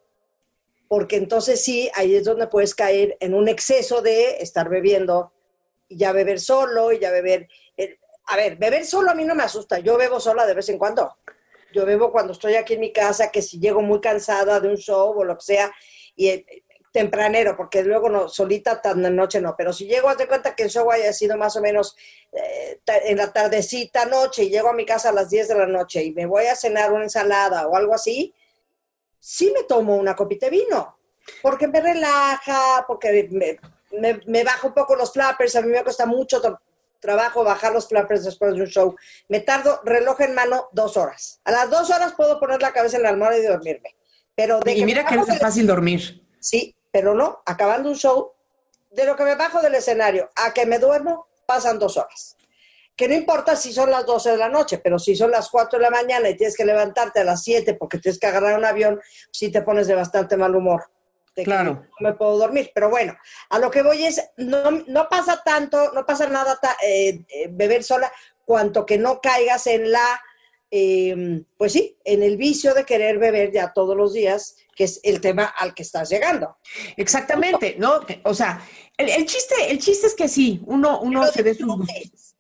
porque 0.89 1.17
entonces 1.17 1.63
sí, 1.63 1.91
ahí 1.95 2.15
es 2.15 2.25
donde 2.25 2.47
puedes 2.47 2.75
caer 2.75 3.17
en 3.21 3.35
un 3.35 3.49
exceso 3.49 4.01
de 4.01 4.39
estar 4.39 4.69
bebiendo 4.69 5.33
y 5.89 5.99
ya 5.99 6.13
beber 6.13 6.41
solo 6.41 6.93
y 6.93 6.99
ya 6.99 7.11
beber. 7.11 7.49
eh, 7.77 7.99
a 8.27 8.37
ver, 8.37 8.57
beber 8.57 8.85
solo 8.85 9.11
a 9.11 9.15
mí 9.15 9.25
no 9.25 9.35
me 9.35 9.43
asusta, 9.43 9.79
yo 9.79 9.97
bebo 9.97 10.21
sola 10.21 10.47
de 10.47 10.55
vez 10.55 10.69
en 10.69 10.79
cuando. 10.79 11.17
Yo 11.73 11.85
bebo 11.85 12.11
cuando 12.11 12.33
estoy 12.33 12.55
aquí 12.55 12.75
en 12.75 12.81
mi 12.81 12.93
casa, 12.93 13.31
que 13.31 13.43
si 13.43 13.59
llego 13.59 13.83
muy 13.83 14.01
cansada 14.01 14.59
de 14.61 14.69
un 14.69 14.77
show 14.77 15.13
o 15.15 15.25
lo 15.25 15.37
que 15.37 15.45
sea, 15.45 15.73
y 16.17 16.29
eh, 16.29 16.47
tempranero, 16.93 17.57
porque 17.57 17.83
luego 17.83 18.09
no, 18.09 18.29
solita 18.29 18.81
tan 18.81 19.03
de 19.03 19.11
noche 19.11 19.41
no, 19.41 19.55
pero 19.57 19.73
si 19.73 19.87
llego, 19.87 20.09
haz 20.09 20.19
de 20.19 20.27
cuenta 20.27 20.55
que 20.57 20.65
el 20.65 20.71
show 20.71 20.91
haya 20.91 21.13
sido 21.13 21.37
más 21.37 21.55
o 21.57 21.61
menos 21.61 21.97
eh, 22.33 22.81
en 23.05 23.17
la 23.19 23.33
tardecita 23.33 24.05
noche 24.07 24.45
y 24.45 24.51
llego 24.51 24.69
a 24.71 24.75
mi 24.75 24.87
casa 24.87 25.11
a 25.11 25.13
las 25.13 25.31
10 25.31 25.49
de 25.49 25.55
la 25.55 25.67
noche 25.67 26.03
y 26.03 26.13
me 26.13 26.27
voy 26.27 26.47
a 26.47 26.57
cenar 26.57 26.93
una 26.93 27.05
ensalada 27.05 27.67
o 27.67 27.77
algo 27.77 27.95
así, 27.95 28.35
sí 29.19 29.53
me 29.55 29.65
tomo 29.65 29.97
una 29.97 30.15
copita 30.17 30.47
de 30.47 30.51
vino, 30.51 30.99
porque 31.43 31.69
me 31.69 31.81
relaja, 31.81 32.85
porque 32.87 33.29
me, 33.31 33.59
me, 33.99 34.21
me 34.27 34.45
bajo 34.45 34.69
un 34.69 34.75
poco 34.75 34.97
los 34.97 35.13
flappers, 35.13 35.57
a 35.57 35.63
mí 35.63 35.69
me 35.69 35.83
cuesta 35.83 36.07
mucho 36.07 36.41
tra- 36.43 36.59
trabajo 37.01 37.45
bajar 37.45 37.73
los 37.73 37.87
flappers 37.89 38.25
después 38.25 38.55
de 38.55 38.61
un 38.63 38.67
show. 38.67 38.97
Me 39.29 39.41
tardo 39.41 39.81
reloj 39.85 40.21
en 40.23 40.35
mano 40.35 40.69
dos 40.73 40.97
horas. 40.97 41.41
A 41.45 41.53
las 41.53 41.71
dos 41.71 41.91
horas 41.91 42.15
puedo 42.17 42.41
poner 42.41 42.61
la 42.61 42.73
cabeza 42.73 42.97
en 42.97 43.05
la 43.05 43.11
almohada 43.11 43.39
y 43.39 43.43
dormirme. 43.43 43.95
Pero 44.35 44.59
de 44.61 44.73
Y 44.73 44.81
me 44.81 44.87
mira 44.87 45.05
que 45.05 45.17
no 45.17 45.25
es 45.27 45.39
fácil 45.39 45.67
dormir. 45.67 46.25
Sí, 46.41 46.75
pero 46.91 47.15
no, 47.15 47.43
acabando 47.47 47.89
un 47.89 47.97
show, 47.97 48.33
de 48.91 49.05
lo 49.05 49.17
que 49.17 49.25
me 49.25 49.35
bajo 49.35 49.61
del 49.61 49.75
escenario 49.75 50.31
a 50.37 50.53
que 50.55 50.65
me 50.67 50.79
duermo, 50.79 51.27
pasan 51.47 51.79
dos 51.79 51.97
horas. 51.97 52.37
Que 52.97 53.07
no 53.07 53.15
importa 53.15 53.55
si 53.55 53.73
son 53.73 53.91
las 53.91 54.05
12 54.07 54.31
de 54.33 54.37
la 54.39 54.49
noche, 54.49 54.79
pero 54.79 54.99
si 54.99 55.15
son 55.15 55.31
las 55.31 55.51
4 55.51 55.79
de 55.79 55.85
la 55.85 55.91
mañana 55.91 56.29
y 56.29 56.37
tienes 56.37 56.57
que 56.57 56.65
levantarte 56.65 57.21
a 57.21 57.25
las 57.25 57.43
7 57.45 57.75
porque 57.75 57.99
tienes 57.99 58.19
que 58.19 58.27
agarrar 58.27 58.59
un 58.59 58.65
avión, 58.65 59.01
sí 59.31 59.53
te 59.53 59.63
pones 59.63 59.87
de 59.87 59.95
bastante 59.95 60.37
mal 60.37 60.57
humor. 60.57 60.91
De 61.37 61.45
Claro. 61.45 61.87
No 62.01 62.09
me 62.11 62.15
puedo 62.17 62.37
dormir. 62.39 62.73
Pero 62.75 62.91
bueno, 62.91 63.17
a 63.51 63.59
lo 63.61 63.71
que 63.71 63.83
voy 63.83 64.05
es, 64.05 64.21
no, 64.39 64.71
no 64.89 65.09
pasa 65.09 65.43
tanto, 65.45 65.93
no 65.93 66.05
pasa 66.05 66.27
nada 66.29 66.59
ta- 66.61 66.77
eh, 66.85 67.21
eh, 67.29 67.49
beber 67.51 67.85
sola, 67.85 68.11
cuanto 68.45 68.85
que 68.85 68.99
no 68.99 69.21
caigas 69.21 69.69
en 69.69 69.93
la, 69.93 70.21
eh, 70.71 71.45
pues 71.57 71.73
sí, 71.75 71.97
en 72.03 72.25
el 72.25 72.37
vicio 72.37 72.75
de 72.75 72.85
querer 72.85 73.19
beber 73.19 73.53
ya 73.53 73.73
todos 73.73 73.97
los 73.97 74.13
días, 74.13 74.57
que 74.79 74.85
es 74.85 75.01
el 75.03 75.21
tema 75.21 75.43
al 75.45 75.75
que 75.75 75.83
estás 75.83 76.09
llegando. 76.09 76.59
Exactamente, 76.97 77.75
¿no? 77.81 77.99
O 78.23 78.33
sea, 78.33 78.65
el, 78.97 79.09
el 79.09 79.27
chiste, 79.27 79.57
el 79.69 79.81
chiste 79.81 80.07
es 80.07 80.15
que 80.15 80.29
sí, 80.29 80.63
uno, 80.67 81.01
uno 81.01 81.27
se 81.27 81.43
dé 81.43 81.53
sus 81.53 81.67
gustos. 81.67 81.89
disfrutes. 81.89 82.37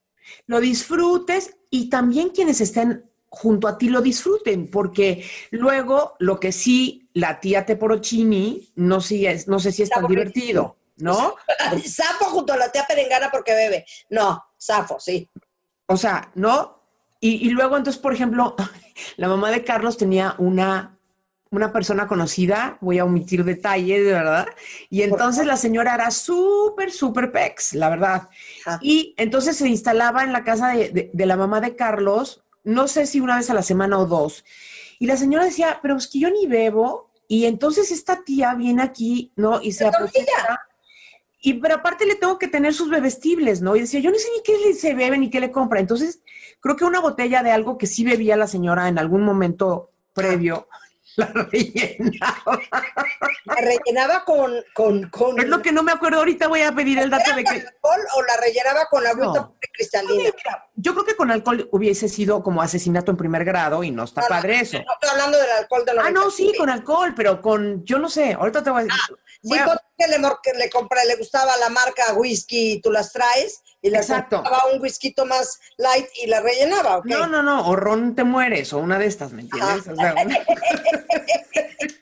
lo 0.46 0.60
disfrutes 0.60 1.56
y 1.68 1.90
también 1.90 2.28
quienes 2.28 2.60
estén 2.60 3.10
junto 3.28 3.66
a 3.66 3.76
ti 3.76 3.88
lo 3.88 4.00
disfruten, 4.02 4.70
porque 4.70 5.28
luego 5.50 6.14
lo 6.20 6.38
que 6.38 6.52
sí 6.52 7.10
la 7.12 7.40
tía 7.40 7.66
Teporochini, 7.66 8.72
no, 8.76 9.00
sí 9.00 9.26
es, 9.26 9.48
no 9.48 9.58
sé 9.58 9.72
si 9.72 9.82
es 9.82 9.90
tan 9.90 10.06
divertido, 10.06 10.76
¿no? 10.98 11.34
Zafo 11.88 12.26
junto 12.26 12.52
a 12.52 12.56
la 12.56 12.70
tía 12.70 12.86
Perengana 12.86 13.32
porque 13.32 13.52
bebe. 13.52 13.84
No, 14.10 14.44
Zafo, 14.62 15.00
sí. 15.00 15.28
O 15.86 15.96
sea, 15.96 16.30
¿no? 16.36 16.84
Y, 17.20 17.48
y 17.48 17.50
luego 17.50 17.76
entonces, 17.76 18.00
por 18.00 18.14
ejemplo, 18.14 18.54
la 19.16 19.26
mamá 19.26 19.50
de 19.50 19.64
Carlos 19.64 19.96
tenía 19.96 20.36
una, 20.38 20.97
una 21.50 21.72
persona 21.72 22.06
conocida, 22.06 22.78
voy 22.80 22.98
a 22.98 23.04
omitir 23.04 23.44
detalles, 23.44 24.04
de 24.04 24.12
verdad, 24.12 24.46
y 24.90 25.02
entonces 25.02 25.46
la 25.46 25.56
señora 25.56 25.94
era 25.94 26.10
súper, 26.10 26.90
súper 26.90 27.32
pex, 27.32 27.74
la 27.74 27.88
verdad. 27.88 28.28
Ajá. 28.66 28.78
Y 28.82 29.14
entonces 29.16 29.56
se 29.56 29.68
instalaba 29.68 30.24
en 30.24 30.32
la 30.32 30.44
casa 30.44 30.68
de, 30.68 30.90
de- 30.90 31.10
de 31.12 31.26
la 31.26 31.36
mamá 31.36 31.60
de 31.60 31.74
Carlos, 31.76 32.42
no 32.64 32.86
sé 32.88 33.06
si 33.06 33.20
una 33.20 33.36
vez 33.36 33.48
a 33.50 33.54
la 33.54 33.62
semana 33.62 33.98
o 33.98 34.06
dos. 34.06 34.44
Y 34.98 35.06
la 35.06 35.16
señora 35.16 35.44
decía, 35.44 35.78
pero 35.80 35.96
es 35.96 36.06
que 36.08 36.18
yo 36.20 36.30
ni 36.30 36.46
bebo. 36.46 37.10
Y 37.28 37.44
entonces 37.44 37.90
esta 37.90 38.24
tía 38.24 38.54
viene 38.54 38.82
aquí, 38.82 39.32
¿no? 39.36 39.60
Y 39.62 39.72
se 39.72 39.86
aprovecha. 39.86 40.60
Y 41.40 41.54
pero 41.54 41.76
aparte 41.76 42.04
le 42.04 42.16
tengo 42.16 42.38
que 42.38 42.48
tener 42.48 42.74
sus 42.74 42.90
bebestibles, 42.90 43.60
¿no? 43.62 43.76
Y 43.76 43.80
decía, 43.80 44.00
yo 44.00 44.10
no 44.10 44.18
sé 44.18 44.26
ni 44.36 44.42
qué 44.42 44.58
le- 44.58 44.74
se 44.74 44.94
bebe 44.94 45.18
ni 45.18 45.30
qué 45.30 45.38
le 45.40 45.52
compra. 45.52 45.78
Entonces, 45.78 46.20
creo 46.60 46.74
que 46.76 46.84
una 46.84 47.00
botella 47.00 47.42
de 47.42 47.52
algo 47.52 47.78
que 47.78 47.86
sí 47.86 48.02
bebía 48.04 48.36
la 48.36 48.48
señora 48.48 48.88
en 48.88 48.98
algún 48.98 49.22
momento 49.22 49.90
previo, 50.14 50.68
la 51.18 51.26
rellenaba. 51.26 52.60
La 53.44 53.54
rellenaba 53.56 54.24
con, 54.24 54.52
con, 54.72 55.10
con 55.10 55.38
Es 55.40 55.48
lo 55.48 55.60
que 55.60 55.72
no 55.72 55.82
me 55.82 55.92
acuerdo. 55.92 56.18
Ahorita 56.18 56.46
voy 56.48 56.62
a 56.62 56.72
pedir 56.72 56.98
el 56.98 57.10
dato 57.10 57.34
de 57.34 57.42
que... 57.44 57.50
alcohol 57.50 58.00
o 58.16 58.22
la 58.22 58.36
rellenaba 58.40 58.86
con 58.88 59.04
agüita 59.06 59.40
No. 59.40 59.56
cristalina. 59.72 60.30
Yo 60.76 60.92
creo 60.94 61.04
que 61.04 61.16
con 61.16 61.30
alcohol 61.30 61.68
hubiese 61.72 62.08
sido 62.08 62.42
como 62.42 62.62
asesinato 62.62 63.10
en 63.10 63.16
primer 63.16 63.44
grado 63.44 63.82
y 63.82 63.90
no 63.90 64.04
está 64.04 64.20
No, 64.22 64.28
no, 64.28 64.34
padre 64.36 64.60
eso. 64.60 64.78
No 64.78 64.92
estoy 64.92 65.10
hablando 65.10 65.38
del 65.38 65.50
alcohol 65.50 65.84
de 65.84 65.90
Ah, 65.92 66.10
no, 66.10 66.30
sí, 66.30 66.44
97. 66.52 66.58
con 66.58 66.70
alcohol, 66.70 67.14
pero 67.16 67.42
con, 67.42 67.84
yo 67.84 67.98
no 67.98 68.08
sé, 68.08 68.34
ahorita 68.34 68.62
te 68.62 68.70
voy 68.70 68.82
a 68.82 68.84
decir. 68.84 69.00
Sí, 69.42 69.56
ponte 69.64 69.82
que 69.96 70.08
le, 70.08 70.18
mor- 70.18 70.40
que 70.42 70.52
le 70.54 70.68
compra, 70.68 71.04
le 71.04 71.14
gustaba 71.16 71.56
la 71.58 71.68
marca 71.68 72.12
whisky 72.14 72.72
y 72.72 72.80
tú 72.80 72.90
las 72.90 73.12
traes 73.12 73.60
y 73.80 73.90
le 73.90 74.00
compraba 74.00 74.66
un 74.72 74.80
whisky 74.80 75.14
más 75.26 75.58
light 75.76 76.06
y 76.22 76.26
la 76.26 76.40
rellenaba, 76.40 76.98
¿ok? 76.98 77.04
No, 77.06 77.26
no, 77.28 77.42
no, 77.42 77.68
o 77.68 77.76
ron 77.76 78.14
te 78.16 78.24
mueres, 78.24 78.72
o 78.72 78.78
una 78.78 78.98
de 78.98 79.06
estas, 79.06 79.32
¿me 79.32 79.42
entiendes? 79.42 79.86
O 79.86 79.94
sea, 79.94 80.14
una- 80.14 80.38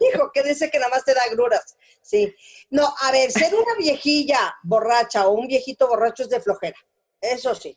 Hijo, 0.00 0.30
que 0.32 0.42
dice 0.42 0.70
que 0.70 0.78
nada 0.78 0.90
más 0.90 1.04
te 1.04 1.14
da 1.14 1.22
agruras. 1.22 1.76
Sí. 2.02 2.34
No, 2.70 2.94
a 3.02 3.10
ver, 3.12 3.30
ser 3.32 3.54
una 3.54 3.74
viejilla 3.78 4.54
borracha 4.62 5.26
o 5.26 5.32
un 5.32 5.46
viejito 5.46 5.88
borracho 5.88 6.22
es 6.24 6.28
de 6.28 6.40
flojera. 6.40 6.76
Eso 7.20 7.54
sí. 7.54 7.76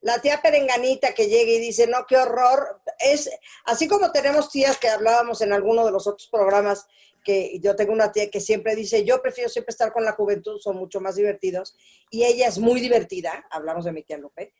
La 0.00 0.20
tía 0.20 0.42
perenganita 0.42 1.14
que 1.14 1.28
llega 1.28 1.50
y 1.50 1.58
dice, 1.58 1.86
no, 1.86 2.04
qué 2.06 2.16
horror. 2.18 2.80
Es 2.98 3.30
así 3.64 3.88
como 3.88 4.12
tenemos 4.12 4.50
tías 4.50 4.76
que 4.76 4.88
hablábamos 4.90 5.40
en 5.40 5.52
alguno 5.52 5.84
de 5.86 5.92
los 5.92 6.06
otros 6.06 6.28
programas, 6.30 6.86
que 7.24 7.58
yo 7.60 7.74
tengo 7.74 7.92
una 7.92 8.12
tía 8.12 8.30
que 8.30 8.40
siempre 8.40 8.76
dice, 8.76 9.04
yo 9.04 9.20
prefiero 9.22 9.48
siempre 9.50 9.72
estar 9.72 9.92
con 9.92 10.04
la 10.04 10.12
juventud, 10.12 10.60
son 10.60 10.76
mucho 10.76 11.00
más 11.00 11.16
divertidos. 11.16 11.74
Y 12.10 12.22
ella 12.24 12.46
es 12.46 12.58
muy 12.58 12.80
divertida, 12.80 13.44
hablamos 13.50 13.84
de 13.86 13.92
mi 13.92 14.02
tía 14.04 14.18
Lupe. 14.18 14.52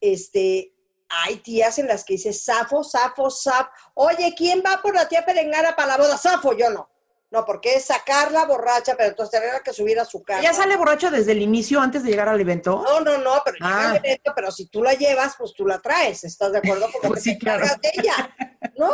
Este, 0.00 0.72
hay 1.08 1.36
tías 1.36 1.78
en 1.78 1.86
las 1.88 2.04
que 2.04 2.14
dice, 2.14 2.32
Safo, 2.32 2.82
Safo, 2.82 3.30
Safo. 3.30 3.70
Oye, 3.94 4.34
¿quién 4.36 4.62
va 4.66 4.80
por 4.82 4.94
la 4.94 5.08
tía 5.08 5.24
Perengana 5.24 5.76
para 5.76 5.88
la 5.88 5.98
boda? 5.98 6.16
Safo, 6.18 6.56
yo 6.56 6.70
no. 6.70 6.90
No, 7.28 7.44
porque 7.44 7.74
es 7.74 7.84
sacarla 7.86 8.46
borracha, 8.46 8.94
pero 8.96 9.08
entonces 9.10 9.32
tendría 9.40 9.60
que 9.60 9.72
subir 9.72 9.98
a 9.98 10.04
su 10.04 10.22
casa. 10.22 10.42
¿Ya 10.42 10.54
sale 10.54 10.76
borracho 10.76 11.10
desde 11.10 11.32
el 11.32 11.42
inicio, 11.42 11.80
antes 11.80 12.04
de 12.04 12.10
llegar 12.10 12.28
al 12.28 12.40
evento? 12.40 12.82
No, 12.84 13.00
no, 13.00 13.18
no, 13.18 13.42
pero 13.44 13.56
llega 13.58 13.88
Ah. 13.88 13.90
al 13.90 13.96
evento, 13.96 14.32
pero 14.34 14.50
si 14.52 14.66
tú 14.68 14.80
la 14.82 14.94
llevas, 14.94 15.34
pues 15.36 15.52
tú 15.52 15.66
la 15.66 15.80
traes, 15.80 16.22
¿estás 16.22 16.52
de 16.52 16.58
acuerdo? 16.58 16.86
Porque 16.92 17.08
Pues 17.08 17.24
te 17.24 17.30
sí, 17.32 17.38
claro. 17.38 17.66
de 17.66 17.90
ella. 17.94 18.34
No, 18.78 18.90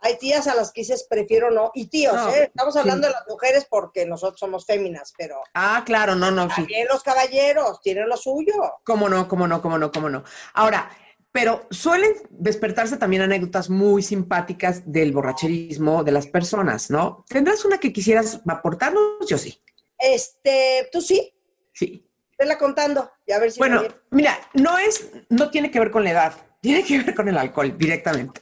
hay 0.00 0.16
tías 0.18 0.46
a 0.46 0.54
las 0.54 0.72
que 0.72 0.82
dices 0.82 1.06
prefiero 1.08 1.50
no, 1.50 1.70
y 1.74 1.86
tíos, 1.88 2.14
No, 2.14 2.30
¿eh? 2.30 2.44
Estamos 2.44 2.74
sí. 2.74 2.80
hablando 2.80 3.06
de 3.08 3.12
las 3.14 3.26
mujeres 3.28 3.66
porque 3.68 4.06
nosotros 4.06 4.38
somos 4.38 4.64
féminas, 4.66 5.12
pero 5.16 5.40
Ah, 5.54 5.82
claro, 5.84 6.14
no, 6.14 6.30
no, 6.30 6.44
sí. 6.50 6.56
también 6.56 6.86
los 6.88 7.02
caballeros 7.02 7.80
tienen 7.80 8.08
lo 8.08 8.16
suyo. 8.16 8.54
¿Cómo 8.84 9.08
no, 9.08 9.26
cómo 9.28 9.46
no, 9.46 9.60
cómo 9.60 9.78
no, 9.78 9.90
cómo 9.90 10.08
no? 10.08 10.24
Ahora, 10.54 10.90
pero 11.32 11.66
suelen 11.70 12.12
despertarse 12.30 12.96
también 12.96 13.22
anécdotas 13.22 13.68
muy 13.70 14.02
simpáticas 14.02 14.90
del 14.90 15.12
borracherismo 15.12 16.02
de 16.02 16.12
las 16.12 16.26
personas, 16.26 16.90
¿no? 16.90 17.24
¿Tendrás 17.28 17.64
una 17.64 17.78
que 17.78 17.92
quisieras 17.92 18.40
aportarnos? 18.48 19.02
Yo 19.28 19.36
sí, 19.38 19.62
Este, 19.98 20.88
tú 20.92 21.00
sí, 21.02 21.34
sí. 21.74 22.08
vela 22.38 22.56
contando 22.56 23.10
y 23.26 23.32
a 23.32 23.38
ver 23.38 23.52
si 23.52 23.58
Bueno, 23.58 23.82
mira, 24.10 24.38
no 24.54 24.78
es, 24.78 25.10
no 25.28 25.50
tiene 25.50 25.70
que 25.70 25.78
ver 25.80 25.90
con 25.90 26.04
la 26.04 26.10
edad, 26.10 26.32
tiene 26.60 26.84
que 26.84 26.98
ver 26.98 27.14
con 27.14 27.28
el 27.28 27.36
alcohol 27.36 27.76
directamente. 27.76 28.40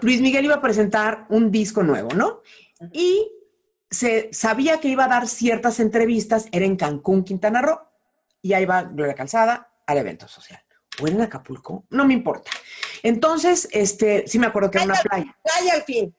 Luis 0.00 0.20
Miguel 0.20 0.46
iba 0.46 0.56
a 0.56 0.62
presentar 0.62 1.26
un 1.28 1.50
disco 1.50 1.82
nuevo, 1.82 2.10
¿no? 2.14 2.40
Y 2.92 3.30
se 3.90 4.30
sabía 4.32 4.78
que 4.80 4.88
iba 4.88 5.04
a 5.04 5.08
dar 5.08 5.28
ciertas 5.28 5.80
entrevistas, 5.80 6.46
era 6.52 6.64
en 6.64 6.76
Cancún, 6.76 7.24
Quintana 7.24 7.60
Roo, 7.60 7.80
y 8.40 8.52
ahí 8.52 8.64
va 8.64 8.84
Gloria 8.84 9.14
Calzada 9.14 9.72
al 9.86 9.98
evento 9.98 10.28
social. 10.28 10.60
O 11.02 11.06
en 11.06 11.20
Acapulco, 11.20 11.84
no 11.90 12.04
me 12.06 12.14
importa. 12.14 12.50
Entonces, 13.02 13.68
este, 13.72 14.24
sí 14.26 14.38
me 14.38 14.46
acuerdo 14.46 14.70
que 14.70 14.78
era 14.78 14.86
una 14.86 15.00
playa, 15.00 15.36
Vaya 15.44 15.74
al 15.74 15.82
fin, 15.82 16.14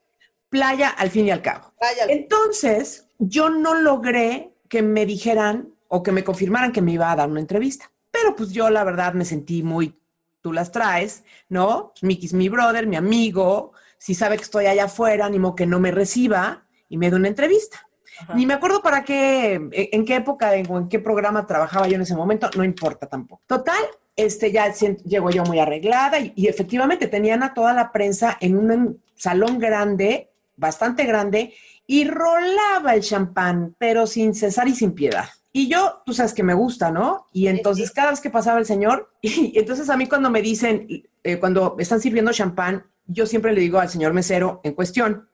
playa 0.49 0.89
al 0.89 1.09
fin 1.09 1.27
y 1.27 1.31
al 1.31 1.41
cabo. 1.41 1.73
vaya 1.79 2.03
al 2.03 2.09
fin. 2.09 2.17
Entonces, 2.19 3.07
yo 3.19 3.49
no 3.49 3.75
logré 3.75 4.53
que 4.67 4.81
me 4.81 5.05
dijeran 5.05 5.73
o 5.87 6.03
que 6.03 6.11
me 6.11 6.23
confirmaran 6.23 6.71
que 6.71 6.81
me 6.81 6.93
iba 6.93 7.11
a 7.11 7.15
dar 7.15 7.29
una 7.29 7.39
entrevista. 7.39 7.91
Pero 8.11 8.35
pues 8.35 8.51
yo 8.51 8.69
la 8.69 8.83
verdad 8.83 9.13
me 9.13 9.25
sentí 9.25 9.63
muy, 9.63 9.99
tú 10.41 10.53
las 10.53 10.71
traes, 10.71 11.23
¿no? 11.49 11.93
Mickey 12.01 12.25
es 12.25 12.33
mi 12.33 12.49
brother, 12.49 12.87
mi 12.87 12.95
amigo, 12.95 13.73
si 13.97 14.15
sabe 14.15 14.37
que 14.37 14.43
estoy 14.43 14.65
allá 14.65 14.85
afuera, 14.85 15.29
ni 15.29 15.39
modo 15.39 15.55
que 15.55 15.65
no 15.67 15.79
me 15.79 15.91
reciba 15.91 16.65
y 16.89 16.97
me 16.97 17.09
dé 17.09 17.15
una 17.15 17.27
entrevista. 17.27 17.87
Ajá. 18.19 18.33
Ni 18.35 18.45
me 18.45 18.53
acuerdo 18.55 18.81
para 18.81 19.03
qué, 19.03 19.53
en 19.53 19.69
en 19.71 20.05
qué 20.05 20.15
época 20.15 20.55
en- 20.55 20.69
o 20.71 20.77
en 20.77 20.89
qué 20.89 20.99
programa 20.99 21.45
trabajaba 21.47 21.87
yo 21.87 21.95
en 21.95 22.01
ese 22.01 22.15
momento, 22.15 22.49
no 22.55 22.63
importa 22.63 23.07
tampoco. 23.07 23.41
Total, 23.47 23.81
este 24.15 24.51
ya 24.51 24.71
llego 24.73 25.29
yo 25.29 25.43
muy 25.43 25.59
arreglada 25.59 26.19
y, 26.19 26.33
y 26.35 26.47
efectivamente 26.47 27.07
tenían 27.07 27.41
a 27.43 27.53
toda 27.53 27.73
la 27.73 27.91
prensa 27.91 28.37
en 28.41 28.57
un 28.57 29.01
salón 29.15 29.59
grande, 29.59 30.29
bastante 30.55 31.05
grande, 31.05 31.53
y 31.87 32.05
rolaba 32.05 32.93
el 32.93 33.01
champán, 33.01 33.75
pero 33.77 34.05
sin 34.07 34.33
cesar 34.35 34.67
y 34.67 34.75
sin 34.75 34.93
piedad. 34.93 35.29
Y 35.53 35.67
yo, 35.67 36.01
tú 36.05 36.13
sabes 36.13 36.33
que 36.33 36.43
me 36.43 36.53
gusta, 36.53 36.91
¿no? 36.91 37.27
Y 37.33 37.47
entonces 37.47 37.89
sí. 37.89 37.93
cada 37.93 38.11
vez 38.11 38.21
que 38.21 38.29
pasaba 38.29 38.59
el 38.59 38.65
señor, 38.65 39.11
y 39.21 39.57
entonces 39.57 39.89
a 39.89 39.97
mí 39.97 40.07
cuando 40.07 40.29
me 40.29 40.41
dicen, 40.41 40.87
eh, 41.23 41.39
cuando 41.39 41.75
están 41.79 41.99
sirviendo 42.01 42.31
champán, 42.31 42.85
yo 43.05 43.25
siempre 43.25 43.53
le 43.53 43.61
digo 43.61 43.79
al 43.79 43.89
señor 43.89 44.13
mesero 44.13 44.61
en 44.63 44.73
cuestión, 44.73 45.29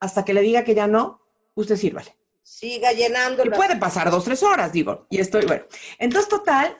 hasta 0.00 0.24
que 0.24 0.34
le 0.34 0.40
diga 0.40 0.64
que 0.64 0.74
ya 0.74 0.86
no, 0.86 1.20
usted 1.54 1.76
sírvale. 1.76 2.16
Siga 2.42 2.92
llenando. 2.92 3.44
Y 3.44 3.50
puede 3.50 3.76
pasar 3.76 4.10
dos, 4.10 4.24
tres 4.24 4.42
horas, 4.42 4.72
digo. 4.72 5.06
Y 5.10 5.18
estoy, 5.18 5.46
bueno. 5.46 5.64
Entonces, 5.98 6.28
total, 6.28 6.76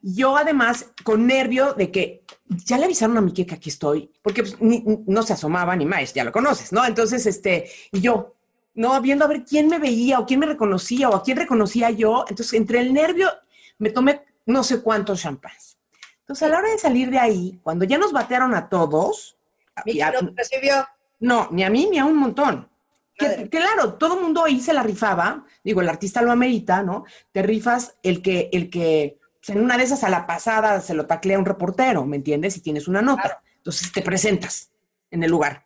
yo 0.00 0.36
además, 0.36 0.86
con 1.04 1.26
nervio 1.26 1.74
de 1.74 1.92
que 1.92 2.24
ya 2.48 2.76
le 2.78 2.86
avisaron 2.86 3.16
a 3.18 3.20
mi 3.20 3.32
que 3.32 3.46
aquí 3.54 3.70
estoy, 3.70 4.10
porque 4.20 4.42
pues, 4.42 4.60
ni- 4.60 4.82
no 5.06 5.22
se 5.22 5.34
asomaba 5.34 5.76
ni 5.76 5.86
más, 5.86 6.12
ya 6.12 6.24
lo 6.24 6.32
conoces, 6.32 6.72
¿no? 6.72 6.84
Entonces, 6.84 7.24
este, 7.26 7.70
yo, 7.92 8.34
no, 8.74 9.00
viendo 9.00 9.24
a 9.24 9.28
ver 9.28 9.44
quién 9.44 9.68
me 9.68 9.78
veía 9.78 10.18
o 10.18 10.26
quién 10.26 10.40
me 10.40 10.46
reconocía 10.46 11.08
o 11.10 11.14
a 11.16 11.22
quién 11.22 11.36
reconocía 11.36 11.90
yo. 11.90 12.24
Entonces, 12.28 12.54
entre 12.54 12.80
el 12.80 12.92
nervio, 12.92 13.28
me 13.78 13.90
tomé 13.90 14.22
no 14.46 14.62
sé 14.64 14.80
cuántos 14.82 15.20
champás. 15.20 15.78
Entonces, 16.20 16.42
a 16.44 16.48
la 16.48 16.58
hora 16.58 16.70
de 16.70 16.78
salir 16.78 17.10
de 17.10 17.18
ahí, 17.18 17.58
cuando 17.62 17.84
ya 17.84 17.98
nos 17.98 18.12
batearon 18.12 18.54
a 18.54 18.68
todos, 18.68 19.36
a- 19.76 19.82
no 20.22 20.32
te 20.32 20.34
recibió. 20.36 20.86
no, 21.20 21.48
ni 21.50 21.62
a 21.64 21.70
mí 21.70 21.88
ni 21.90 21.98
a 21.98 22.04
un 22.04 22.16
montón. 22.16 22.68
Que, 23.14 23.48
claro, 23.50 23.94
todo 23.94 24.14
el 24.16 24.22
mundo 24.22 24.42
ahí 24.44 24.58
se 24.60 24.72
la 24.72 24.82
rifaba, 24.82 25.44
digo, 25.62 25.80
el 25.80 25.88
artista 25.88 26.22
lo 26.22 26.32
amerita, 26.32 26.82
¿no? 26.82 27.04
Te 27.30 27.42
rifas 27.42 27.96
el 28.02 28.22
que, 28.22 28.48
el 28.52 28.70
que, 28.70 29.18
pues, 29.38 29.50
en 29.50 29.62
una 29.62 29.76
de 29.76 29.84
esas 29.84 30.02
a 30.02 30.08
la 30.08 30.26
pasada 30.26 30.80
se 30.80 30.94
lo 30.94 31.06
taclea 31.06 31.38
un 31.38 31.44
reportero, 31.44 32.04
¿me 32.06 32.16
entiendes? 32.16 32.56
Y 32.56 32.60
tienes 32.60 32.88
una 32.88 33.02
nota. 33.02 33.42
Entonces 33.58 33.92
te 33.92 34.02
presentas 34.02 34.70
en 35.10 35.22
el 35.22 35.30
lugar. 35.30 35.64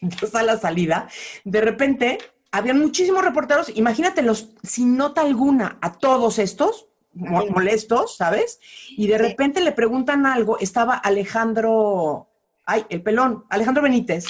Entonces 0.00 0.34
a 0.34 0.42
la 0.42 0.58
salida, 0.58 1.08
de 1.44 1.60
repente, 1.60 2.18
habían 2.52 2.78
muchísimos 2.78 3.24
reporteros, 3.24 3.70
imagínatelos, 3.74 4.50
sin 4.62 4.96
nota 4.96 5.20
alguna, 5.22 5.78
a 5.82 5.92
todos 5.98 6.38
estos, 6.38 6.86
mo- 7.12 7.26
Imagínate. 7.42 7.52
molestos, 7.52 8.16
¿sabes? 8.16 8.60
Y 8.90 9.06
de 9.08 9.16
Sí. 9.16 9.22
repente 9.22 9.60
le 9.60 9.72
preguntan 9.72 10.26
algo, 10.26 10.58
estaba 10.58 10.94
Alejandro, 10.96 12.28
ay, 12.64 12.86
el 12.88 13.02
pelón, 13.02 13.44
Alejandro 13.50 13.82
Benítez, 13.82 14.26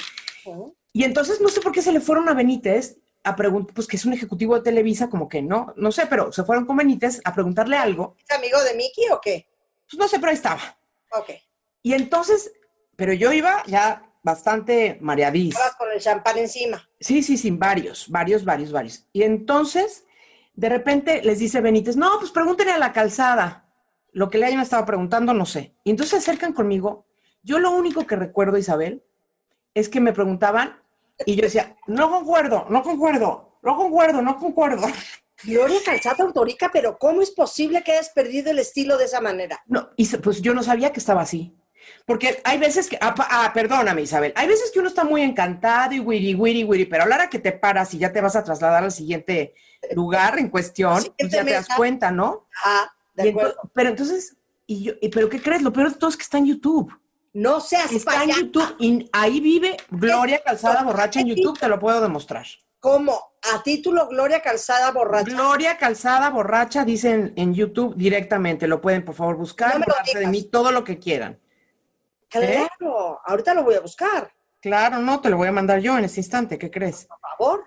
y 0.93 1.03
entonces 1.03 1.41
no 1.41 1.49
sé 1.49 1.59
por 1.61 1.71
qué 1.73 1.81
se 1.81 1.91
le 1.91 1.99
fueron 2.01 2.27
a 2.29 2.33
Benítez 2.33 2.97
a 3.23 3.35
preguntar, 3.35 3.73
pues 3.75 3.87
que 3.87 3.97
es 3.97 4.05
un 4.05 4.13
ejecutivo 4.13 4.55
de 4.55 4.61
Televisa, 4.61 5.09
como 5.09 5.27
que 5.27 5.41
no, 5.41 5.73
no 5.75 5.91
sé, 5.91 6.07
pero 6.07 6.31
se 6.31 6.43
fueron 6.45 6.65
con 6.65 6.77
Benítez 6.77 7.19
a 7.25 7.33
preguntarle 7.33 7.75
algo, 7.77 8.15
¿Es 8.27 8.35
amigo 8.35 8.61
de 8.63 8.73
Miki 8.75 9.01
o 9.11 9.19
qué? 9.21 9.45
pues 9.89 9.99
no 9.99 10.07
sé, 10.07 10.17
pero 10.19 10.29
ahí 10.29 10.35
estaba. 10.35 10.77
Ok. 11.11 11.31
Y 11.83 11.93
entonces, 11.93 12.51
pero 12.95 13.13
yo 13.13 13.31
iba 13.33 13.63
ya 13.67 14.06
bastante 14.27 14.97
mareadís. 14.99 15.55
Estabas 15.55 15.77
con 15.77 15.89
el 15.89 16.01
champán 16.01 16.37
encima. 16.37 16.85
Sí, 16.99 17.23
sí, 17.23 17.37
sí, 17.37 17.49
varios, 17.51 18.09
varios, 18.09 18.43
varios, 18.43 18.73
varios. 18.73 19.07
Y 19.13 19.23
entonces, 19.23 20.05
de 20.53 20.67
repente 20.67 21.21
les 21.23 21.39
dice 21.39 21.61
Benítez, 21.61 21.95
no, 21.95 22.19
pues 22.19 22.31
pregúntenle 22.31 22.73
a 22.73 22.77
la 22.77 22.91
calzada. 22.91 23.71
Lo 24.11 24.29
que 24.29 24.37
le 24.37 24.47
hayan 24.47 24.59
estado 24.59 24.85
preguntando, 24.85 25.33
no 25.33 25.45
sé. 25.45 25.75
Y 25.85 25.91
entonces 25.91 26.11
se 26.11 26.17
acercan 26.17 26.51
conmigo. 26.51 27.07
Yo 27.41 27.57
lo 27.59 27.71
único 27.71 28.05
que 28.05 28.17
recuerdo, 28.17 28.57
Isabel, 28.57 29.01
es 29.73 29.87
que 29.87 30.01
me 30.01 30.11
preguntaban 30.11 30.81
y 31.25 31.35
yo 31.35 31.43
decía, 31.43 31.77
no 31.87 32.11
concuerdo, 32.11 32.65
no 32.69 32.83
concuerdo, 32.83 33.59
no 33.61 33.77
concuerdo, 33.77 34.21
no 34.21 34.37
concuerdo. 34.37 34.87
Gloria 35.43 35.79
Calzada 35.85 36.25
Autorica, 36.25 36.69
pero 36.73 36.97
¿cómo 36.97 37.21
es 37.21 37.31
posible 37.31 37.81
que 37.81 37.93
hayas 37.93 38.09
perdido 38.09 38.51
el 38.51 38.59
estilo 38.59 38.97
de 38.97 39.05
esa 39.05 39.21
manera? 39.21 39.61
No, 39.67 39.91
y 39.95 40.05
pues 40.17 40.41
yo 40.41 40.53
no 40.53 40.63
sabía 40.63 40.91
que 40.91 40.99
estaba 40.99 41.21
así. 41.21 41.55
Porque 42.05 42.41
hay 42.43 42.57
veces 42.57 42.87
que, 42.89 42.97
ah, 43.01 43.13
ah, 43.17 43.51
perdóname 43.53 44.01
Isabel, 44.01 44.33
hay 44.35 44.47
veces 44.47 44.71
que 44.71 44.79
uno 44.79 44.87
está 44.87 45.03
muy 45.03 45.21
encantado 45.21 45.93
y 45.93 45.99
wiri, 45.99 46.35
wiri, 46.35 46.63
wiri, 46.63 46.85
pero 46.85 47.03
a 47.03 47.05
la 47.05 47.15
hora 47.15 47.29
que 47.29 47.39
te 47.39 47.51
paras 47.51 47.93
y 47.93 47.97
ya 47.99 48.11
te 48.11 48.21
vas 48.21 48.35
a 48.35 48.43
trasladar 48.43 48.83
al 48.83 48.91
siguiente 48.91 49.53
lugar 49.93 50.39
en 50.39 50.49
cuestión, 50.49 51.03
pues 51.17 51.31
ya 51.31 51.43
te 51.45 51.51
das 51.53 51.67
cuenta, 51.75 52.11
¿no? 52.11 52.47
Ah, 52.65 52.91
de 53.13 53.29
acuerdo. 53.29 53.49
entonces- 53.51 53.71
pero 53.73 53.89
entonces, 53.89 54.37
y 54.65 54.83
yo, 54.83 54.93
y, 55.01 55.09
¿pero 55.09 55.29
qué 55.29 55.41
crees? 55.41 55.61
Lo 55.61 55.71
peor 55.73 55.91
de 55.91 55.97
todo 55.97 56.09
es 56.09 56.17
que 56.17 56.23
está 56.23 56.37
en 56.37 56.45
YouTube. 56.47 56.91
No 57.33 57.59
seas 57.59 57.91
Está 57.91 58.23
en. 58.23 58.31
YouTube 58.31 58.75
y 58.79 59.09
ahí 59.13 59.39
vive 59.39 59.77
Gloria 59.91 60.41
Calzada 60.43 60.81
Borracha 60.83 61.19
en 61.19 61.27
YouTube, 61.27 61.59
te 61.59 61.67
lo 61.67 61.77
puedo 61.77 62.01
demostrar. 62.01 62.45
¿Cómo? 62.79 63.33
A 63.53 63.61
título 63.63 64.07
Gloria 64.07 64.41
Calzada 64.41 64.91
Borracha. 64.91 65.29
Gloria 65.31 65.77
Calzada 65.77 66.29
Borracha, 66.31 66.83
dicen 66.85 67.33
en 67.35 67.53
YouTube 67.53 67.95
directamente, 67.95 68.67
lo 68.67 68.81
pueden 68.81 69.03
por 69.05 69.13
favor 69.15 69.35
buscar, 69.35 69.73
No 69.73 69.79
me 69.79 69.85
lo 69.85 69.93
burlarse 69.93 70.13
de 70.13 70.19
digas. 70.19 70.31
mí, 70.31 70.43
todo 70.43 70.71
lo 70.71 70.83
que 70.83 70.97
quieran. 70.99 71.39
Claro, 72.29 73.19
ahorita 73.25 73.53
lo 73.53 73.63
voy 73.63 73.75
a 73.75 73.79
buscar, 73.81 74.31
Claro, 74.59 74.97
no, 74.99 75.21
te 75.21 75.29
lo 75.29 75.37
voy 75.37 75.47
a 75.47 75.51
mandar 75.51 75.79
yo 75.79 75.97
en 75.97 76.05
este 76.05 76.19
instante, 76.19 76.57
¿qué 76.57 76.69
crees? 76.71 77.05
por 77.07 77.19
favor. 77.37 77.65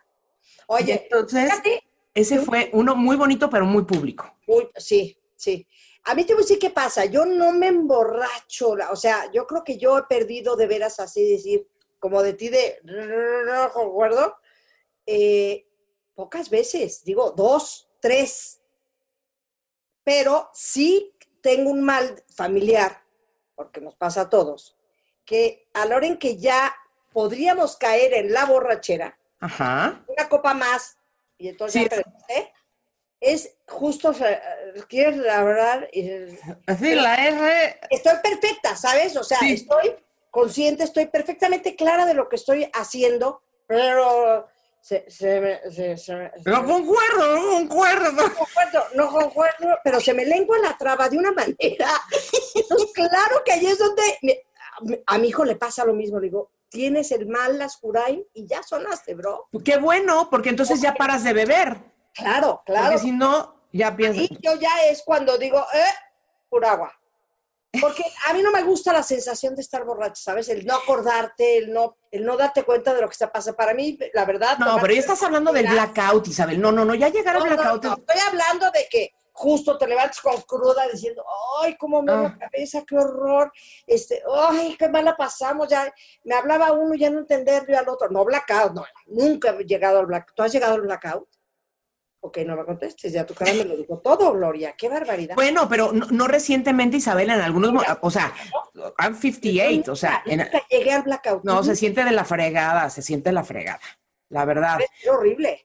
Oye, 0.67 1.03
entonces, 1.05 1.45
fíjate, 1.45 1.83
ese 2.13 2.41
fue 2.41 2.69
uno 2.73 2.95
muy 2.97 3.17
bonito, 3.17 3.49
pero 3.49 3.65
muy 3.65 3.85
público. 3.85 4.35
Uy, 4.47 4.69
sí, 4.77 5.17
sí. 5.37 5.67
A 6.05 6.15
mí 6.15 6.25
te 6.25 6.35
voy 6.35 6.43
a 6.43 6.45
decir 6.45 6.59
qué 6.59 6.71
pasa. 6.71 7.05
Yo 7.05 7.25
no 7.25 7.53
me 7.53 7.69
emborracho. 7.69 8.77
O 8.91 8.97
sea, 8.97 9.31
yo 9.33 9.47
creo 9.47 9.63
que 9.65 9.79
yo 9.79 9.99
he 9.99 10.03
perdido 10.05 10.57
de 10.57 10.67
veras 10.67 10.99
así 10.99 11.25
decir, 11.31 11.69
como 11.99 12.23
de 12.23 12.33
ti 12.35 12.49
de 12.49 12.79
no 12.83 13.73
concuerdo. 13.73 14.37
eh, 15.07 15.67
pocas 16.15 16.51
veces, 16.51 17.03
digo, 17.05 17.31
dos, 17.31 17.89
tres. 18.01 18.61
Pero 20.05 20.51
sí 20.53 21.15
tengo 21.41 21.71
un 21.71 21.83
mal 21.83 22.23
familiar, 22.35 23.03
porque 23.61 23.83
nos 23.83 23.95
pasa 23.95 24.23
a 24.23 24.31
todos, 24.31 24.75
que 25.27 25.69
a 25.75 25.85
la 25.85 25.97
hora 25.97 26.07
en 26.07 26.17
que 26.19 26.39
ya 26.39 26.75
podríamos 27.13 27.77
caer 27.77 28.15
en 28.15 28.33
la 28.33 28.47
borrachera, 28.47 29.19
Ajá. 29.39 30.03
una 30.09 30.31
copa 30.31 30.55
más 30.55 30.97
y 31.37 31.49
entonces 31.49 31.83
Sí, 31.83 31.89
ya 31.91 31.97
perdiste, 31.97 32.53
es 33.21 33.55
justo, 33.69 34.15
quieres 34.89 35.29
hablar 35.29 35.91
y 35.93 36.11
Así, 36.67 36.95
la 36.95 37.15
R. 37.17 37.81
estoy 37.91 38.15
perfecta, 38.23 38.75
¿sabes? 38.77 39.15
O 39.19 39.25
sea, 39.25 39.41
Sí. 39.41 39.53
estoy 39.53 39.95
consciente, 40.31 40.85
estoy 40.85 41.05
perfectamente 41.05 41.77
clara 41.77 42.07
de 42.07 42.15
lo 42.15 42.31
que 42.31 42.37
estoy 42.37 42.71
haciendo, 42.73 43.43
pero 43.67 44.49
se, 44.81 45.11
se 45.11 45.41
me- 45.41 45.71
se- 45.71 45.97
se 45.97 46.15
No 46.47 46.65
concuerdo, 46.65 47.37
no 47.37 47.51
concuerdo. 47.51 48.11
no 48.13 48.35
concuerdo, 48.35 48.85
no 48.95 49.11
concuerdo, 49.11 49.79
pero 49.85 50.01
se 50.01 50.15
me 50.15 50.25
lengua 50.25 50.59
la 50.59 50.77
traba 50.77 51.09
de 51.09 51.19
una 51.19 51.33
manera. 51.33 51.91
Entonces, 52.55 52.91
claro 52.95 53.43
que 53.45 53.53
ahí 53.53 53.67
es 53.67 53.79
donde 53.79 54.03
me- 54.23 54.41
a, 55.07 55.15
a 55.15 55.19
mi 55.19 55.29
hijo 55.29 55.45
le 55.45 55.57
pasa 55.57 55.85
lo 55.85 55.93
mismo. 55.93 56.19
Le 56.19 56.27
digo, 56.29 56.51
tienes 56.69 57.11
el 57.13 57.27
mal 57.27 57.59
Lascurain 57.59 58.25
y 58.35 58.47
ya 58.47 58.63
sonaste, 58.63 59.15
bro. 59.15 59.49
Qué 59.65 59.77
bueno, 59.79 60.29
porque 60.31 60.49
entonces 60.51 60.81
ya 60.81 60.95
paras 60.95 61.25
de 61.25 61.33
beber. 61.33 61.77
Claro, 62.15 62.63
claro. 62.65 62.85
Porque 62.87 62.99
si 62.99 63.13
no, 63.13 63.57
ya 63.73 63.95
piensas. 63.97 64.25
Y 64.31 64.39
yo 64.43 64.55
ya 64.57 64.85
es 64.89 65.03
cuando 65.05 65.37
digo, 65.39 65.59
eh, 65.75 65.85
pura 66.49 66.73
agua. 66.73 66.93
Porque 67.81 68.03
a 68.29 68.33
mí 68.33 68.43
no 68.43 68.51
me 68.51 68.63
gusta 68.65 68.93
la 68.93 69.03
sensación 69.03 69.55
de 69.55 69.63
estar 69.63 69.85
borracho, 69.85 70.21
¿sabes? 70.23 70.49
El 70.49 70.67
no 70.67 70.75
acordarte, 70.75 71.59
el 71.59 71.73
no, 71.73 71.97
el 72.11 72.25
no 72.25 72.37
darte 72.37 72.65
cuenta 72.65 72.93
de 72.93 73.01
lo 73.01 73.07
que 73.09 73.13
está 73.13 73.31
pasando. 73.31 73.57
Para 73.57 73.75
mí, 73.75 73.97
la 74.13 74.25
verdad... 74.25 74.59
No, 74.59 74.77
pero 74.81 74.93
ya 74.93 74.99
estás 75.01 75.23
hablando 75.23 75.53
del 75.53 75.69
blackout, 75.69 76.27
Isabel. 76.27 76.61
No, 76.61 76.73
no, 76.73 76.85
no, 76.85 76.95
ya 76.97 77.09
llegar 77.11 77.37
al 77.37 77.45
No, 77.45 77.51
no, 77.51 77.55
blackout. 77.57 77.85
no, 77.85 77.93
es- 77.93 77.99
estoy 78.01 78.21
hablando 78.29 78.71
de 78.73 78.89
que 78.91 79.11
justo 79.33 79.79
te 79.79 79.87
levantas 79.87 80.21
con 80.21 80.41
cruda 80.43 80.87
diciendo, 80.93 81.25
ay, 81.63 81.77
cómo 81.77 82.03
me 82.03 82.11
da 82.13 82.19
Ah. 82.19 82.23
la 82.23 82.39
cabeza, 82.51 82.83
qué 82.87 82.97
horror, 82.97 83.53
este, 83.87 84.21
ay, 84.35 84.77
qué 84.77 84.89
mala 84.89 85.17
pasamos, 85.17 85.69
ya 85.69 85.95
me 86.25 86.35
hablaba 86.35 86.73
uno 86.73 86.95
ya 86.97 87.09
no 87.09 87.21
entenderlo 87.21 87.73
y 87.73 87.77
al 87.77 87.89
otro. 87.89 88.09
No, 88.11 88.25
blackout, 88.25 88.73
no, 88.75 88.85
nunca 89.07 89.51
he 89.51 89.65
llegado 89.65 90.01
al 90.01 90.07
blackout. 90.07 90.35
¿Tú 90.37 90.43
has 90.43 90.53
llegado 90.53 90.75
al 90.75 90.83
blackout? 90.83 91.29
Ok, 92.23 92.39
no 92.47 92.55
me 92.55 92.65
contestes, 92.67 93.13
ya 93.15 93.25
tu 93.25 93.33
cara 93.35 93.53
me 93.55 93.65
lo 93.65 93.77
dijo 93.77 93.99
todo, 93.99 94.33
Gloria, 94.35 94.75
qué 94.77 94.91
barbaridad. 94.91 95.35
Bueno, 95.37 95.69
pero 95.71 95.91
no, 95.93 96.07
no 96.11 96.29
recientemente, 96.29 96.99
Isabel, 96.99 97.31
en 97.31 97.41
algunos. 97.41 97.73
mo- 97.73 97.83
O 98.03 98.11
sea, 98.11 98.33
I'm 98.99 99.17
58, 99.17 99.91
o 99.91 99.97
sea, 99.97 100.23
en- 100.27 100.47
llegué 100.71 100.93
al 100.93 101.03
blackout. 101.03 101.43
no, 101.45 101.63
se 101.65 101.75
siente 101.77 102.05
de 102.05 102.11
la 102.11 102.25
fregada, 102.27 102.91
se 102.91 103.01
siente 103.01 103.31
de 103.31 103.35
la 103.35 103.43
fregada. 103.45 103.81
La 104.29 104.45
verdad. 104.45 104.79
Es 105.03 105.09
horrible. 105.09 105.65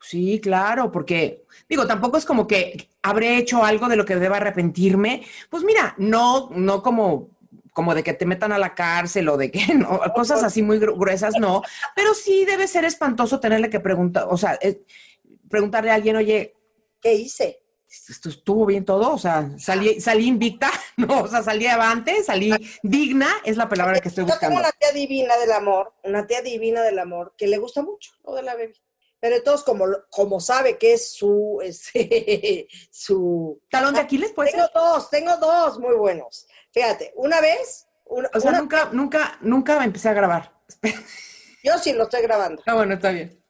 Sí, 0.00 0.40
claro, 0.42 0.90
porque 0.90 1.44
digo, 1.68 1.86
tampoco 1.86 2.16
es 2.16 2.24
como 2.24 2.46
que 2.46 2.88
habré 3.02 3.36
hecho 3.36 3.62
algo 3.62 3.86
de 3.88 3.96
lo 3.96 4.06
que 4.06 4.16
deba 4.16 4.38
arrepentirme. 4.38 5.22
Pues 5.50 5.62
mira, 5.64 5.94
no, 5.98 6.48
no 6.54 6.82
como, 6.82 7.28
como 7.74 7.94
de 7.94 8.02
que 8.02 8.14
te 8.14 8.24
metan 8.24 8.52
a 8.52 8.58
la 8.58 8.74
cárcel 8.74 9.28
o 9.28 9.36
de 9.36 9.50
que 9.50 9.60
no, 9.74 10.00
cosas 10.14 10.42
así 10.42 10.62
muy 10.62 10.78
gru- 10.78 10.98
gruesas, 10.98 11.34
no. 11.38 11.60
Pero 11.94 12.14
sí 12.14 12.46
debe 12.46 12.66
ser 12.66 12.86
espantoso 12.86 13.38
tenerle 13.38 13.68
que 13.68 13.80
preguntar, 13.80 14.26
o 14.30 14.38
sea, 14.38 14.58
eh, 14.62 14.80
preguntarle 15.50 15.90
a 15.90 15.94
alguien, 15.94 16.16
oye, 16.16 16.54
¿Qué 17.02 17.14
hice? 17.14 17.62
¿esto 18.08 18.28
estuvo 18.28 18.66
bien 18.66 18.84
todo? 18.84 19.12
O 19.12 19.18
sea, 19.18 19.50
salí, 19.58 20.00
salí 20.00 20.26
invicta, 20.28 20.70
no, 20.96 21.22
o 21.22 21.28
sea, 21.28 21.42
salí 21.42 21.66
avante, 21.66 22.22
salí 22.22 22.52
digna, 22.84 23.28
es 23.44 23.56
la 23.56 23.68
palabra 23.68 23.98
que 24.00 24.08
estoy 24.08 24.22
Yo 24.24 24.26
tengo 24.38 24.52
buscando. 24.54 24.60
una 24.60 24.70
tía 24.72 24.92
divina 24.92 25.36
del 25.38 25.50
amor, 25.52 25.92
una 26.04 26.26
tía 26.26 26.40
divina 26.40 26.82
del 26.82 26.98
amor, 27.00 27.34
que 27.36 27.48
le 27.48 27.58
gusta 27.58 27.82
mucho 27.82 28.12
lo 28.24 28.34
de 28.34 28.42
la 28.42 28.54
baby. 28.54 28.74
Pero 29.18 29.36
entonces, 29.36 29.64
como, 29.66 29.86
como 30.08 30.40
sabe 30.40 30.78
que 30.78 30.92
es 30.94 31.12
su, 31.12 31.58
este, 31.64 32.68
su... 32.92 33.60
¿Talón 33.70 33.94
de 33.94 34.00
Aquiles 34.00 34.32
puede 34.32 34.50
Tengo 34.52 34.64
ser? 34.66 34.72
dos, 34.74 35.10
tengo 35.10 35.36
dos 35.38 35.78
muy 35.80 35.94
buenos. 35.96 36.46
Fíjate, 36.72 37.12
una 37.16 37.40
vez, 37.40 37.86
una- 38.06 38.30
O 38.32 38.40
sea, 38.40 38.50
una- 38.52 38.60
nunca, 38.60 38.88
nunca, 38.92 39.38
nunca 39.40 39.84
empecé 39.84 40.08
a 40.10 40.14
grabar. 40.14 40.52
yo 41.64 41.76
sí 41.78 41.92
lo 41.92 42.04
estoy 42.04 42.22
grabando. 42.22 42.62
Ah, 42.66 42.74
bueno, 42.74 42.94
está 42.94 43.10
bien. 43.10 43.42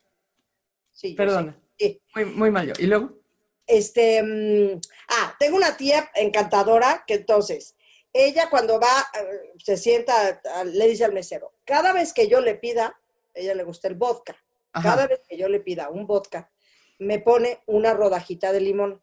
Sí, 0.92 1.14
Perdona. 1.14 1.59
Sí. 1.80 2.02
Muy, 2.14 2.24
muy 2.26 2.50
mal 2.50 2.66
yo. 2.66 2.74
¿Y 2.78 2.86
luego? 2.86 3.18
Este, 3.66 4.22
mm, 4.22 4.80
ah, 5.08 5.34
tengo 5.38 5.56
una 5.56 5.76
tía 5.76 6.10
encantadora 6.14 7.04
que 7.06 7.14
entonces, 7.14 7.76
ella 8.12 8.50
cuando 8.50 8.80
va, 8.80 9.06
eh, 9.14 9.52
se 9.64 9.76
sienta, 9.76 10.40
a- 10.54 10.64
le 10.64 10.88
dice 10.88 11.04
al 11.04 11.12
mesero, 11.12 11.54
cada 11.64 11.92
vez 11.92 12.12
que 12.12 12.28
yo 12.28 12.40
le 12.40 12.56
pida, 12.56 13.00
ella 13.34 13.54
le 13.54 13.62
gusta 13.64 13.88
el 13.88 13.94
vodka, 13.94 14.36
Ajá. 14.72 14.88
cada 14.90 15.06
vez 15.06 15.20
que 15.28 15.36
yo 15.36 15.48
le 15.48 15.60
pida 15.60 15.88
un 15.88 16.06
vodka, 16.06 16.50
me 16.98 17.18
pone 17.20 17.60
una 17.66 17.94
rodajita 17.94 18.52
de 18.52 18.60
limón. 18.60 19.00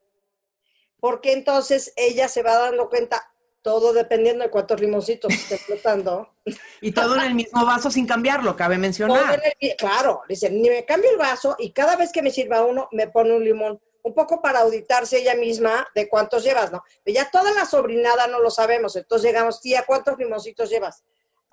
Porque 1.00 1.32
entonces 1.32 1.94
ella 1.96 2.28
se 2.28 2.44
va 2.44 2.58
dando 2.58 2.90
cuenta, 2.90 3.32
todo 3.62 3.94
dependiendo 3.94 4.44
de 4.44 4.50
cuántos 4.50 4.80
limoncitos 4.80 5.34
esté 5.34 5.58
flotando. 5.66 6.34
Y 6.82 6.92
todo 6.92 7.16
en 7.16 7.22
el 7.22 7.36
mismo 7.36 7.66
vaso 7.66 7.92
sin 7.92 8.06
cambiarlo, 8.08 8.56
cabe 8.56 8.78
mencionar. 8.78 9.42
el- 9.60 9.76
claro, 9.76 10.22
dice, 10.30 10.50
ni 10.50 10.70
me 10.70 10.86
cambio 10.86 11.12
el 11.12 11.18
vaso 11.18 11.56
y 11.60 11.72
cada 11.72 11.96
vez 11.96 12.12
que 12.12 12.22
me 12.22 12.32
sirva 12.32 12.64
uno, 12.64 12.88
me 12.92 13.08
pone 13.08 13.34
un 13.36 13.44
limón 13.44 13.80
un 14.04 14.14
poco 14.14 14.42
para 14.42 14.60
auditarse 14.60 15.18
ella 15.20 15.36
misma 15.36 15.86
de 15.94 16.08
cuántos 16.08 16.44
llevas, 16.44 16.72
¿no? 16.72 16.82
Ya 17.06 17.30
toda 17.30 17.52
la 17.52 17.66
sobrinada 17.66 18.28
no 18.28 18.40
lo 18.40 18.50
sabemos, 18.50 18.96
entonces 18.96 19.26
llegamos, 19.28 19.60
tía, 19.60 19.84
¿cuántos 19.86 20.18
limoncitos 20.18 20.70
llevas? 20.70 21.04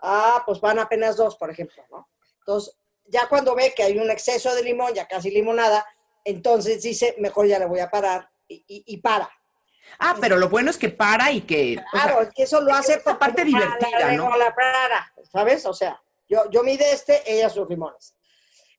Ah, 0.01 0.43
pues 0.47 0.61
van 0.61 0.79
apenas 0.79 1.17
dos, 1.17 1.37
por 1.37 1.51
ejemplo, 1.51 1.83
¿no? 1.91 2.09
Entonces, 2.39 2.77
ya 3.07 3.29
cuando 3.29 3.57
ve 3.57 3.73
que 3.75 3.83
hay 3.83 3.99
un 3.99 4.09
exceso 4.11 4.55
de 4.55 4.63
limón, 4.63 4.95
ya 4.95 5.09
casi 5.09 5.31
limonada, 5.33 5.85
entonces 6.25 6.81
dice, 6.83 7.17
mejor 7.19 7.47
ya 7.49 7.59
le 7.59 7.67
voy 7.67 7.81
a 7.81 7.91
parar 7.91 8.31
y, 8.47 8.65
y- 8.69 8.85
y 8.87 8.97
para. 8.99 9.29
Ah, 9.99 10.17
pero 10.21 10.37
lo 10.37 10.49
bueno 10.49 10.71
es 10.71 10.79
que 10.79 10.89
para 10.89 11.31
y 11.31 11.43
que. 11.43 11.77
o 11.79 11.81
sea, 11.81 12.03
Claro, 12.03 12.23
es 12.23 12.29
que 12.35 12.43
eso 12.45 12.61
lo 12.61 12.75
hace 12.75 12.95
esta 12.95 13.19
parte 13.19 13.45
divertida, 13.45 13.99
la- 13.99 14.13
¿no? 14.13 14.37
la 14.37 14.55
para, 14.55 15.13
¿sabes? 15.33 15.65
O 15.67 15.75
sea, 15.75 16.03
yo, 16.29 16.51
yo 16.51 16.63
mi 16.63 16.77
de 16.77 16.93
este, 16.93 17.23
ella 17.33 17.49
sus 17.51 17.69
limones. 17.69 18.15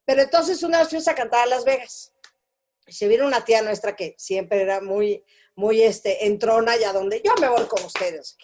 Pero 0.03 0.21
entonces 0.21 0.61
una 0.63 0.79
vez 0.79 0.89
fuimos 0.89 1.07
a 1.07 1.15
cantar 1.15 1.43
a 1.43 1.47
Las 1.47 1.63
Vegas. 1.65 2.13
Se 2.87 3.07
vino 3.07 3.25
una 3.25 3.43
tía 3.43 3.61
nuestra 3.61 3.95
que 3.95 4.13
siempre 4.17 4.61
era 4.61 4.79
muy, 4.81 5.23
muy 5.55 5.81
este, 5.81 6.27
entrona 6.27 6.77
y 6.77 6.83
a 6.83 6.93
donde 6.93 7.21
yo 7.23 7.33
me 7.41 7.47
voy 7.47 7.65
con 7.65 7.83
ustedes. 7.83 8.37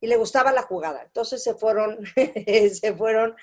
Y 0.00 0.06
le 0.08 0.16
gustaba 0.16 0.50
la 0.50 0.62
jugada. 0.62 1.02
Entonces 1.02 1.42
se 1.44 1.54
fueron, 1.54 1.98
se 2.80 2.94
fueron 2.96 3.36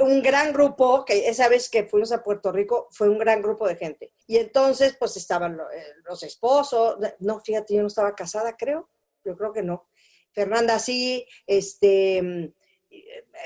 un 0.00 0.22
gran 0.22 0.52
grupo, 0.52 1.04
que 1.04 1.28
esa 1.28 1.48
vez 1.48 1.68
que 1.70 1.84
fuimos 1.84 2.12
a 2.12 2.22
Puerto 2.22 2.52
Rico 2.52 2.88
fue 2.90 3.08
un 3.08 3.18
gran 3.18 3.40
grupo 3.40 3.66
de 3.66 3.76
gente. 3.76 4.12
Y 4.26 4.36
entonces 4.36 4.96
pues 4.98 5.16
estaban 5.16 5.58
eh, 5.74 5.86
los 6.04 6.22
esposos, 6.22 6.96
no, 7.20 7.40
fíjate, 7.40 7.74
yo 7.74 7.80
no 7.80 7.86
estaba 7.86 8.14
casada, 8.14 8.56
creo, 8.56 8.90
yo 9.24 9.36
creo 9.36 9.52
que 9.52 9.62
no. 9.62 9.88
Fernanda 10.32 10.78
sí, 10.78 11.26
este, 11.46 12.20
mm, 12.22 12.52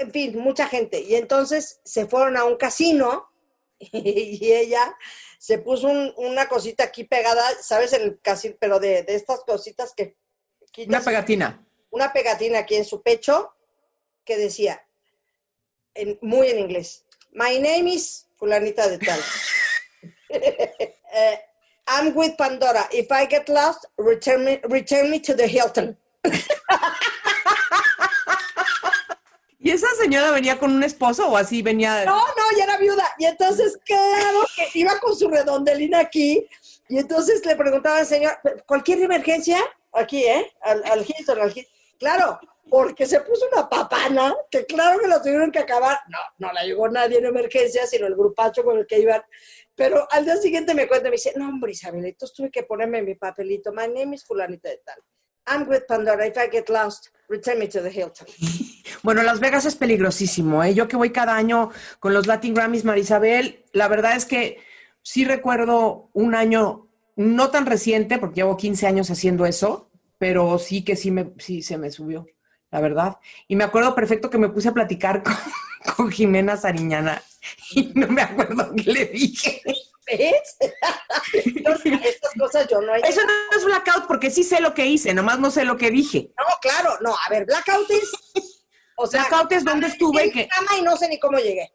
en 0.01 0.11
fin, 0.13 0.39
mucha 0.39 0.67
gente. 0.67 1.01
Y 1.01 1.15
entonces 1.15 1.81
se 1.85 2.07
fueron 2.07 2.37
a 2.37 2.45
un 2.45 2.57
casino 2.57 3.29
y 3.79 4.53
ella 4.53 4.97
se 5.39 5.59
puso 5.59 5.89
un- 5.89 6.13
una 6.17 6.49
cosita 6.49 6.85
aquí 6.85 7.05
pegada, 7.05 7.43
¿sabes? 7.61 7.93
En 7.93 8.03
el 8.03 8.21
casino, 8.21 8.57
pero 8.59 8.81
de, 8.81 9.03
de 9.05 9.15
estas 9.15 9.41
cositas 9.45 9.93
que 9.95 10.17
quitas 10.73 10.89
Una 10.89 11.05
pegatina. 11.05 11.67
una 11.91 12.13
pegatina 12.13 12.59
aquí 12.61 12.75
en 12.75 12.85
su 12.85 13.03
pecho 13.03 13.53
que 14.25 14.37
decía, 14.37 14.86
en- 15.97 16.19
muy 16.23 16.49
en 16.49 16.59
inglés, 16.61 17.05
My 17.33 17.59
name 17.59 17.89
is 17.93 18.27
fulanita 18.39 18.89
de 18.89 18.99
tal. 18.99 19.21
Eh, 21.19 21.39
I'm 21.87 22.15
with 22.15 22.37
Pandora. 22.37 22.87
If 22.93 23.11
I 23.11 23.27
get 23.27 23.49
lost, 23.49 23.87
return 23.97 24.45
me, 24.45 24.61
return 24.65 25.09
me 25.11 25.19
to 25.21 25.35
the 25.35 25.47
Hilton. 25.49 25.97
¿Y 29.59 29.71
esa 29.71 29.87
señora 29.99 30.31
venía 30.31 30.59
con 30.59 30.73
un 30.73 30.83
esposo 30.85 31.29
o 31.29 31.37
así 31.37 31.63
venía? 31.63 32.05
No, 32.05 32.19
no, 32.19 32.59
ya 32.59 32.65
era 32.65 32.77
viuda. 32.77 33.05
Y 33.19 33.25
entonces, 33.25 33.79
claro, 33.85 34.47
que 34.55 34.79
iba 34.79 34.99
con 35.01 35.17
su 35.17 35.29
redondelina 35.29 36.01
aquí. 36.01 36.47
Y 36.89 36.99
entonces 36.99 37.45
le 37.47 37.57
preguntaba 37.57 37.99
al 37.99 38.07
señor, 38.07 38.39
¿cualquier 38.67 39.01
emergencia? 39.03 39.59
Aquí, 39.93 40.23
¿eh? 40.25 40.53
Al, 40.61 40.85
al 40.85 41.01
Hilton, 41.07 41.41
al 41.41 41.49
Hilton. 41.51 41.73
Claro, 41.99 42.39
porque 42.69 43.07
se 43.07 43.21
puso 43.21 43.47
una 43.53 43.69
papana, 43.69 44.35
que 44.51 44.67
claro 44.67 44.99
que 44.99 45.09
lo 45.09 45.21
tuvieron 45.21 45.51
que 45.51 45.61
acabar. 45.61 45.99
No, 46.09 46.19
no 46.39 46.53
la 46.53 46.65
llegó 46.65 46.89
nadie 46.89 47.19
en 47.19 47.27
emergencia, 47.27 47.87
sino 47.87 48.07
el 48.07 48.15
grupacho 48.15 48.65
con 48.65 48.79
el 48.79 48.87
que 48.87 48.99
iban. 49.01 49.23
Pero 49.75 50.07
al 50.11 50.25
día 50.25 50.37
siguiente 50.37 50.75
me 50.75 50.89
cuenta 50.89 51.09
me 51.09 51.17
dice, 51.17 51.33
no, 51.37 51.49
hombre, 51.49 51.73
Isabel, 51.73 52.05
entonces 52.05 52.35
tuve 52.37 52.51
que 52.51 52.63
ponerme 52.63 53.03
mi 53.03 53.15
papelito. 53.15 53.73
My 53.73 53.89
name 53.89 54.15
is 54.15 54.25
fulanita 54.25 54.69
de 54.69 54.81
tal. 54.85 54.97
I'm 55.49 55.69
with 55.69 55.87
Pandora. 55.87 56.27
If 56.27 56.37
I 56.37 56.49
get 56.51 56.69
lost, 56.69 57.11
return 57.29 57.59
me 57.59 57.69
to 57.69 57.81
the 57.81 57.91
Hilton. 57.91 58.27
Bueno, 59.03 59.23
Las 59.23 59.39
Vegas 59.39 59.65
es 59.67 59.77
peligrosísimo, 59.77 60.65
¿eh? 60.65 60.75
Yo 60.75 60.89
que 60.89 60.97
voy 60.97 61.11
cada 61.11 61.37
año 61.37 61.71
con 62.01 62.13
los 62.13 62.27
Latin 62.27 62.55
Grammys, 62.55 62.85
Marisabel, 62.85 63.65
la 63.73 63.87
verdad 63.87 64.17
es 64.17 64.25
que 64.25 64.59
sí 65.03 65.25
recuerdo 65.25 66.11
un 66.13 66.35
año 66.35 66.89
no 67.15 67.51
tan 67.51 67.67
reciente, 67.67 68.19
porque 68.19 68.41
llevo 68.41 68.57
15 68.57 68.87
años 68.87 69.11
haciendo 69.11 69.47
eso, 69.47 69.91
pero 70.19 70.59
sí 70.59 70.85
que 70.85 70.97
sí, 70.97 71.11
me, 71.11 71.33
sí 71.39 71.63
se 71.63 71.79
me 71.79 71.91
subió, 71.91 72.27
la 72.71 72.81
verdad. 72.81 73.19
Y 73.49 73.57
me 73.57 73.65
acuerdo 73.65 73.95
perfecto 73.95 74.31
que 74.31 74.39
me 74.39 74.49
puse 74.49 74.69
a 74.69 74.73
platicar 74.75 75.23
con, 75.25 75.35
con 75.97 76.11
Jimena 76.11 76.57
Sariñana 76.57 77.23
y 77.73 77.93
no 77.95 78.09
me 78.09 78.23
acuerdo 78.23 78.73
qué 78.77 78.93
le 78.93 79.07
dije. 79.07 79.63
¿Ves? 80.07 80.57
Estas 81.85 82.33
cosas 82.39 82.69
yo 82.69 82.81
no 82.81 82.95
he 82.95 83.01
Eso 83.01 83.21
no 83.25 83.59
es 83.59 83.65
blackout 83.65 84.07
porque 84.07 84.31
sí 84.31 84.45
sé 84.45 84.61
lo 84.61 84.73
que 84.73 84.87
hice, 84.87 85.13
nomás 85.15 85.39
no 85.41 85.51
sé 85.51 85.65
lo 85.65 85.77
que 85.77 85.91
dije. 85.91 86.33
No, 86.39 86.45
claro, 86.61 86.97
no, 87.01 87.11
a 87.13 87.29
ver, 87.31 87.45
blackout 87.45 87.91
es. 87.91 88.13
O 88.99 89.07
sea, 89.07 89.27
Blackout 89.27 89.53
es 89.53 89.65
donde 89.65 89.89
estuve 89.89 90.25
en 90.25 90.33
que- 90.33 90.49
cama 90.49 90.69
y 90.79 90.83
no 90.83 90.97
sé 90.97 91.09
ni 91.09 91.19
cómo 91.19 91.37
llegué. 91.39 91.71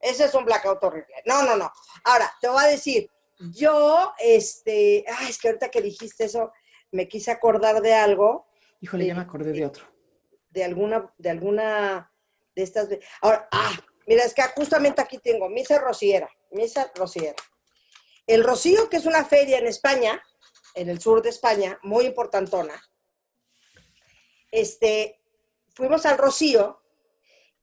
Ese 0.00 0.26
es 0.26 0.34
un 0.34 0.44
blackout 0.44 0.82
horrible. 0.84 1.14
No, 1.24 1.42
no, 1.42 1.56
no. 1.56 1.72
Ahora, 2.04 2.30
te 2.40 2.48
voy 2.48 2.62
a 2.62 2.66
decir, 2.68 3.10
yo, 3.38 4.12
este, 4.20 5.04
ay, 5.18 5.28
es 5.30 5.38
que 5.38 5.48
ahorita 5.48 5.70
que 5.70 5.80
dijiste 5.82 6.24
eso, 6.24 6.52
me 6.92 7.08
quise 7.08 7.30
acordar 7.32 7.80
de 7.80 7.94
algo, 7.94 8.46
Híjole, 8.80 9.06
ya 9.06 9.14
me 9.14 9.22
acordé 9.22 9.52
de 9.52 9.64
otro. 9.64 9.84
De 10.52 10.64
alguna, 10.64 11.12
de 11.18 11.30
alguna 11.30 12.12
de 12.54 12.62
estas. 12.62 12.88
Ahora, 13.20 13.48
ah, 13.50 13.72
mira, 14.06 14.24
es 14.24 14.34
que 14.34 14.42
justamente 14.54 15.00
aquí 15.00 15.18
tengo 15.18 15.48
Misa 15.48 15.78
Rociera, 15.78 16.30
Misa 16.50 16.90
Rociera. 16.94 17.36
El 18.26 18.44
Rocío, 18.44 18.88
que 18.88 18.98
es 18.98 19.06
una 19.06 19.24
feria 19.24 19.58
en 19.58 19.66
España, 19.66 20.22
en 20.74 20.88
el 20.88 21.00
sur 21.00 21.22
de 21.22 21.30
España, 21.30 21.78
muy 21.82 22.04
importantona. 22.04 22.80
Este, 24.50 25.20
fuimos 25.74 26.06
al 26.06 26.18
Rocío 26.18 26.82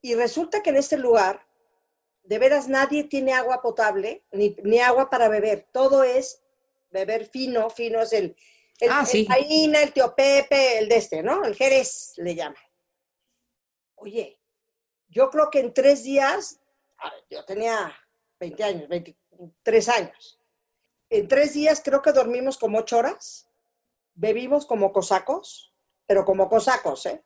y 0.02 0.14
resulta 0.14 0.62
que 0.62 0.70
en 0.70 0.76
este 0.76 0.98
lugar, 0.98 1.46
de 2.24 2.38
veras 2.38 2.68
nadie 2.68 3.04
tiene 3.04 3.32
agua 3.32 3.62
potable, 3.62 4.24
ni, 4.32 4.56
ni 4.62 4.80
agua 4.80 5.10
para 5.10 5.28
beber. 5.28 5.66
Todo 5.72 6.04
es 6.04 6.42
beber 6.90 7.26
fino, 7.26 7.70
fino 7.70 8.00
es 8.02 8.12
el, 8.12 8.36
el, 8.80 8.90
Ah, 8.90 9.06
sí. 9.06 9.20
el 9.20 9.26
Taína, 9.26 9.82
el 9.82 9.92
tío 9.92 10.14
Pepe, 10.14 10.78
el 10.78 10.88
de 10.88 10.96
este, 10.96 11.22
¿no? 11.22 11.44
El 11.44 11.54
Jerez 11.54 12.12
le 12.16 12.34
llaman. 12.34 12.62
Oye, 14.00 14.40
yo 15.08 15.28
creo 15.30 15.50
que 15.50 15.60
en 15.60 15.74
tres 15.74 16.04
días, 16.04 16.58
a 16.98 17.10
ver, 17.10 17.24
yo 17.30 17.44
tenía 17.44 17.94
20 18.38 18.64
años, 18.64 18.88
23 18.88 19.88
años. 19.90 20.40
En 21.10 21.28
tres 21.28 21.52
días 21.52 21.82
creo 21.84 22.00
que 22.00 22.12
dormimos 22.12 22.56
como 22.56 22.78
ocho 22.78 22.96
horas, 22.96 23.46
bebimos 24.14 24.64
como 24.64 24.90
cosacos, 24.92 25.74
pero 26.06 26.24
como 26.24 26.48
cosacos, 26.48 27.06
¿eh? 27.06 27.22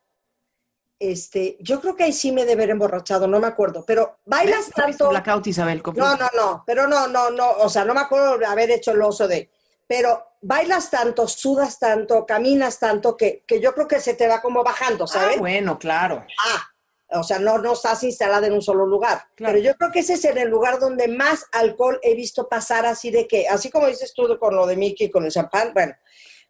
Este, 0.98 1.56
yo 1.60 1.80
creo 1.80 1.94
que 1.94 2.04
ahí 2.04 2.12
sí 2.12 2.32
me 2.32 2.44
de 2.44 2.54
haber 2.54 2.70
emborrachado, 2.70 3.28
no 3.28 3.38
me 3.38 3.46
acuerdo, 3.46 3.84
pero 3.86 4.18
bailas 4.24 4.70
tanto. 4.70 5.10
Blackout, 5.10 5.46
Isabel. 5.46 5.82
No, 5.94 6.16
no, 6.16 6.28
no, 6.34 6.64
pero 6.66 6.88
no, 6.88 7.06
no, 7.06 7.30
no, 7.30 7.50
o 7.58 7.68
sea, 7.68 7.84
no 7.84 7.94
me 7.94 8.00
acuerdo 8.00 8.38
de 8.38 8.46
haber 8.46 8.70
hecho 8.70 8.92
el 8.92 9.02
oso 9.02 9.28
de, 9.28 9.50
pero 9.96 10.26
bailas 10.42 10.90
tanto, 10.90 11.28
sudas 11.28 11.78
tanto, 11.78 12.26
caminas 12.26 12.80
tanto, 12.80 13.16
que, 13.16 13.44
que 13.46 13.60
yo 13.60 13.72
creo 13.74 13.86
que 13.86 14.00
se 14.00 14.14
te 14.14 14.26
va 14.26 14.42
como 14.42 14.64
bajando, 14.64 15.04
Ah, 15.04 15.06
¿sabes? 15.06 15.38
bueno, 15.38 15.78
claro. 15.78 16.26
Ah, 16.44 17.18
o 17.20 17.22
sea, 17.22 17.38
no, 17.38 17.58
no 17.58 17.74
estás 17.74 18.02
instalada 18.02 18.44
en 18.48 18.54
un 18.54 18.60
solo 18.60 18.86
lugar. 18.86 19.22
Claro. 19.36 19.52
Pero 19.52 19.64
yo 19.64 19.76
creo 19.76 19.92
que 19.92 20.00
ese 20.00 20.14
es 20.14 20.24
en 20.24 20.38
el 20.38 20.48
lugar 20.48 20.80
donde 20.80 21.06
más 21.06 21.46
alcohol 21.52 22.00
he 22.02 22.16
visto 22.16 22.48
pasar 22.48 22.86
así 22.86 23.12
de 23.12 23.28
que, 23.28 23.46
así 23.46 23.70
como 23.70 23.86
dices 23.86 24.12
tú 24.14 24.36
con 24.40 24.56
lo 24.56 24.66
de 24.66 24.74
Mickey, 24.76 25.10
con 25.10 25.24
el 25.24 25.30
champán, 25.30 25.72
bueno, 25.72 25.94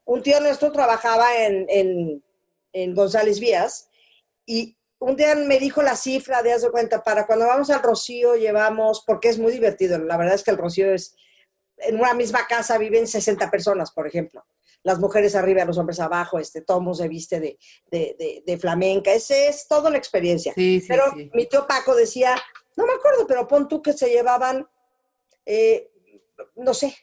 un 0.06 0.22
tío 0.22 0.40
nuestro 0.40 0.72
trabajaba 0.72 1.36
en, 1.36 1.66
en, 1.68 2.24
en 2.72 2.94
González 2.94 3.40
Vías 3.40 3.90
y 4.46 4.74
un 5.00 5.16
día 5.16 5.34
me 5.34 5.58
dijo 5.58 5.82
la 5.82 5.96
cifra 5.96 6.42
de, 6.42 6.54
haz 6.54 6.62
de 6.62 6.70
cuenta, 6.70 7.02
para 7.02 7.26
cuando 7.26 7.46
vamos 7.46 7.68
al 7.68 7.82
Rocío 7.82 8.36
llevamos, 8.36 9.04
porque 9.06 9.28
es 9.28 9.38
muy 9.38 9.52
divertido, 9.52 9.98
la 9.98 10.16
verdad 10.16 10.34
es 10.34 10.42
que 10.42 10.50
el 10.50 10.56
Rocío 10.56 10.94
es, 10.94 11.14
en 11.78 11.98
una 11.98 12.14
misma 12.14 12.46
casa 12.46 12.78
viven 12.78 13.06
60 13.06 13.50
personas, 13.50 13.92
por 13.92 14.06
ejemplo. 14.06 14.44
Las 14.82 14.98
mujeres 14.98 15.34
arriba, 15.34 15.64
los 15.64 15.78
hombres 15.78 15.98
abajo, 16.00 16.38
este, 16.38 16.62
mundo 16.68 16.94
se 16.94 17.08
viste 17.08 17.40
de, 17.40 17.58
de, 17.90 18.16
de, 18.18 18.42
de 18.46 18.58
flamenca, 18.58 19.12
ese 19.12 19.48
es 19.48 19.66
toda 19.66 19.88
una 19.88 19.98
experiencia. 19.98 20.52
Sí, 20.54 20.80
sí, 20.80 20.86
pero 20.88 21.04
sí. 21.16 21.30
mi 21.32 21.46
tío 21.46 21.66
Paco 21.66 21.94
decía, 21.94 22.36
no 22.76 22.86
me 22.86 22.92
acuerdo, 22.92 23.26
pero 23.26 23.48
pon 23.48 23.66
tú 23.66 23.80
que 23.80 23.92
se 23.94 24.10
llevaban, 24.10 24.68
eh, 25.46 25.90
no 26.56 26.74
sé, 26.74 26.94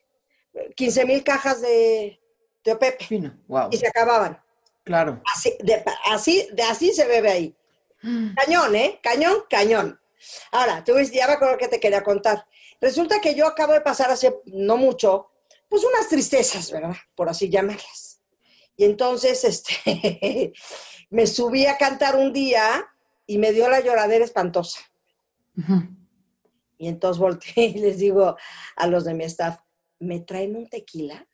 15 0.76 1.06
mil 1.06 1.24
cajas 1.24 1.62
de 1.62 2.20
Tío 2.62 2.78
Pepe 2.78 3.06
Fino, 3.06 3.36
wow. 3.48 3.70
y 3.72 3.78
se 3.78 3.88
acababan. 3.88 4.42
Claro. 4.84 5.22
Así 5.34 5.58
de, 5.62 5.84
así, 6.12 6.50
de 6.54 6.64
así 6.64 6.94
se 6.94 7.08
bebe 7.08 7.32
ahí. 7.32 7.56
Cañón, 8.36 8.76
¿eh? 8.76 9.00
Cañón, 9.04 9.44
cañón. 9.48 10.00
Ahora, 10.52 10.84
tú 10.84 10.94
ya 11.00 11.28
me 11.28 11.34
acuerdo 11.34 11.58
que 11.58 11.68
te 11.68 11.80
quería 11.80 12.04
contar. 12.04 12.46
Resulta 12.82 13.22
que 13.22 13.36
yo 13.36 13.46
acabo 13.46 13.74
de 13.74 13.82
pasar 13.82 14.10
hace 14.10 14.42
no 14.46 14.76
mucho, 14.76 15.30
pues 15.70 15.84
unas 15.84 16.10
tristezas, 16.10 16.72
¿verdad? 16.72 16.96
Por 17.16 17.30
así 17.30 17.48
llamarlas. 17.48 18.22
Y 18.76 18.84
entonces, 18.84 19.44
este, 19.46 20.52
me 21.10 21.28
subí 21.28 21.68
a 21.68 21.78
cantar 21.78 22.16
un 22.16 22.34
día 22.34 22.86
y 23.28 23.38
me 23.38 23.54
dio 23.54 23.70
la 23.70 23.80
lloradera 23.80 24.26
espantosa. 24.26 24.80
Y 26.78 26.88
entonces 26.88 27.20
volteé 27.20 27.66
y 27.66 27.74
les 27.76 28.00
digo 28.00 28.36
a 28.76 28.88
los 28.88 29.06
de 29.06 29.14
mi 29.14 29.26
staff, 29.26 29.60
¿me 30.00 30.20
traen 30.22 30.56
un 30.56 30.68
tequila? 30.68 31.28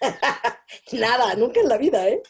Nada, 0.92 1.34
nunca 1.34 1.60
en 1.60 1.68
la 1.68 1.76
vida, 1.76 2.08
¿eh? 2.08 2.22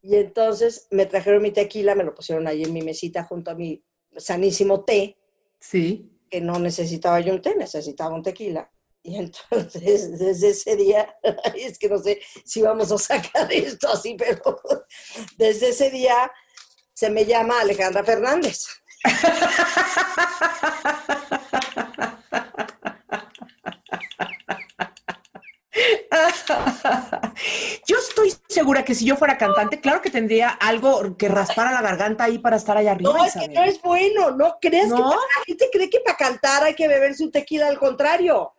Y 0.00 0.14
entonces 0.14 0.86
me 0.92 1.06
trajeron 1.06 1.42
mi 1.42 1.50
tequila, 1.50 1.96
me 1.96 2.04
lo 2.04 2.14
pusieron 2.14 2.46
ahí 2.46 2.62
en 2.62 2.72
mi 2.72 2.82
mesita 2.82 3.24
junto 3.24 3.50
a 3.50 3.54
mi 3.54 3.82
sanísimo 4.16 4.84
té, 4.84 5.18
Sí. 5.58 6.15
Que 6.30 6.40
no 6.40 6.58
necesitaba 6.58 7.20
yo 7.20 7.32
un 7.32 7.42
té, 7.42 7.54
necesitaba 7.56 8.14
un 8.14 8.22
tequila. 8.22 8.70
Y 9.02 9.16
entonces, 9.16 10.18
desde 10.18 10.48
ese 10.48 10.76
día, 10.76 11.14
es 11.54 11.78
que 11.78 11.88
no 11.88 11.98
sé 11.98 12.20
si 12.44 12.62
vamos 12.62 12.90
a 12.90 12.98
sacar 12.98 13.50
esto 13.52 13.88
así, 13.88 14.16
pero 14.18 14.60
desde 15.38 15.68
ese 15.68 15.90
día 15.90 16.30
se 16.92 17.10
me 17.10 17.24
llama 17.24 17.60
Alejandra 17.60 18.02
Fernández. 18.02 18.66
Yo 27.86 27.96
segura 28.56 28.84
que 28.86 28.94
si 28.94 29.04
yo 29.04 29.16
fuera 29.16 29.36
cantante, 29.36 29.80
claro 29.82 30.00
que 30.00 30.10
tendría 30.10 30.48
algo 30.48 31.14
que 31.18 31.28
raspara 31.28 31.72
la 31.72 31.82
garganta 31.82 32.24
ahí 32.24 32.38
para 32.38 32.56
estar 32.56 32.74
allá 32.76 32.92
arriba. 32.92 33.12
No, 33.12 33.22
es 33.24 33.34
que 33.34 33.48
no 33.48 33.62
es 33.62 33.80
bueno, 33.82 34.30
no 34.30 34.56
crees 34.60 34.88
¿No? 34.88 34.96
que 34.96 35.02
la 35.02 35.44
gente 35.46 35.68
cree 35.70 35.90
que 35.90 36.00
para 36.00 36.16
cantar 36.16 36.64
hay 36.64 36.74
que 36.74 36.88
beberse 36.88 37.22
un 37.22 37.30
tequila, 37.30 37.68
al 37.68 37.78
contrario. 37.78 38.54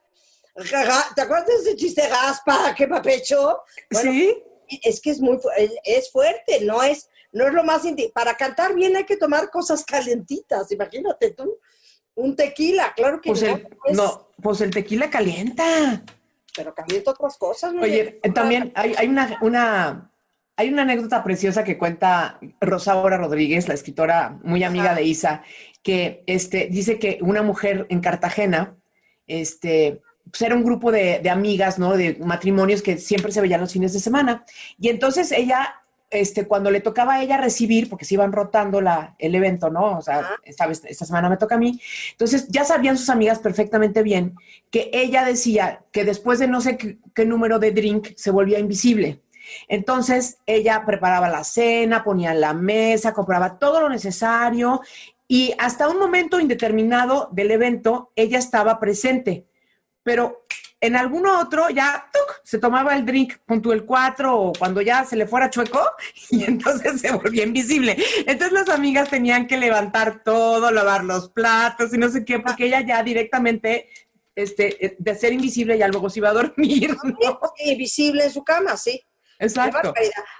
¿Te 1.15 1.21
acuerdas 1.21 1.47
de 1.47 1.53
ese 1.55 1.75
chiste 1.75 2.07
gaspa, 2.07 2.75
que 2.75 2.87
pecho? 2.87 3.59
Bueno, 3.89 4.11
¿Sí? 4.11 4.43
es 4.83 5.01
que 5.01 5.09
es 5.11 5.19
muy 5.19 5.39
es- 5.83 6.11
fuerte, 6.11 6.61
no 6.61 6.83
es, 6.83 7.09
no 7.31 7.47
es 7.47 7.53
lo 7.53 7.63
más 7.63 7.81
para 8.13 8.37
cantar 8.37 8.75
bien 8.75 8.95
hay 8.95 9.05
que 9.05 9.17
tomar 9.17 9.49
cosas 9.49 9.83
calentitas, 9.83 10.71
imagínate 10.71 11.31
tú, 11.31 11.57
un 12.13 12.35
tequila, 12.35 12.93
claro 12.95 13.19
que 13.19 13.29
Pues 13.31 13.41
no, 13.41 13.47
el, 13.55 13.67
no, 13.95 14.29
pues 14.41 14.61
el 14.61 14.69
tequila 14.69 15.09
calienta. 15.09 16.03
Pero 16.57 16.73
calienta 16.73 17.11
otras 17.11 17.37
cosas. 17.37 17.73
¿no? 17.73 17.83
Oye, 17.83 18.19
también 18.33 18.73
hay, 18.75 18.95
hay 18.97 19.07
una, 19.07 19.37
una, 19.41 20.11
hay 20.57 20.69
una 20.69 20.81
anécdota 20.81 21.23
preciosa 21.23 21.63
que 21.63 21.77
cuenta 21.77 22.39
Rosaura 22.59 23.15
Rodríguez, 23.15 23.67
la 23.67 23.75
escritora 23.75 24.39
muy 24.43 24.63
amiga 24.63 24.87
Ajá. 24.87 24.95
de 24.95 25.03
Isa, 25.03 25.43
que 25.83 26.23
este, 26.25 26.67
dice 26.69 26.97
que 26.97 27.19
una 27.21 27.43
mujer 27.43 27.85
en 27.89 28.01
Cartagena, 28.01 28.75
este, 29.27 30.01
pues 30.29 30.41
era 30.41 30.55
un 30.55 30.63
grupo 30.63 30.91
de, 30.91 31.19
de 31.19 31.29
amigas, 31.29 31.77
¿no? 31.77 31.95
De 31.95 32.17
matrimonios 32.19 32.81
que 32.81 32.97
siempre 32.97 33.31
se 33.31 33.39
veían 33.39 33.61
los 33.61 33.71
fines 33.71 33.93
de 33.93 33.99
semana. 33.99 34.43
Y 34.79 34.89
entonces 34.89 35.31
ella, 35.31 35.75
este, 36.09 36.47
cuando 36.47 36.71
le 36.71 36.79
tocaba 36.79 37.15
a 37.15 37.21
ella 37.21 37.37
recibir, 37.37 37.89
porque 37.89 38.05
se 38.05 38.13
iban 38.13 38.31
rotando 38.31 38.81
la, 38.81 39.15
el 39.19 39.35
evento, 39.35 39.69
¿no? 39.69 39.97
O 39.97 40.01
sea, 40.01 40.37
esta, 40.43 41.05
semana 41.05 41.29
me 41.29 41.37
toca 41.37 41.55
a 41.55 41.59
mí. 41.59 41.81
Entonces 42.11 42.47
ya 42.47 42.63
sabían 42.63 42.97
sus 42.97 43.09
amigas 43.09 43.39
perfectamente 43.39 44.03
bien 44.03 44.35
que 44.71 44.89
ella 44.93 45.25
decía 45.25 45.83
que 45.91 46.05
después 46.05 46.39
de 46.39 46.47
no 46.47 46.61
sé 46.61 46.77
qué, 46.77 46.97
qué 47.13 47.25
número 47.25 47.59
de 47.59 47.71
drink 47.71 48.13
se 48.15 48.31
volvía 48.31 48.59
invisible. 48.59 49.21
Entonces 49.67 50.39
ella 50.45 50.83
preparaba 50.85 51.29
la 51.29 51.43
cena, 51.43 52.03
ponía 52.03 52.33
la 52.33 52.53
mesa, 52.53 53.13
compraba 53.13 53.57
todo 53.59 53.81
lo 53.81 53.89
necesario 53.89 54.81
y 55.27 55.53
hasta 55.57 55.89
un 55.89 55.99
momento 55.99 56.39
indeterminado 56.39 57.29
del 57.31 57.51
evento 57.51 58.11
ella 58.15 58.39
estaba 58.39 58.79
presente. 58.79 59.45
Pero 60.03 60.45
en 60.79 60.95
alguno 60.95 61.39
otro 61.39 61.69
ya 61.69 62.07
¡tuc! 62.13 62.39
se 62.43 62.59
tomaba 62.59 62.95
el 62.95 63.05
drink 63.05 63.37
punto 63.45 63.73
el 63.73 63.83
4 63.85 64.39
o 64.39 64.53
cuando 64.53 64.81
ya 64.81 65.03
se 65.05 65.15
le 65.15 65.25
fuera 65.27 65.49
chueco 65.49 65.81
y 66.29 66.43
entonces 66.43 67.01
se 67.01 67.11
volvía 67.11 67.43
invisible. 67.43 67.97
Entonces 68.19 68.51
las 68.51 68.69
amigas 68.69 69.09
tenían 69.09 69.47
que 69.47 69.57
levantar 69.57 70.23
todo, 70.23 70.69
lavar 70.71 71.03
los 71.03 71.29
platos 71.29 71.93
y 71.93 71.97
no 71.97 72.09
sé 72.09 72.23
qué, 72.23 72.39
porque 72.39 72.65
ella 72.67 72.81
ya 72.81 73.01
directamente 73.03 73.89
este, 74.35 74.85
eh, 74.85 74.95
de 74.99 75.15
ser 75.15 75.33
invisible 75.33 75.77
ya 75.77 75.87
luego 75.87 76.09
se 76.11 76.19
iba 76.19 76.29
a 76.29 76.33
dormir. 76.33 76.95
¿no? 77.03 77.39
Sí, 77.57 77.75
visible 77.75 78.25
en 78.25 78.31
su 78.31 78.43
cama, 78.43 78.77
sí. 78.77 79.03
Exacto. 79.39 79.93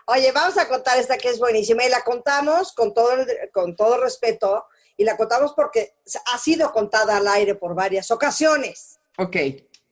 Oye, 0.08 0.32
vamos 0.32 0.58
a 0.58 0.68
contar 0.68 0.98
esta 1.00 1.18
que 1.18 1.30
es 1.30 1.40
buenísima 1.40 1.84
y 1.84 1.90
la 1.90 2.02
contamos 2.04 2.74
con 2.74 2.94
todo, 2.94 3.14
el- 3.14 3.28
con 3.52 3.76
todo 3.76 4.00
respeto 4.04 4.66
y 4.96 5.04
la 5.04 5.18
contamos 5.18 5.54
porque 5.56 5.96
ha 6.34 6.38
sido 6.38 6.72
contada 6.72 7.18
al 7.18 7.28
aire 7.28 7.56
por 7.56 7.76
varias 7.76 8.10
ocasiones. 8.12 9.00
Ok. 9.20 9.36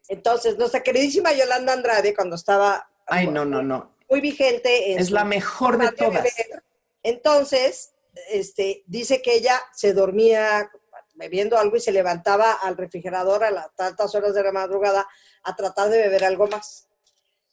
Entonces, 0.07 0.57
nuestra 0.57 0.83
queridísima 0.83 1.33
Yolanda 1.33 1.73
Andrade, 1.73 2.13
cuando 2.15 2.35
estaba 2.35 2.89
Ay, 3.07 3.27
no, 3.27 3.45
no, 3.45 3.61
no. 3.61 3.95
muy 4.09 4.21
vigente 4.21 4.91
en 4.93 4.99
Es 4.99 5.11
la 5.11 5.23
mejor 5.23 5.77
de 5.77 5.91
todas. 5.91 6.23
Beber, 6.23 6.63
entonces, 7.03 7.93
este, 8.29 8.83
dice 8.87 9.21
que 9.21 9.35
ella 9.35 9.61
se 9.73 9.93
dormía 9.93 10.69
bebiendo 11.15 11.57
algo 11.57 11.77
y 11.77 11.79
se 11.79 11.91
levantaba 11.91 12.53
al 12.53 12.75
refrigerador 12.77 13.43
a 13.43 13.51
las 13.51 13.73
tantas 13.75 14.13
horas 14.15 14.33
de 14.33 14.43
la 14.43 14.51
madrugada 14.51 15.07
a 15.43 15.55
tratar 15.55 15.89
de 15.89 15.97
beber 15.99 16.25
algo 16.25 16.47
más. 16.47 16.87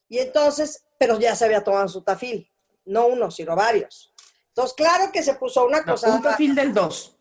Y 0.08 0.18
entonces, 0.18 0.84
pero 0.98 1.18
ya 1.18 1.36
se 1.36 1.44
había 1.44 1.62
tomado 1.62 1.88
su 1.88 2.02
tafil, 2.02 2.50
no 2.86 3.06
uno, 3.06 3.30
sino 3.30 3.54
varios. 3.54 4.12
Entonces, 4.48 4.74
claro 4.74 5.10
que 5.12 5.22
se 5.22 5.34
puso 5.34 5.64
una 5.64 5.80
No, 5.82 5.92
cosa. 5.92 6.08
un 6.14 6.22
perfil 6.22 6.54
del 6.54 6.74
2. 6.74 7.16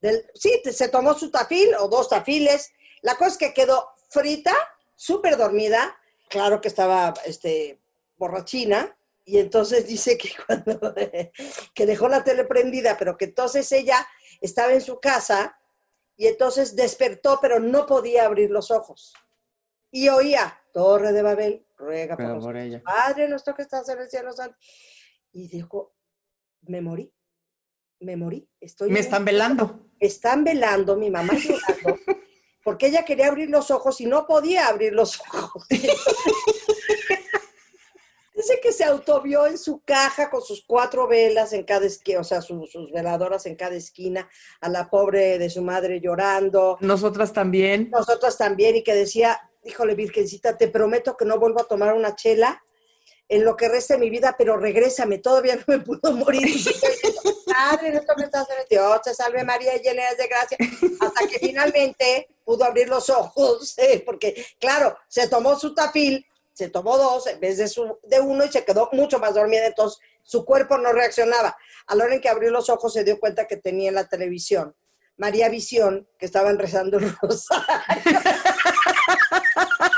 del- 0.00 0.24
sí, 0.34 0.60
se 0.72 0.88
tomó 0.88 1.14
su 1.14 1.30
tafil 1.30 1.74
o 1.76 1.88
dos 1.88 2.08
tafiles. 2.08 2.70
La 3.02 3.16
cosa 3.16 3.30
es 3.32 3.38
que 3.38 3.54
quedó 3.54 3.88
frita, 4.08 4.54
súper 4.94 5.36
dormida. 5.36 5.96
Claro 6.28 6.60
que 6.60 6.68
estaba 6.68 7.14
este, 7.24 7.80
borrachina. 8.16 8.96
Y 9.24 9.38
entonces 9.38 9.86
dice 9.86 10.16
que 10.16 10.30
cuando 10.46 10.94
que 11.74 11.86
dejó 11.86 12.08
la 12.08 12.22
tele 12.24 12.44
prendida, 12.44 12.96
pero 12.98 13.16
que 13.16 13.26
entonces 13.26 13.70
ella 13.72 14.06
estaba 14.40 14.72
en 14.72 14.80
su 14.80 15.00
casa 15.00 15.58
y 16.16 16.26
entonces 16.28 16.76
despertó, 16.76 17.38
pero 17.42 17.58
no 17.60 17.86
podía 17.86 18.24
abrir 18.24 18.50
los 18.50 18.70
ojos. 18.70 19.12
Y 19.90 20.08
oía, 20.08 20.60
Torre 20.72 21.12
de 21.12 21.22
Babel, 21.22 21.66
ruega 21.76 22.16
por 22.16 22.40
por 22.40 22.56
ella. 22.56 22.82
Padre 22.84 23.28
nuestro 23.28 23.54
que 23.54 23.62
estás 23.62 23.88
en 23.88 24.00
el 24.00 24.08
cielo 24.10 24.32
santo. 24.32 24.56
Y 25.32 25.48
dijo, 25.48 25.94
me 26.62 26.80
morí, 26.80 27.12
me 28.00 28.16
morí. 28.16 28.48
Estoy 28.60 28.90
Me 28.90 29.00
están 29.00 29.22
un- 29.22 29.26
velando. 29.26 29.86
están 29.98 30.44
velando, 30.44 30.96
mi 30.96 31.10
mamá 31.10 31.34
llorando, 31.34 32.00
porque 32.66 32.88
ella 32.88 33.04
quería 33.04 33.28
abrir 33.28 33.48
los 33.48 33.70
ojos 33.70 34.00
y 34.00 34.06
no 34.06 34.26
podía 34.26 34.66
abrir 34.66 34.92
los 34.92 35.20
ojos. 35.32 35.64
Dice 38.34 38.58
que 38.60 38.72
se 38.72 38.82
autovio 38.82 39.46
en 39.46 39.56
su 39.56 39.82
caja 39.84 40.28
con 40.28 40.42
sus 40.42 40.64
cuatro 40.66 41.06
velas 41.06 41.52
en 41.52 41.62
cada 41.62 41.86
esquina, 41.86 42.18
o 42.20 42.24
sea, 42.24 42.42
su- 42.42 42.66
sus 42.66 42.90
veladoras 42.90 43.46
en 43.46 43.54
cada 43.54 43.76
esquina, 43.76 44.28
a 44.60 44.68
la 44.68 44.90
pobre 44.90 45.38
de 45.38 45.48
su 45.48 45.62
madre 45.62 46.00
llorando, 46.00 46.76
Nosotras 46.80 47.32
también. 47.32 47.88
nosotras 47.90 48.36
también, 48.36 48.74
y 48.74 48.82
que 48.82 48.94
decía, 48.94 49.40
híjole, 49.64 49.94
Virgencita, 49.94 50.56
te 50.58 50.66
prometo 50.66 51.16
que 51.16 51.24
no 51.24 51.38
vuelvo 51.38 51.60
a 51.60 51.68
tomar 51.68 51.94
una 51.94 52.16
chela 52.16 52.62
en 53.28 53.44
lo 53.44 53.56
que 53.56 53.68
resta 53.68 53.94
de 53.94 54.00
mi 54.00 54.10
vida, 54.10 54.34
pero 54.38 54.56
regrésame, 54.56 55.18
todavía 55.18 55.56
no 55.56 55.64
me 55.66 55.78
puedo 55.80 56.12
morir. 56.12 56.46
Padre, 57.46 57.92
nuestro 57.92 58.14
que 58.16 58.24
estás 58.24 58.46
Dios, 58.70 59.02
te 59.02 59.14
salve 59.14 59.44
María, 59.44 59.76
llena 59.76 60.04
eres 60.04 60.18
de 60.18 60.26
gracia, 60.26 60.58
hasta 61.00 61.26
que 61.26 61.38
finalmente 61.38 62.28
pudo 62.44 62.64
abrir 62.64 62.88
los 62.88 63.10
ojos, 63.10 63.76
eh, 63.78 64.02
porque 64.04 64.46
claro, 64.58 64.96
se 65.08 65.28
tomó 65.28 65.58
su 65.58 65.74
tafil, 65.74 66.24
se 66.52 66.68
tomó 66.68 66.96
dos 66.96 67.26
en 67.26 67.40
vez 67.40 67.58
de, 67.58 67.68
su, 67.68 67.98
de 68.04 68.20
uno 68.20 68.44
y 68.44 68.52
se 68.52 68.64
quedó 68.64 68.88
mucho 68.92 69.18
más 69.18 69.34
dormida, 69.34 69.66
entonces 69.66 69.98
su 70.22 70.44
cuerpo 70.44 70.78
no 70.78 70.92
reaccionaba. 70.92 71.56
A 71.86 71.94
la 71.94 72.04
hora 72.04 72.14
en 72.14 72.20
que 72.20 72.28
abrió 72.28 72.50
los 72.50 72.68
ojos 72.68 72.92
se 72.92 73.04
dio 73.04 73.20
cuenta 73.20 73.46
que 73.46 73.56
tenía 73.56 73.88
en 73.88 73.94
la 73.94 74.08
televisión 74.08 74.74
María 75.16 75.48
Visión, 75.48 76.06
que 76.18 76.26
estaban 76.26 76.58
rezando 76.58 76.98
el 76.98 77.16
rosario. 77.20 77.64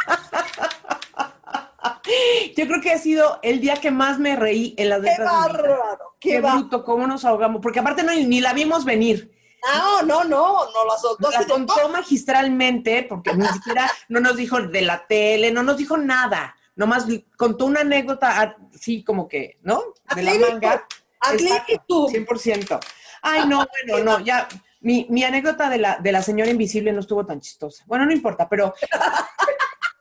Yo 2.57 2.66
creo 2.66 2.81
que 2.81 2.92
ha 2.92 2.99
sido 2.99 3.38
el 3.42 3.61
día 3.61 3.77
que 3.77 3.90
más 3.90 4.18
me 4.18 4.37
reí 4.37 4.75
en 4.79 4.88
las 4.88 5.01
¡Qué 5.01 5.11
letras 5.11 5.29
vida. 5.29 5.40
bárbaro! 5.40 6.16
¡Qué, 6.21 6.31
Qué 6.31 6.40
bruto, 6.40 6.85
cómo 6.85 7.07
nos 7.07 7.25
ahogamos. 7.25 7.61
Porque 7.62 7.81
aparte 7.81 8.03
no, 8.03 8.12
ni 8.12 8.40
la 8.40 8.53
vimos 8.53 8.85
venir. 8.85 9.33
No, 9.75 10.03
no, 10.03 10.25
no, 10.25 10.71
no 10.73 10.85
las 10.87 11.01
soltó. 11.01 11.31
La 11.31 11.44
contó 11.47 11.88
magistralmente, 11.88 13.05
porque 13.09 13.35
ni 13.35 13.47
siquiera 13.49 13.90
no 14.09 14.21
nos 14.21 14.37
dijo 14.37 14.61
de 14.61 14.83
la 14.83 15.07
tele, 15.07 15.51
no 15.51 15.62
nos 15.62 15.77
dijo 15.77 15.97
nada. 15.97 16.55
Nomás 16.77 17.07
contó 17.37 17.64
una 17.66 17.81
anécdota 17.81 18.57
así 18.73 19.03
como 19.03 19.27
que, 19.27 19.59
¿no? 19.62 19.83
De 20.14 20.23
la 20.23 20.35
manga. 20.35 20.87
Atlético. 21.21 22.09
100%. 22.09 22.79
Ay, 23.23 23.49
no, 23.49 23.66
bueno, 23.88 24.05
no, 24.05 24.25
ya. 24.25 24.47
Mi, 24.81 25.07
mi 25.11 25.25
anécdota 25.25 25.68
de 25.68 25.79
la, 25.79 25.99
de 25.99 26.12
la 26.12 26.23
señora 26.23 26.51
invisible 26.53 26.92
no 26.92 27.01
estuvo 27.01 27.27
tan 27.27 27.40
chistosa. 27.40 27.83
Bueno, 27.87 28.07
no 28.07 28.12
importa, 28.12 28.49
pero. 28.49 28.73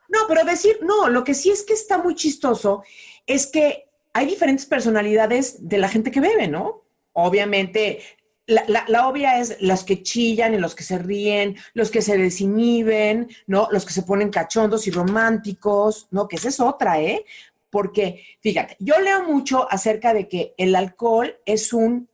No, 0.10 0.20
pero 0.28 0.44
decir, 0.46 0.80
no, 0.82 1.10
lo 1.10 1.24
que 1.24 1.34
sí 1.34 1.50
es 1.50 1.64
que 1.64 1.74
está 1.74 1.98
muy 1.98 2.16
chistoso 2.16 2.84
es 3.26 3.48
que 3.48 3.90
hay 4.14 4.26
diferentes 4.26 4.66
personalidades 4.66 5.68
de 5.68 5.78
la 5.78 5.90
gente 5.90 6.12
que 6.12 6.22
bebe, 6.22 6.48
¿no? 6.48 6.84
Obviamente, 7.14 8.02
la, 8.46 8.64
la- 8.68 8.86
la 8.88 9.08
obvia 9.10 9.40
es 9.40 9.58
las 9.60 9.84
que 9.84 10.02
chillan 10.04 10.54
y 10.54 10.58
los 10.58 10.74
que 10.76 10.84
se 10.84 10.98
ríen, 10.98 11.58
los 11.74 11.92
que 11.92 12.02
se 12.02 12.18
desinhiben, 12.18 13.30
¿no? 13.48 13.68
Los 13.72 13.86
que 13.86 13.94
se 13.94 14.04
ponen 14.04 14.30
cachondos 14.30 14.88
y 14.88 14.92
románticos, 14.92 16.08
¿no? 16.12 16.28
Que 16.28 16.38
esa 16.38 16.50
es 16.50 16.60
otra, 16.60 17.02
¿eh? 17.02 17.26
Porque, 17.70 18.24
fíjate, 18.42 18.78
yo 18.80 19.00
leo 19.02 19.24
mucho 19.24 19.68
acerca 19.70 20.14
de 20.14 20.30
que 20.30 20.54
el 20.58 20.74
alcohol 20.76 21.36
es 21.46 21.74
un 21.74 22.08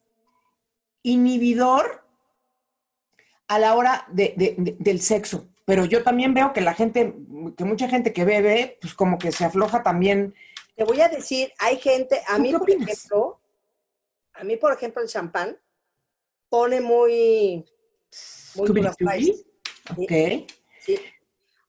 inhibidor 1.04 2.04
a 3.48 3.60
la 3.60 3.76
hora 3.76 4.06
de- 4.10 4.34
de- 4.36 4.56
de- 4.58 4.76
del 4.80 5.00
sexo. 5.02 5.48
Pero 5.66 5.86
yo 5.86 6.04
también 6.04 6.34
veo 6.34 6.52
que 6.52 6.62
la 6.62 6.74
gente, 6.74 7.14
que 7.58 7.64
mucha 7.64 7.88
gente 7.88 8.12
que 8.12 8.26
bebe, 8.26 8.78
pues 8.82 8.94
como 8.94 9.18
que 9.18 9.32
se 9.32 9.46
afloja 9.46 9.82
también. 9.82 10.36
Te 10.76 10.84
voy 10.84 11.00
a 11.02 11.08
decir, 11.08 11.54
hay 11.60 11.78
gente, 11.78 12.22
a 12.28 12.36
¿Tú 12.36 12.42
mí, 12.42 12.52
por 12.52 12.62
opinas? 12.64 12.90
ejemplo, 12.90 13.40
a 14.34 14.44
mí, 14.44 14.58
por 14.58 14.74
ejemplo, 14.74 15.02
el 15.02 15.08
champán 15.08 15.58
pone 16.50 16.82
muy, 16.82 17.66
muy 18.56 18.68
duras 18.68 18.96
raíces, 19.00 19.46
Ok. 19.98 20.12
¿sí? 20.80 21.00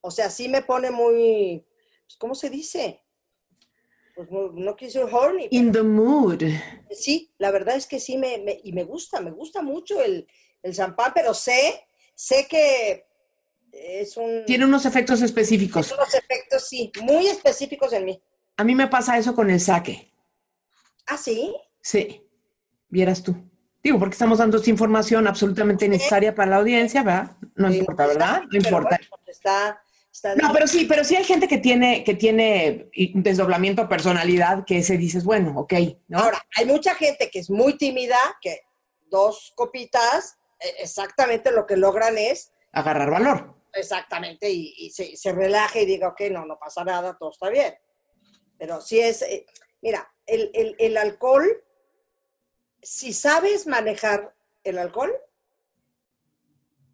O 0.01 0.11
sea, 0.11 0.29
sí 0.29 0.49
me 0.49 0.63
pone 0.63 0.91
muy, 0.91 1.65
pues, 2.07 2.17
¿cómo 2.19 2.35
se 2.35 2.51
dice? 2.51 3.01
Pues 4.15 4.29
no, 4.31 4.77
decir 4.77 5.05
horny. 5.11 5.49
In 5.51 5.73
the 5.73 5.83
mood. 5.83 6.43
Sí, 6.91 7.33
la 7.39 7.51
verdad 7.51 7.77
es 7.77 7.87
que 7.87 7.99
sí 7.99 8.17
me, 8.19 8.39
me- 8.39 8.61
y 8.63 8.73
me 8.73 8.85
gusta, 8.85 9.21
me 9.21 9.31
gusta 9.31 9.63
mucho 9.63 10.01
el, 10.01 10.29
el 10.63 10.75
champán, 10.75 11.13
pero 11.15 11.35
sé, 11.35 11.87
sé 12.15 12.47
que 12.49 13.07
es 13.77 14.17
un... 14.17 14.45
Tiene 14.47 14.65
unos 14.65 14.87
efectos 14.87 15.23
específicos. 15.23 15.93
unos 15.93 16.15
efectos, 16.15 16.69
sí, 16.69 16.91
muy 17.03 17.27
específicos 17.29 17.93
en 17.93 18.05
mí. 18.05 18.23
A 18.57 18.65
mí 18.65 18.75
me 18.75 18.89
pasa 18.89 19.19
eso 19.19 19.35
con 19.35 19.51
el 19.51 19.61
saque. 19.61 20.13
Ah, 21.07 21.17
sí. 21.19 21.55
Sí, 21.81 22.23
vieras 22.89 23.23
tú. 23.23 23.35
Digo, 23.83 23.99
porque 23.99 24.15
estamos 24.15 24.39
dando 24.39 24.57
esta 24.57 24.71
información 24.71 25.27
absolutamente 25.27 25.89
necesaria 25.89 26.35
para 26.35 26.51
la 26.53 26.57
audiencia, 26.57 27.03
¿verdad? 27.03 27.37
No 27.55 27.71
Sí, 27.71 27.79
importa, 27.79 28.07
¿verdad? 28.07 28.43
No 28.43 28.49
Pero 28.51 28.65
importa. 28.65 28.89
bueno, 28.99 29.17
pues 29.25 29.37
está, 29.37 29.83
está 30.11 30.35
No, 30.37 30.53
pero 30.55 30.67
sí, 30.67 30.87
pero 30.87 31.05
sí 31.05 31.17
hay 31.17 31.25
gente 31.25 31.47
que 31.49 31.59
tiene, 31.59 32.03
que 32.03 32.15
tiene 32.15 32.89
un 33.15 33.23
desdoblamiento 33.23 33.83
de 33.83 33.89
personalidad 33.89 34.65
que 34.65 34.83
se 34.83 34.97
dices, 34.97 35.25
bueno, 35.25 35.53
ok, 35.57 35.75
¿no? 36.09 36.21
Ahora, 36.21 36.43
hay 36.57 36.65
mucha 36.65 36.95
gente 36.95 37.29
que 37.31 37.41
es 37.41 37.51
muy 37.51 37.77
tímida, 37.77 38.17
que 38.41 38.61
dos 39.11 39.53
copitas, 39.55 40.39
eh, 40.61 40.77
exactamente 40.79 41.53
lo 41.53 41.67
que 41.67 41.77
logran 41.77 42.17
es, 42.17 42.53
Agarrar 42.73 43.11
valor. 43.11 43.55
Exactamente, 43.75 44.51
y, 44.51 44.91
se, 44.91 45.17
se 45.17 45.33
relaja 45.33 45.81
y 45.81 45.87
diga, 45.87 46.09
ok, 46.09 46.21
no, 46.31 46.47
no 46.47 46.59
pasa 46.59 46.85
nada, 46.85 47.17
todo 47.19 47.31
está 47.31 47.49
bien. 47.51 47.75
Pero 48.59 48.81
sí 48.81 49.01
es, 49.01 49.23
eh, 49.23 49.47
mira, 49.83 50.13
el, 50.27 50.51
el- 50.79 50.97
alcohol, 50.97 51.45
si 52.83 53.13
sabes 53.13 53.67
manejar 53.67 54.35
el 54.63 54.79
alcohol, 54.79 55.13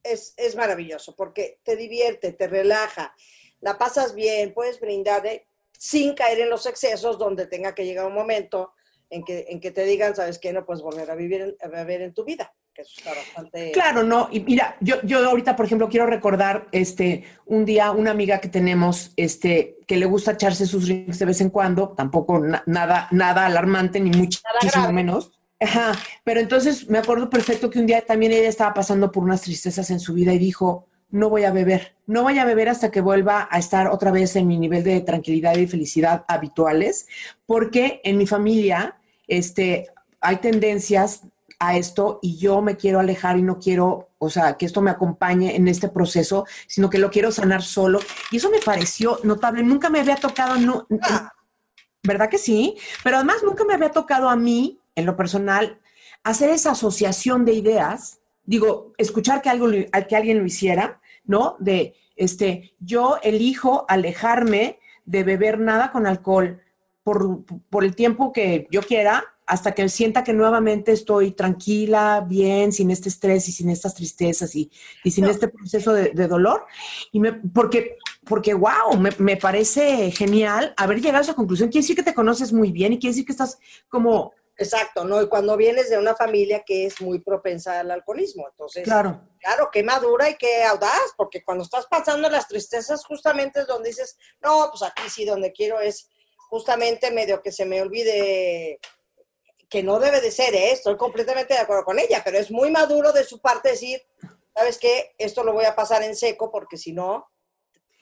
es, 0.02 0.34
es 0.36 0.56
maravilloso, 0.56 1.14
porque 1.14 1.60
te 1.62 1.76
divierte, 1.76 2.32
te 2.32 2.46
relaja, 2.48 3.14
la 3.60 3.76
pasas 3.76 4.14
bien, 4.14 4.54
puedes 4.54 4.80
brindar 4.80 5.26
eh, 5.26 5.46
sin 5.78 6.14
caer 6.14 6.40
en 6.40 6.50
los 6.50 6.66
excesos 6.66 7.18
donde 7.18 7.46
tenga 7.46 7.74
que 7.74 7.84
llegar 7.84 8.06
un 8.06 8.14
momento 8.14 8.72
en 9.10 9.24
que, 9.24 9.46
en 9.48 9.60
que 9.60 9.70
te 9.70 9.84
digan, 9.84 10.14
¿sabes 10.16 10.38
qué? 10.38 10.52
No 10.52 10.64
puedes 10.64 10.82
volver 10.82 11.10
a 11.10 11.14
vivir, 11.14 11.56
a 11.60 11.68
beber 11.68 12.00
en 12.02 12.14
tu 12.14 12.24
vida, 12.24 12.54
que 12.74 12.82
eso 12.82 12.92
está 12.98 13.10
bastante... 13.14 13.72
Claro, 13.72 14.02
no. 14.02 14.28
Y 14.30 14.40
mira, 14.40 14.76
yo, 14.80 14.96
yo 15.02 15.26
ahorita, 15.28 15.56
por 15.56 15.66
ejemplo, 15.66 15.88
quiero 15.88 16.06
recordar 16.06 16.68
este 16.72 17.24
un 17.46 17.64
día 17.64 17.90
una 17.90 18.10
amiga 18.12 18.40
que 18.40 18.48
tenemos, 18.48 19.12
este, 19.16 19.76
que 19.86 19.96
le 19.96 20.06
gusta 20.06 20.32
echarse 20.32 20.66
sus 20.66 20.86
drinks 20.86 21.18
de 21.18 21.26
vez 21.26 21.40
en 21.40 21.50
cuando, 21.50 21.90
tampoco 21.90 22.38
na- 22.38 22.62
nada, 22.66 23.08
nada 23.10 23.46
alarmante, 23.46 24.00
ni 24.00 24.10
muchísimo 24.10 24.50
grave. 24.72 24.92
menos. 24.92 25.32
Ajá. 25.58 25.92
Pero 26.24 26.40
entonces 26.40 26.88
me 26.88 26.98
acuerdo 26.98 27.28
perfecto 27.28 27.68
que 27.68 27.78
un 27.78 27.86
día 27.86 28.00
también 28.00 28.32
ella 28.32 28.48
estaba 28.48 28.72
pasando 28.72 29.12
por 29.12 29.24
unas 29.24 29.42
tristezas 29.42 29.90
en 29.90 30.00
su 30.00 30.14
vida 30.14 30.32
y 30.32 30.38
dijo, 30.38 30.86
no 31.10 31.28
voy 31.28 31.42
a 31.44 31.50
beber, 31.50 31.96
no 32.06 32.22
voy 32.22 32.38
a 32.38 32.44
beber 32.44 32.68
hasta 32.68 32.90
que 32.90 33.00
vuelva 33.00 33.48
a 33.50 33.58
estar 33.58 33.88
otra 33.88 34.12
vez 34.12 34.36
en 34.36 34.46
mi 34.46 34.56
nivel 34.56 34.84
de 34.84 35.00
tranquilidad 35.00 35.56
y 35.56 35.66
felicidad 35.66 36.24
habituales, 36.28 37.08
porque 37.46 38.00
en 38.04 38.16
mi 38.16 38.28
familia, 38.28 38.96
este, 39.26 39.88
hay 40.20 40.36
tendencias 40.36 41.22
a 41.60 41.76
esto 41.76 42.18
y 42.22 42.38
yo 42.38 42.62
me 42.62 42.76
quiero 42.76 42.98
alejar 42.98 43.38
y 43.38 43.42
no 43.42 43.58
quiero, 43.58 44.08
o 44.18 44.30
sea, 44.30 44.56
que 44.56 44.64
esto 44.64 44.80
me 44.80 44.90
acompañe 44.90 45.54
en 45.54 45.68
este 45.68 45.88
proceso, 45.88 46.46
sino 46.66 46.88
que 46.88 46.98
lo 46.98 47.10
quiero 47.10 47.30
sanar 47.30 47.62
solo. 47.62 48.00
Y 48.30 48.38
eso 48.38 48.50
me 48.50 48.58
pareció 48.58 49.20
notable. 49.22 49.62
Nunca 49.62 49.90
me 49.90 50.00
había 50.00 50.16
tocado, 50.16 50.56
no, 50.56 50.86
Ah. 51.02 51.32
¿verdad 52.02 52.30
que 52.30 52.38
sí? 52.38 52.76
Pero 53.04 53.16
además 53.16 53.42
nunca 53.44 53.64
me 53.64 53.74
había 53.74 53.90
tocado 53.90 54.30
a 54.30 54.36
mí, 54.36 54.80
en 54.94 55.04
lo 55.04 55.16
personal, 55.16 55.78
hacer 56.24 56.48
esa 56.48 56.72
asociación 56.72 57.44
de 57.44 57.52
ideas. 57.52 58.20
Digo, 58.44 58.94
escuchar 58.96 59.42
que, 59.42 59.50
algo, 59.50 59.68
que 59.68 60.16
alguien 60.16 60.38
lo 60.38 60.46
hiciera, 60.46 60.98
¿no? 61.24 61.56
De, 61.58 61.94
este, 62.16 62.74
yo 62.80 63.18
elijo 63.22 63.84
alejarme 63.86 64.78
de 65.04 65.24
beber 65.24 65.60
nada 65.60 65.92
con 65.92 66.06
alcohol 66.06 66.62
por, 67.02 67.44
por 67.68 67.84
el 67.84 67.94
tiempo 67.94 68.32
que 68.32 68.66
yo 68.70 68.80
quiera, 68.82 69.24
hasta 69.50 69.72
que 69.72 69.88
sienta 69.88 70.22
que 70.22 70.32
nuevamente 70.32 70.92
estoy 70.92 71.32
tranquila, 71.32 72.24
bien, 72.26 72.72
sin 72.72 72.90
este 72.90 73.08
estrés 73.08 73.48
y 73.48 73.52
sin 73.52 73.68
estas 73.68 73.94
tristezas 73.94 74.54
y, 74.54 74.70
y 75.02 75.10
sin 75.10 75.24
No. 75.24 75.30
este 75.30 75.48
proceso 75.48 75.92
de, 75.92 76.10
de 76.14 76.28
dolor. 76.28 76.66
Y 77.10 77.18
me, 77.18 77.32
porque, 77.32 77.96
porque, 78.24 78.54
wow, 78.54 78.96
me, 78.96 79.10
me 79.18 79.36
parece 79.36 80.10
genial 80.12 80.72
haber 80.76 81.00
llegado 81.00 81.18
a 81.18 81.22
esa 81.22 81.34
conclusión. 81.34 81.68
Quiere 81.68 81.82
decir 81.82 81.96
que 81.96 82.04
te 82.04 82.14
conoces 82.14 82.52
muy 82.52 82.70
bien 82.70 82.92
y 82.92 82.98
quiere 82.98 83.12
decir 83.12 83.26
que 83.26 83.32
estás 83.32 83.58
como, 83.88 84.32
Exacto, 84.56 85.04
¿no? 85.04 85.22
Y 85.22 85.26
cuando 85.28 85.56
vienes 85.56 85.88
de 85.88 85.96
una 85.96 86.14
familia 86.14 86.62
que 86.66 86.84
es 86.84 87.00
muy 87.00 87.18
propensa 87.20 87.80
al 87.80 87.90
alcoholismo, 87.90 88.46
entonces... 88.50 88.84
claro, 88.84 89.22
Claro, 89.38 89.70
qué 89.72 89.82
madura 89.82 90.28
y 90.28 90.36
qué 90.36 90.62
audaz, 90.64 91.14
porque 91.16 91.42
cuando 91.42 91.64
estás 91.64 91.86
pasando 91.86 92.28
las 92.28 92.46
tristezas, 92.46 93.02
justamente 93.06 93.60
es 93.60 93.66
donde 93.66 93.88
dices, 93.88 94.18
no, 94.42 94.68
pues 94.70 94.82
aquí 94.82 95.08
sí, 95.08 95.24
donde 95.24 95.50
quiero 95.50 95.80
es 95.80 96.10
justamente 96.50 97.10
medio 97.10 97.40
que 97.40 97.52
se 97.52 97.64
me 97.64 97.80
olvide 97.80 98.78
que 99.70 99.82
no 99.84 100.00
debe 100.00 100.20
de 100.20 100.32
ser, 100.32 100.52
¿eh? 100.54 100.72
estoy 100.72 100.96
completamente 100.96 101.54
de 101.54 101.60
acuerdo 101.60 101.84
con 101.84 101.98
ella, 101.98 102.20
pero 102.24 102.36
es 102.36 102.50
muy 102.50 102.70
maduro 102.70 103.12
de 103.12 103.24
su 103.24 103.40
parte 103.40 103.70
decir, 103.70 104.02
¿sabes 104.54 104.78
qué? 104.78 105.14
Esto 105.16 105.44
lo 105.44 105.52
voy 105.52 105.64
a 105.64 105.76
pasar 105.76 106.02
en 106.02 106.16
seco 106.16 106.50
porque 106.50 106.76
si 106.76 106.92
no, 106.92 107.30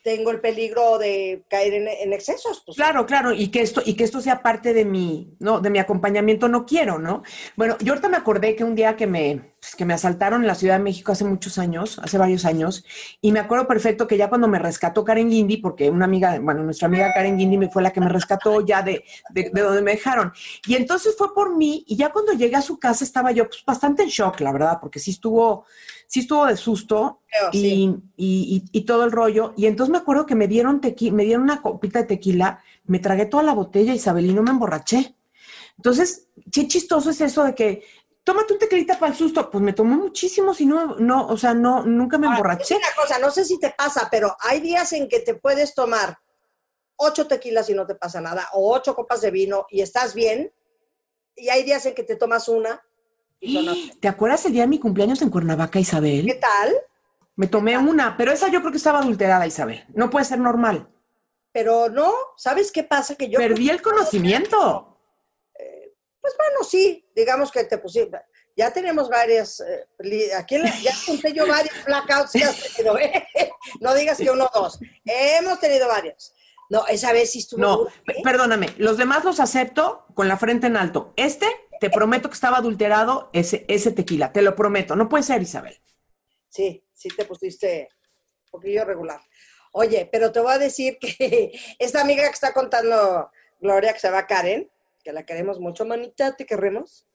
tengo 0.02 0.30
el 0.30 0.40
peligro 0.40 0.96
de 0.96 1.44
caer 1.50 1.74
en, 1.74 2.12
excesos. 2.14 2.62
Pues, 2.64 2.76
Claro, 2.76 3.04
claro, 3.04 3.32
y 3.32 3.48
que 3.48 3.60
esto, 3.60 3.82
y 3.84 3.94
que 3.94 4.04
esto 4.04 4.22
sea 4.22 4.42
parte 4.42 4.72
de 4.72 4.86
mi, 4.86 5.36
no, 5.40 5.60
de 5.60 5.68
mi 5.68 5.78
acompañamiento, 5.78 6.48
no 6.48 6.64
quiero, 6.64 6.98
¿no? 6.98 7.22
Bueno, 7.56 7.76
yo 7.80 7.92
ahorita 7.92 8.08
me 8.08 8.16
acordé 8.16 8.56
que 8.56 8.64
un 8.64 8.74
día 8.74 8.96
que 8.96 9.06
me, 9.06 9.52
pues, 9.60 9.74
que 9.74 9.84
me 9.84 9.94
asaltaron 9.94 10.42
en 10.42 10.46
la 10.46 10.54
Ciudad 10.54 10.76
de 10.78 10.82
México 10.84 11.12
hace 11.12 11.24
muchos 11.24 11.58
años, 11.58 11.98
hace 12.02 12.16
varios 12.18 12.44
años, 12.44 12.84
y 13.20 13.32
me 13.32 13.40
acuerdo 13.40 13.66
perfecto 13.66 14.06
que 14.06 14.16
ya 14.16 14.28
cuando 14.28 14.48
me 14.48 14.58
rescató 14.58 15.04
Karen 15.04 15.28
Guindy, 15.30 15.56
porque 15.58 15.90
una 15.90 16.04
amiga, 16.04 16.38
bueno, 16.40 16.62
nuestra 16.62 16.86
amiga 16.86 17.12
Karen 17.12 17.36
Guindy 17.36 17.58
me 17.58 17.68
fue 17.70 17.82
la 17.82 17.90
que 17.92 18.00
me 18.00 18.08
rescató 18.08 18.64
ya 18.64 18.82
de, 18.82 19.04
de, 19.30 19.50
de 19.52 19.60
donde 19.60 19.82
me 19.82 19.92
dejaron. 19.92 20.32
Y 20.66 20.74
entonces 20.76 21.14
fue 21.18 21.34
por 21.34 21.56
mí, 21.56 21.84
y 21.88 21.96
ya 21.96 22.10
cuando 22.10 22.32
llegué 22.32 22.56
a 22.56 22.62
su 22.62 22.78
casa 22.78 23.04
estaba 23.04 23.32
yo 23.32 23.46
pues, 23.48 23.64
bastante 23.64 24.02
en 24.02 24.08
shock, 24.08 24.40
la 24.40 24.52
verdad, 24.52 24.78
porque 24.80 24.98
sí 25.00 25.10
estuvo, 25.10 25.64
sí 26.06 26.20
estuvo 26.20 26.46
de 26.46 26.56
susto, 26.56 27.20
Creo, 27.26 27.50
y, 27.52 27.60
sí. 27.60 27.96
y- 28.16 28.64
y- 28.72 28.78
y 28.78 28.82
todo 28.82 29.04
el 29.04 29.12
rollo. 29.12 29.54
Y 29.56 29.66
entonces 29.66 29.90
me 29.92 29.98
acuerdo 29.98 30.24
que 30.24 30.34
me 30.34 30.48
dieron 30.48 30.80
tequi- 30.80 31.12
me 31.12 31.24
dieron 31.24 31.42
una 31.42 31.60
copita 31.60 31.98
de 32.00 32.06
tequila, 32.06 32.62
me 32.86 33.00
tragué 33.00 33.26
toda 33.26 33.42
la 33.42 33.52
botella, 33.54 33.92
Isabel, 33.94 34.26
y 34.26 34.32
no 34.32 34.42
me 34.42 34.50
emborraché. 34.50 35.14
Entonces, 35.76 36.26
qué 36.50 36.66
chistoso 36.66 37.10
es 37.10 37.20
eso 37.20 37.44
de 37.44 37.54
que 37.54 37.82
tómate 38.28 38.52
un 38.52 38.58
tequilita 38.58 38.98
para 38.98 39.12
el 39.12 39.18
susto. 39.18 39.50
Pues 39.50 39.64
me 39.64 39.72
tomó 39.72 39.96
muchísimo, 39.96 40.52
si 40.52 40.66
no, 40.66 40.96
no, 40.96 41.28
o 41.28 41.36
sea, 41.38 41.54
no, 41.54 41.82
nunca 41.82 42.18
me 42.18 42.26
Ahora, 42.26 42.36
emborraché. 42.38 42.74
es 42.74 42.80
una 42.80 42.94
cosa, 42.94 43.18
no 43.18 43.30
sé 43.30 43.46
si 43.46 43.58
te 43.58 43.70
pasa, 43.70 44.08
pero 44.10 44.36
hay 44.40 44.60
días 44.60 44.92
en 44.92 45.08
que 45.08 45.20
te 45.20 45.34
puedes 45.34 45.74
tomar 45.74 46.18
ocho 46.96 47.26
tequilas 47.26 47.70
y 47.70 47.74
no 47.74 47.86
te 47.86 47.94
pasa 47.94 48.20
nada, 48.20 48.46
o 48.52 48.74
ocho 48.74 48.94
copas 48.94 49.22
de 49.22 49.30
vino 49.30 49.64
y 49.70 49.80
estás 49.80 50.12
bien, 50.12 50.52
y 51.36 51.48
hay 51.48 51.62
días 51.62 51.86
en 51.86 51.94
que 51.94 52.02
te 52.02 52.16
tomas 52.16 52.48
una 52.48 52.82
y 53.40 53.54
son 53.54 53.98
¿Te 54.00 54.08
acuerdas 54.08 54.44
el 54.44 54.52
día 54.52 54.62
de 54.62 54.68
mi 54.68 54.78
cumpleaños 54.78 55.22
en 55.22 55.30
Cuernavaca, 55.30 55.70
¿Qué 55.72 55.80
Isabel? 55.80 56.38
tal? 56.38 56.74
Me 57.36 57.46
tomé 57.46 57.78
una, 57.78 58.14
pero 58.16 58.30
esa 58.32 58.48
yo 58.48 58.60
creo 58.60 58.72
que 58.72 58.78
estaba 58.78 58.98
adulterada, 58.98 59.46
Isabel. 59.46 59.86
No 59.94 60.10
puede 60.10 60.24
ser 60.26 60.40
normal. 60.40 60.86
Pero 61.52 61.88
no, 61.88 62.12
¿sabes 62.36 62.72
qué 62.72 62.82
pasa? 62.82 63.14
Que 63.14 63.30
yo... 63.30 63.38
Perdí 63.38 63.70
el 63.70 63.80
conocimiento. 63.80 64.97
Pues 66.20 66.34
bueno, 66.36 66.64
sí, 66.64 67.06
digamos 67.14 67.50
que 67.50 67.64
te 67.64 67.78
pusiste... 67.78 68.20
Ya 68.56 68.72
tenemos 68.72 69.08
varias, 69.08 69.60
eh, 69.60 70.34
aquí 70.36 70.56
en 70.56 70.64
la- 70.64 70.76
ya 70.80 70.92
conté 71.06 71.32
yo 71.32 71.46
varios 71.46 71.72
blackouts 71.86 72.32
que 72.32 72.42
has 72.42 72.74
tenido, 72.74 72.98
¿eh? 72.98 73.24
No 73.80 73.94
digas 73.94 74.18
que 74.18 74.28
uno 74.30 74.50
o 74.52 74.60
dos. 74.62 74.80
Hemos 75.04 75.60
tenido 75.60 75.86
varios. 75.86 76.34
No, 76.68 76.84
esa 76.88 77.12
vez 77.12 77.30
sí 77.30 77.38
estuvo 77.38 77.60
No, 77.60 77.76
dura, 77.78 77.92
¿eh? 78.08 78.20
perdóname, 78.24 78.74
los 78.78 78.96
demás 78.98 79.24
los 79.24 79.38
acepto 79.38 80.06
con 80.14 80.26
la 80.26 80.36
frente 80.36 80.66
en 80.66 80.76
alto. 80.76 81.12
Este, 81.16 81.46
te 81.80 81.88
prometo 81.90 82.28
que 82.30 82.34
estaba 82.34 82.56
adulterado 82.58 83.30
ese, 83.32 83.64
ese 83.68 83.92
tequila, 83.92 84.32
te 84.32 84.42
lo 84.42 84.56
prometo. 84.56 84.96
No 84.96 85.08
puede 85.08 85.22
ser, 85.22 85.40
Isabel. 85.40 85.80
Sí, 86.48 86.84
sí 86.92 87.08
te 87.16 87.24
pusiste 87.26 87.88
un 88.46 88.50
poquillo 88.50 88.84
regular. 88.84 89.20
Oye, 89.70 90.08
pero 90.10 90.32
te 90.32 90.40
voy 90.40 90.52
a 90.54 90.58
decir 90.58 90.98
que 90.98 91.52
esta 91.78 92.00
amiga 92.00 92.24
que 92.24 92.34
está 92.34 92.52
contando 92.52 93.30
Gloria, 93.60 93.92
que 93.92 94.00
se 94.00 94.08
llama 94.08 94.26
Karen, 94.26 94.68
que 95.08 95.12
la 95.14 95.24
queremos 95.24 95.58
mucho, 95.58 95.86
manita, 95.86 96.36
te 96.36 96.44
queremos. 96.44 97.08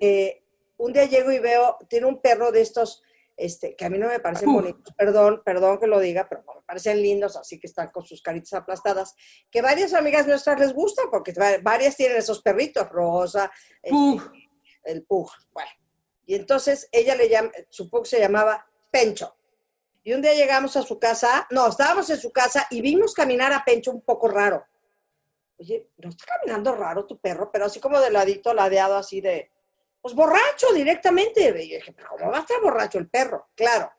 Eh, 0.00 0.42
un 0.78 0.92
día 0.92 1.04
llego 1.04 1.30
y 1.30 1.38
veo, 1.38 1.76
tiene 1.88 2.06
un 2.06 2.20
perro 2.20 2.50
de 2.50 2.60
estos, 2.60 3.04
este, 3.36 3.76
que 3.76 3.84
a 3.84 3.88
mí 3.88 3.98
no 3.98 4.08
me 4.08 4.18
parecen 4.18 4.48
Uf. 4.48 4.56
bonitos, 4.56 4.92
perdón, 4.96 5.40
perdón 5.44 5.78
que 5.78 5.86
lo 5.86 6.00
diga, 6.00 6.26
pero 6.28 6.42
no, 6.44 6.54
me 6.56 6.62
parecen 6.62 7.00
lindos, 7.00 7.36
así 7.36 7.60
que 7.60 7.68
están 7.68 7.92
con 7.92 8.04
sus 8.04 8.20
caritas 8.20 8.52
aplastadas, 8.54 9.14
que 9.48 9.62
varias 9.62 9.94
amigas 9.94 10.26
nuestras 10.26 10.58
les 10.58 10.72
gustan, 10.72 11.06
porque 11.08 11.32
va- 11.34 11.58
varias 11.62 11.96
tienen 11.96 12.16
esos 12.16 12.42
perritos, 12.42 12.88
rosa, 12.88 13.52
este, 13.80 13.90
Pug. 13.92 14.32
el 14.82 15.04
pug, 15.04 15.30
bueno. 15.52 15.70
Y 16.26 16.34
entonces 16.34 16.88
ella 16.90 17.14
le 17.14 17.28
llama, 17.28 17.52
supongo 17.68 18.02
que 18.02 18.10
se 18.10 18.18
llamaba 18.18 18.66
Pencho. 18.90 19.36
Y 20.02 20.14
un 20.14 20.20
día 20.22 20.34
llegamos 20.34 20.76
a 20.76 20.82
su 20.82 20.98
casa, 20.98 21.46
no, 21.52 21.68
estábamos 21.68 22.10
en 22.10 22.16
su 22.18 22.32
casa 22.32 22.66
y 22.70 22.80
vimos 22.80 23.14
caminar 23.14 23.52
a 23.52 23.62
Pencho 23.64 23.92
un 23.92 24.00
poco 24.00 24.26
raro. 24.26 24.64
Oye, 25.60 25.90
no 25.98 26.08
está 26.08 26.24
caminando 26.24 26.74
raro 26.74 27.06
tu 27.06 27.20
perro, 27.20 27.50
pero 27.52 27.66
así 27.66 27.78
como 27.78 28.00
de 28.00 28.10
ladito, 28.10 28.54
ladeado 28.54 28.96
así 28.96 29.20
de, 29.20 29.50
pues 30.00 30.14
borracho 30.14 30.72
directamente. 30.74 31.42
Y 31.62 31.70
yo 31.70 31.76
dije, 31.76 31.92
pero 31.92 32.08
¿cómo 32.18 32.30
va 32.30 32.38
a 32.38 32.40
estar 32.40 32.60
borracho 32.60 32.98
el 32.98 33.08
perro? 33.08 33.50
Claro. 33.54 33.92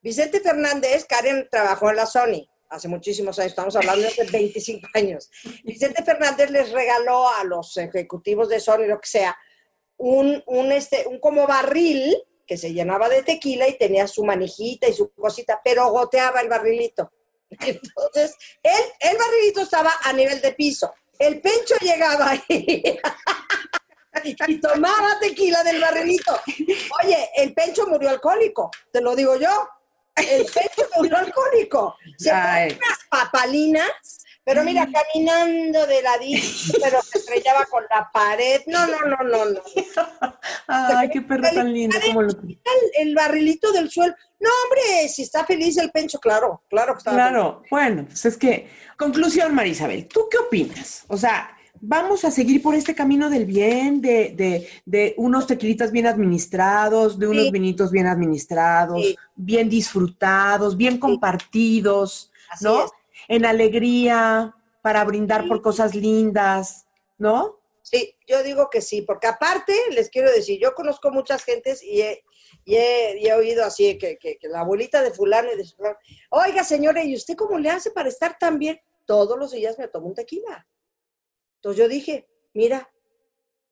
Vicente 0.00 0.40
Fernández, 0.40 1.04
Karen 1.04 1.46
trabajó 1.50 1.90
en 1.90 1.96
la 1.96 2.06
Sony 2.06 2.48
hace 2.72 2.88
muchísimos 2.88 3.38
años, 3.38 3.52
estamos 3.52 3.76
hablando 3.76 4.00
de 4.00 4.08
hace 4.08 4.24
25 4.24 4.88
años. 4.94 5.30
Vicente 5.62 6.02
Fernández 6.02 6.50
les 6.50 6.72
regaló 6.72 7.28
a 7.28 7.44
los 7.44 7.76
ejecutivos 7.76 8.48
de 8.48 8.60
Sony, 8.60 8.86
lo 8.86 8.98
que 8.98 9.08
sea, 9.08 9.36
un, 9.98 10.42
un, 10.46 10.72
este, 10.72 11.06
un 11.06 11.20
como 11.20 11.46
barril 11.46 12.16
que 12.46 12.56
se 12.56 12.72
llenaba 12.72 13.08
de 13.08 13.22
tequila 13.22 13.68
y 13.68 13.76
tenía 13.78 14.06
su 14.08 14.24
manijita 14.24 14.88
y 14.88 14.94
su 14.94 15.12
cosita, 15.12 15.60
pero 15.62 15.90
goteaba 15.90 16.40
el 16.40 16.48
barrilito. 16.48 17.12
Entonces, 17.50 18.34
el, 18.62 19.10
el 19.10 19.18
barrilito 19.18 19.60
estaba 19.60 19.92
a 20.02 20.12
nivel 20.12 20.40
de 20.40 20.52
piso. 20.52 20.92
El 21.18 21.40
pencho 21.40 21.74
llegaba 21.80 22.30
ahí 22.30 22.98
y 24.24 24.60
tomaba 24.60 25.18
tequila 25.20 25.62
del 25.62 25.80
barrilito. 25.80 26.40
Oye, 27.02 27.30
el 27.36 27.54
pencho 27.54 27.86
murió 27.86 28.10
alcohólico, 28.10 28.70
te 28.92 29.00
lo 29.00 29.16
digo 29.16 29.36
yo. 29.36 29.68
El 30.14 30.44
pencho 30.44 30.88
murió 30.96 31.16
alcohólico. 31.16 31.96
Se 32.18 32.30
unas 32.30 32.98
papalinas, 33.08 33.90
pero 34.44 34.64
mira, 34.64 34.88
caminando 34.90 35.86
de 35.86 36.02
ladito, 36.02 36.46
pero 36.82 37.00
se 37.02 37.18
estrellaba 37.18 37.64
con 37.66 37.84
la 37.90 38.10
pared. 38.12 38.60
No, 38.66 38.86
no, 38.86 38.98
no, 39.06 39.16
no, 39.22 39.44
no. 39.46 39.60
Ay, 40.66 41.08
qué 41.10 41.22
perro 41.22 41.48
tan 41.54 41.72
lindo. 41.72 41.96
¿Cómo 42.06 42.22
lo... 42.22 42.30
El, 42.30 42.58
el 43.08 43.14
barrilito 43.14 43.72
del 43.72 43.90
suelo. 43.90 44.14
No, 44.40 44.48
hombre, 44.64 45.08
si 45.08 45.22
está 45.22 45.44
feliz 45.44 45.76
el 45.78 45.90
pencho, 45.92 46.18
claro, 46.18 46.62
claro 46.68 46.94
que 46.94 46.98
está 46.98 47.12
Claro, 47.12 47.62
bueno, 47.70 48.04
pues 48.06 48.24
es 48.24 48.36
que, 48.36 48.68
conclusión, 48.96 49.54
Marisabel, 49.54 50.08
¿tú 50.08 50.22
qué 50.28 50.38
opinas? 50.38 51.04
O 51.06 51.16
sea, 51.16 51.56
vamos 51.80 52.24
a 52.24 52.30
seguir 52.32 52.60
por 52.60 52.74
este 52.74 52.94
camino 52.96 53.30
del 53.30 53.44
bien, 53.46 54.00
de, 54.00 54.32
de, 54.36 54.68
de 54.84 55.14
unos 55.16 55.46
tequilitas 55.46 55.92
bien 55.92 56.06
administrados, 56.08 57.18
de 57.20 57.28
unos 57.28 57.44
Sí. 57.44 57.50
vinitos 57.52 57.92
bien 57.92 58.08
administrados, 58.08 59.00
Sí. 59.00 59.16
bien 59.36 59.68
disfrutados, 59.70 60.76
bien 60.76 60.98
compartidos, 60.98 62.32
Así 62.50 62.64
¿no? 62.64 62.84
es. 62.86 62.90
En 63.34 63.44
alegría, 63.46 64.54
para 64.82 65.04
brindar 65.04 65.46
por 65.48 65.62
cosas 65.62 65.94
lindas, 65.94 66.86
¿no? 67.18 67.60
Sí, 67.82 68.16
yo 68.26 68.42
digo 68.42 68.68
que 68.70 68.80
sí, 68.80 69.02
porque 69.02 69.26
aparte 69.26 69.74
les 69.90 70.08
quiero 70.08 70.30
decir, 70.30 70.60
yo 70.60 70.74
conozco 70.74 71.10
muchas 71.10 71.42
gentes 71.44 71.82
y 71.82 72.00
he, 72.02 72.22
y 72.64 72.76
he, 72.76 73.18
y 73.20 73.26
he 73.26 73.34
oído 73.34 73.64
así 73.64 73.98
que, 73.98 74.18
que- 74.18 74.36
que 74.38 74.48
la 74.48 74.60
abuelita 74.60 75.02
de 75.02 75.10
fulano 75.12 75.52
y 75.52 75.56
de 75.56 75.64
fulano, 75.64 75.96
oiga 76.30 76.62
señora, 76.62 77.02
¿y 77.04 77.14
usted 77.14 77.34
cómo 77.34 77.58
le 77.58 77.70
hace 77.70 77.90
para 77.90 78.08
estar 78.08 78.38
tan 78.38 78.58
bien? 78.58 78.80
Todos 79.04 79.36
los 79.38 79.50
días 79.50 79.78
me 79.78 79.88
tomo 79.88 80.06
un 80.06 80.14
tequila. 80.14 80.66
Entonces 81.56 81.82
yo 81.82 81.88
dije, 81.88 82.28
mira, 82.54 82.88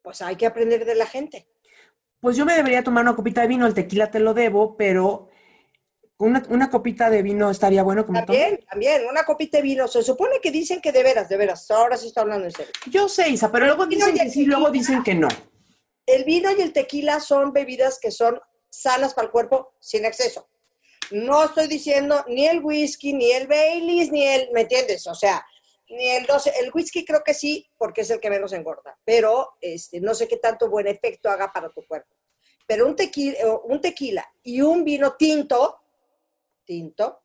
pues 0.02 0.22
hay 0.22 0.36
que 0.36 0.46
aprender 0.46 0.84
de 0.84 0.94
la 0.96 1.06
gente. 1.06 1.48
Pues 2.20 2.36
yo 2.36 2.44
me 2.44 2.54
debería 2.54 2.84
tomar 2.84 3.02
una 3.04 3.16
copita 3.16 3.40
de 3.42 3.48
vino, 3.48 3.66
el 3.66 3.74
tequila 3.74 4.10
te 4.10 4.20
lo 4.20 4.34
debo, 4.34 4.76
pero 4.76 5.28
una, 6.20 6.42
una 6.50 6.70
copita 6.70 7.08
de 7.08 7.22
vino 7.22 7.50
estaría 7.50 7.82
bueno 7.82 8.04
como 8.06 8.24
También, 8.24 8.60
también, 8.70 9.06
una 9.06 9.24
copita 9.24 9.56
de 9.56 9.62
vino. 9.62 9.88
Se 9.88 10.02
supone 10.02 10.38
que 10.40 10.50
dicen 10.50 10.80
que 10.80 10.92
de 10.92 11.02
veras, 11.02 11.28
de 11.28 11.36
veras, 11.36 11.70
ahora 11.70 11.96
sí 11.96 12.08
está 12.08 12.20
hablando 12.20 12.46
en 12.46 12.52
serio. 12.52 12.72
Yo 12.90 13.08
sé, 13.08 13.30
Isa, 13.30 13.50
pero 13.50 13.66
luego 13.66 13.86
dicen 13.86 14.14
que 14.14 14.30
sí, 14.30 14.44
luego 14.44 14.70
dicen 14.70 15.02
que 15.02 15.14
no. 15.14 15.28
El 16.06 16.24
vino 16.24 16.50
y 16.50 16.60
el 16.60 16.72
tequila 16.72 17.20
son 17.20 17.52
bebidas 17.52 17.98
que 17.98 18.10
son 18.10 18.40
sanas 18.68 19.14
para 19.14 19.26
el 19.26 19.32
cuerpo 19.32 19.74
sin 19.80 20.04
exceso. 20.04 20.48
No 21.10 21.44
estoy 21.44 21.66
diciendo 21.66 22.24
ni 22.28 22.46
el 22.46 22.60
whisky, 22.62 23.12
ni 23.12 23.32
el 23.32 23.46
Baileys, 23.46 24.12
ni 24.12 24.26
el, 24.26 24.50
¿me 24.52 24.62
entiendes? 24.62 25.06
O 25.06 25.14
sea, 25.14 25.44
ni 25.88 26.08
el 26.10 26.26
12, 26.26 26.52
el 26.60 26.70
whisky 26.72 27.04
creo 27.04 27.22
que 27.24 27.34
sí, 27.34 27.68
porque 27.76 28.02
es 28.02 28.10
el 28.10 28.20
que 28.20 28.30
menos 28.30 28.52
engorda, 28.52 28.96
pero 29.04 29.54
este, 29.60 30.00
no 30.00 30.14
sé 30.14 30.28
qué 30.28 30.36
tanto 30.36 30.68
buen 30.68 30.86
efecto 30.86 31.30
haga 31.30 31.52
para 31.52 31.70
tu 31.70 31.84
cuerpo. 31.86 32.14
Pero 32.66 32.86
un 32.86 32.94
tequila, 32.94 33.38
un 33.64 33.80
tequila 33.80 34.24
y 34.44 34.60
un 34.60 34.84
vino 34.84 35.16
tinto, 35.16 35.79
tinto, 36.70 37.24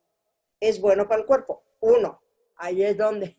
es 0.58 0.80
bueno 0.80 1.06
para 1.06 1.20
el 1.20 1.26
cuerpo. 1.26 1.62
Uno, 1.78 2.20
ahí 2.56 2.82
es 2.82 2.96
donde. 2.96 3.36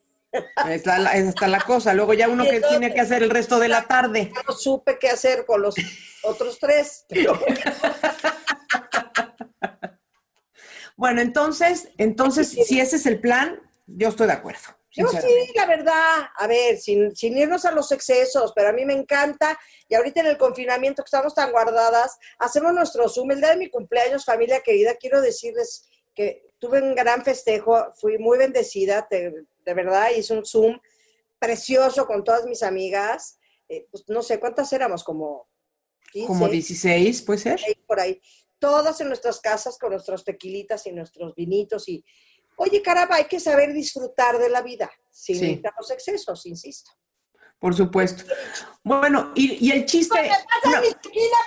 Está 0.69 0.99
la, 0.99 1.17
está 1.17 1.49
la 1.49 1.59
cosa. 1.59 1.93
Luego 1.93 2.13
ya 2.13 2.29
uno 2.29 2.45
que 2.45 2.61
tiene 2.61 2.93
que 2.93 3.01
hacer 3.01 3.23
el 3.23 3.29
resto 3.29 3.59
de 3.59 3.67
la 3.67 3.87
tarde. 3.87 4.31
No 4.47 4.53
supe 4.53 4.97
qué 4.99 5.09
hacer 5.09 5.45
con 5.45 5.61
los 5.61 5.75
otros 6.23 6.59
tres. 6.59 7.05
Bueno, 10.95 11.21
entonces, 11.21 11.89
entonces, 11.97 12.49
si 12.49 12.79
ese 12.79 12.95
es 12.95 13.05
el 13.05 13.19
plan, 13.19 13.61
yo 13.85 14.07
estoy 14.07 14.27
de 14.27 14.33
acuerdo. 14.33 14.61
Yo 14.91 15.07
sí, 15.09 15.51
la 15.55 15.67
verdad, 15.67 16.29
a 16.35 16.47
ver, 16.47 16.77
sin, 16.79 17.15
sin 17.15 17.37
irnos 17.37 17.65
a 17.65 17.71
los 17.71 17.91
excesos, 17.91 18.51
pero 18.55 18.69
a 18.69 18.71
mí 18.71 18.83
me 18.83 18.93
encanta, 18.93 19.59
y 19.87 19.93
ahorita 19.93 20.21
en 20.21 20.25
el 20.25 20.39
confinamiento 20.39 21.03
que 21.03 21.07
estamos 21.07 21.35
tan 21.35 21.51
guardadas, 21.51 22.17
hacemos 22.39 22.73
nuestro 22.73 23.07
Zoom, 23.07 23.29
el 23.29 23.41
día 23.41 23.51
de 23.51 23.57
mi 23.57 23.69
cumpleaños, 23.69 24.25
familia 24.25 24.61
querida, 24.61 24.95
quiero 24.95 25.21
decirles 25.21 25.87
que 26.17 26.49
tuve 26.57 26.81
un 26.81 26.95
gran 26.95 27.23
festejo, 27.23 27.93
fui 27.93 28.17
muy 28.17 28.39
bendecida, 28.39 29.07
te- 29.07 29.31
de 29.63 29.73
verdad, 29.75 30.09
hice 30.17 30.33
un 30.33 30.43
Zoom 30.43 30.79
precioso 31.37 32.07
con 32.07 32.23
todas 32.23 32.45
mis 32.45 32.63
amigas, 32.63 33.37
eh, 33.69 33.85
pues 33.91 34.03
no 34.07 34.23
sé, 34.23 34.39
¿cuántas 34.39 34.73
éramos? 34.73 35.03
Como 35.03 35.47
15, 36.11 36.27
Como 36.27 36.47
16, 36.49 37.21
puede 37.21 37.39
ser. 37.39 37.61
por 37.85 37.99
ahí, 37.99 38.19
todas 38.57 38.99
en 39.01 39.09
nuestras 39.09 39.39
casas 39.39 39.77
con 39.77 39.91
nuestros 39.91 40.23
tequilitas 40.23 40.87
y 40.87 40.91
nuestros 40.91 41.35
vinitos 41.35 41.87
y, 41.87 42.03
oye, 42.55 42.81
caramba, 42.81 43.17
hay 43.17 43.25
que 43.25 43.39
saber 43.39 43.71
disfrutar 43.73 44.39
de 44.39 44.49
la 44.49 44.63
vida 44.63 44.89
sin 45.11 45.35
Sí. 45.39 45.61
a 45.63 45.73
los 45.79 45.91
excesos, 45.91 46.45
insisto. 46.47 46.89
Por 47.59 47.75
supuesto. 47.75 48.23
Bueno, 48.83 49.31
y, 49.35 49.65
y 49.67 49.71
el 49.71 49.85
chiste. 49.85 50.29
Una- 50.63 50.81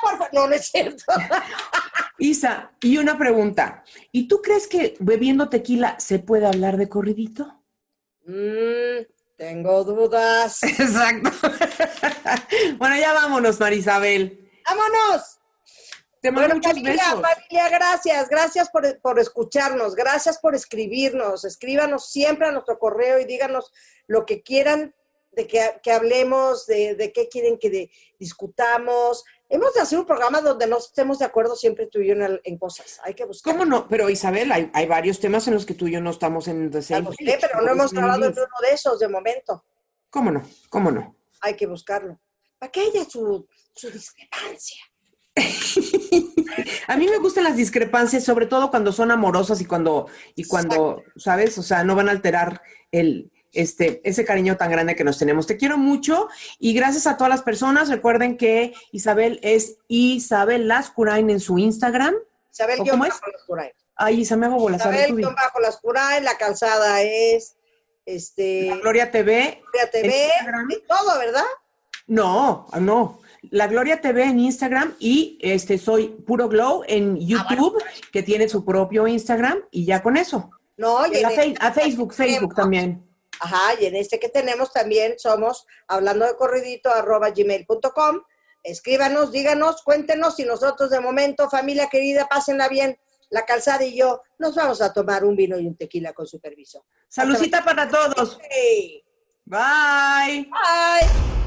por. 0.02 0.34
No, 0.34 0.46
no 0.48 0.54
es 0.54 0.66
cierto. 0.68 1.04
Isa, 2.18 2.72
y 2.82 2.98
una 2.98 3.16
pregunta. 3.16 3.84
¿Y 4.12 4.28
tú 4.28 4.42
crees 4.42 4.66
que 4.66 4.96
bebiendo 5.00 5.48
tequila 5.48 5.98
se 5.98 6.18
puede 6.18 6.46
hablar 6.46 6.76
de 6.76 6.88
corridito? 6.88 7.62
Mm, 8.26 9.06
tengo 9.36 9.84
dudas. 9.84 10.62
Exacto. 10.64 11.30
bueno, 12.78 12.96
ya 12.96 13.12
vámonos, 13.14 13.58
Marisabel. 13.60 14.50
¡Vámonos! 14.68 15.38
Te 16.20 16.30
mando 16.30 16.48
Bueno, 16.48 16.54
muchos 16.56 16.72
familia, 16.72 16.92
besos. 17.14 17.22
familia, 17.22 17.68
gracias, 17.70 18.28
gracias 18.28 18.68
por, 18.68 19.00
por 19.00 19.18
escucharnos, 19.18 19.94
gracias 19.94 20.38
por 20.38 20.54
escribirnos, 20.54 21.46
escríbanos 21.46 22.10
siempre 22.10 22.46
a 22.46 22.52
nuestro 22.52 22.78
correo 22.78 23.18
y 23.18 23.24
díganos 23.24 23.72
lo 24.06 24.26
que 24.26 24.42
quieran 24.42 24.94
de 25.32 25.46
que, 25.46 25.80
que 25.82 25.92
hablemos, 25.92 26.66
de, 26.66 26.94
de 26.94 27.12
qué 27.12 27.28
quieren 27.28 27.58
que 27.58 27.70
de- 27.70 27.90
discutamos. 28.18 29.24
Hemos 29.48 29.74
de 29.74 29.80
hacer 29.80 29.98
un 29.98 30.06
programa 30.06 30.40
donde 30.40 30.66
no 30.66 30.78
estemos 30.78 31.18
de 31.18 31.24
acuerdo 31.24 31.56
siempre 31.56 31.86
tú 31.86 32.00
y 32.00 32.08
yo 32.08 32.14
en, 32.14 32.40
en 32.42 32.58
cosas, 32.58 33.00
hay 33.04 33.14
que 33.14 33.24
buscar. 33.24 33.52
¿Cómo 33.52 33.64
no? 33.64 33.88
Pero 33.88 34.08
Isabel, 34.10 34.50
hay, 34.52 34.70
hay 34.74 34.86
varios 34.86 35.18
temas 35.20 35.46
en 35.48 35.54
los 35.54 35.66
que 35.66 35.74
tú 35.74 35.86
y 35.88 35.92
yo 35.92 36.00
no 36.00 36.10
estamos 36.10 36.48
en 36.48 36.70
the 36.70 36.82
same 36.82 37.02
page, 37.06 37.38
pero 37.40 37.60
no 37.62 37.72
hemos 37.72 37.90
dicen 37.90 38.04
en 38.04 38.12
uno 38.14 38.24
de 38.32 38.72
esos 38.72 38.98
de 38.98 39.08
momento, 39.08 39.64
¿Cómo 40.10 40.30
no? 40.30 40.42
¿Cómo 40.68 40.90
no? 40.90 41.16
hay 41.42 41.54
que 41.54 41.66
buscarlo. 41.66 42.20
Para 42.58 42.70
que 42.70 42.80
haya 42.80 43.04
su, 43.08 43.46
su 43.74 43.90
discrepancia. 43.90 44.76
A 46.88 46.96
mí 46.96 47.06
me 47.08 47.18
gustan 47.18 47.44
las 47.44 47.56
discrepancias, 47.56 48.24
sobre 48.24 48.46
todo 48.46 48.70
cuando 48.70 48.92
son 48.92 49.10
amorosas 49.10 49.60
y 49.60 49.64
cuando, 49.64 50.06
y 50.34 50.44
cuando, 50.44 51.02
¿sabes? 51.16 51.56
O 51.58 51.62
sea, 51.62 51.84
no 51.84 51.94
van 51.94 52.08
a 52.08 52.12
alterar 52.12 52.60
el, 52.90 53.30
este, 53.52 54.00
ese 54.04 54.24
cariño 54.24 54.56
tan 54.56 54.70
grande 54.70 54.94
que 54.96 55.04
nos 55.04 55.18
tenemos. 55.18 55.46
Te 55.46 55.56
quiero 55.56 55.76
mucho 55.78 56.28
y 56.58 56.72
gracias 56.74 57.06
a 57.06 57.16
todas 57.16 57.30
las 57.30 57.42
personas. 57.42 57.88
Recuerden 57.88 58.36
que 58.36 58.72
Isabel 58.92 59.40
es 59.42 59.76
Isabel 59.88 60.68
Lascurain 60.68 61.28
en 61.30 61.40
su 61.40 61.58
Instagram. 61.58 62.14
Isabel 62.52 62.80
¿O 62.80 62.84
cómo 62.86 63.04
es? 63.04 63.14
Lascurain. 63.32 63.72
Ay, 63.96 64.26
me 64.36 64.46
hago 64.46 64.56
bolas. 64.58 64.84
ver, 64.88 65.10
Isabel 65.10 65.24
bajo 65.34 65.60
Lascurain, 65.60 66.24
la 66.24 66.36
calzada 66.38 67.02
es 67.02 67.56
este 68.06 68.66
La 68.68 68.76
Gloria 68.76 69.10
TV. 69.10 69.62
Gloria 69.72 69.90
TV, 69.90 70.30
y 70.70 70.82
todo, 70.86 71.18
¿verdad? 71.18 71.44
No, 72.06 72.66
no. 72.80 73.20
La 73.50 73.66
Gloria 73.68 74.00
TV 74.00 74.24
en 74.24 74.38
Instagram 74.40 74.94
y 74.98 75.38
este 75.40 75.78
soy 75.78 76.08
Puro 76.08 76.48
Glow 76.48 76.82
en 76.86 77.16
YouTube, 77.18 77.82
que 78.12 78.22
tiene 78.22 78.48
su 78.48 78.64
propio 78.64 79.06
Instagram 79.06 79.58
y 79.70 79.84
ya 79.86 80.02
con 80.02 80.16
eso. 80.16 80.50
No, 80.76 81.06
Y 81.06 81.14
a, 81.14 81.16
en 81.18 81.22
la 81.22 81.30
Fe- 81.30 81.54
a 81.60 81.72
Facebook, 81.72 82.12
Facebook 82.14 82.54
también. 82.54 83.06
Ajá, 83.40 83.80
y 83.80 83.86
en 83.86 83.96
este 83.96 84.20
que 84.20 84.28
tenemos 84.28 84.72
también 84.72 85.18
somos 85.18 85.66
hablando 85.88 86.26
de 86.26 86.36
corridito 86.36 86.90
arroba 86.90 87.30
gmail.com. 87.30 88.22
Escríbanos, 88.62 89.32
díganos, 89.32 89.82
cuéntenos 89.82 90.38
y 90.38 90.44
nosotros 90.44 90.90
de 90.90 91.00
momento, 91.00 91.48
familia 91.48 91.88
querida, 91.88 92.28
pásenla 92.28 92.68
bien. 92.68 92.98
La 93.30 93.46
calzada 93.46 93.84
y 93.84 93.96
yo 93.96 94.22
nos 94.38 94.54
vamos 94.56 94.82
a 94.82 94.92
tomar 94.92 95.24
un 95.24 95.36
vino 95.36 95.58
y 95.58 95.66
un 95.66 95.76
tequila 95.76 96.12
con 96.12 96.26
su 96.26 96.40
permiso. 96.40 96.84
Salucita 97.08 97.64
para 97.64 97.88
todos. 97.88 98.38
Bye. 99.46 100.48
bye. 100.50 101.39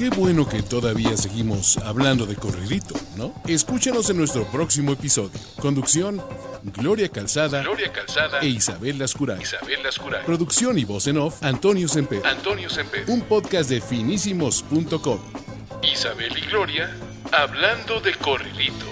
Qué 0.00 0.08
bueno 0.08 0.48
que 0.48 0.62
todavía 0.62 1.14
seguimos 1.14 1.76
hablando 1.76 2.24
de 2.24 2.34
corridito, 2.34 2.94
¿no? 3.16 3.34
Escúchanos 3.46 4.08
en 4.08 4.16
nuestro 4.16 4.44
próximo 4.44 4.92
episodio. 4.92 5.38
Conducción, 5.60 6.22
Gloria 6.62 7.10
Calzada, 7.10 7.60
Gloria 7.60 7.92
Calzada 7.92 8.38
e 8.40 8.46
Isabel 8.46 8.98
Lascuray. 8.98 9.42
Isabel 9.42 9.82
Lascuray. 9.82 10.24
Producción 10.24 10.78
y 10.78 10.86
voz 10.86 11.06
en 11.06 11.18
off, 11.18 11.42
Antonio 11.42 11.86
Semper. 11.86 12.26
Antonio 12.26 12.70
Semper. 12.70 13.04
Un 13.08 13.20
podcast 13.20 13.68
de 13.68 13.82
finísimos.com. 13.82 15.20
Isabel 15.82 16.32
y 16.34 16.46
Gloria 16.46 16.96
hablando 17.30 18.00
de 18.00 18.14
corridito. 18.14 18.86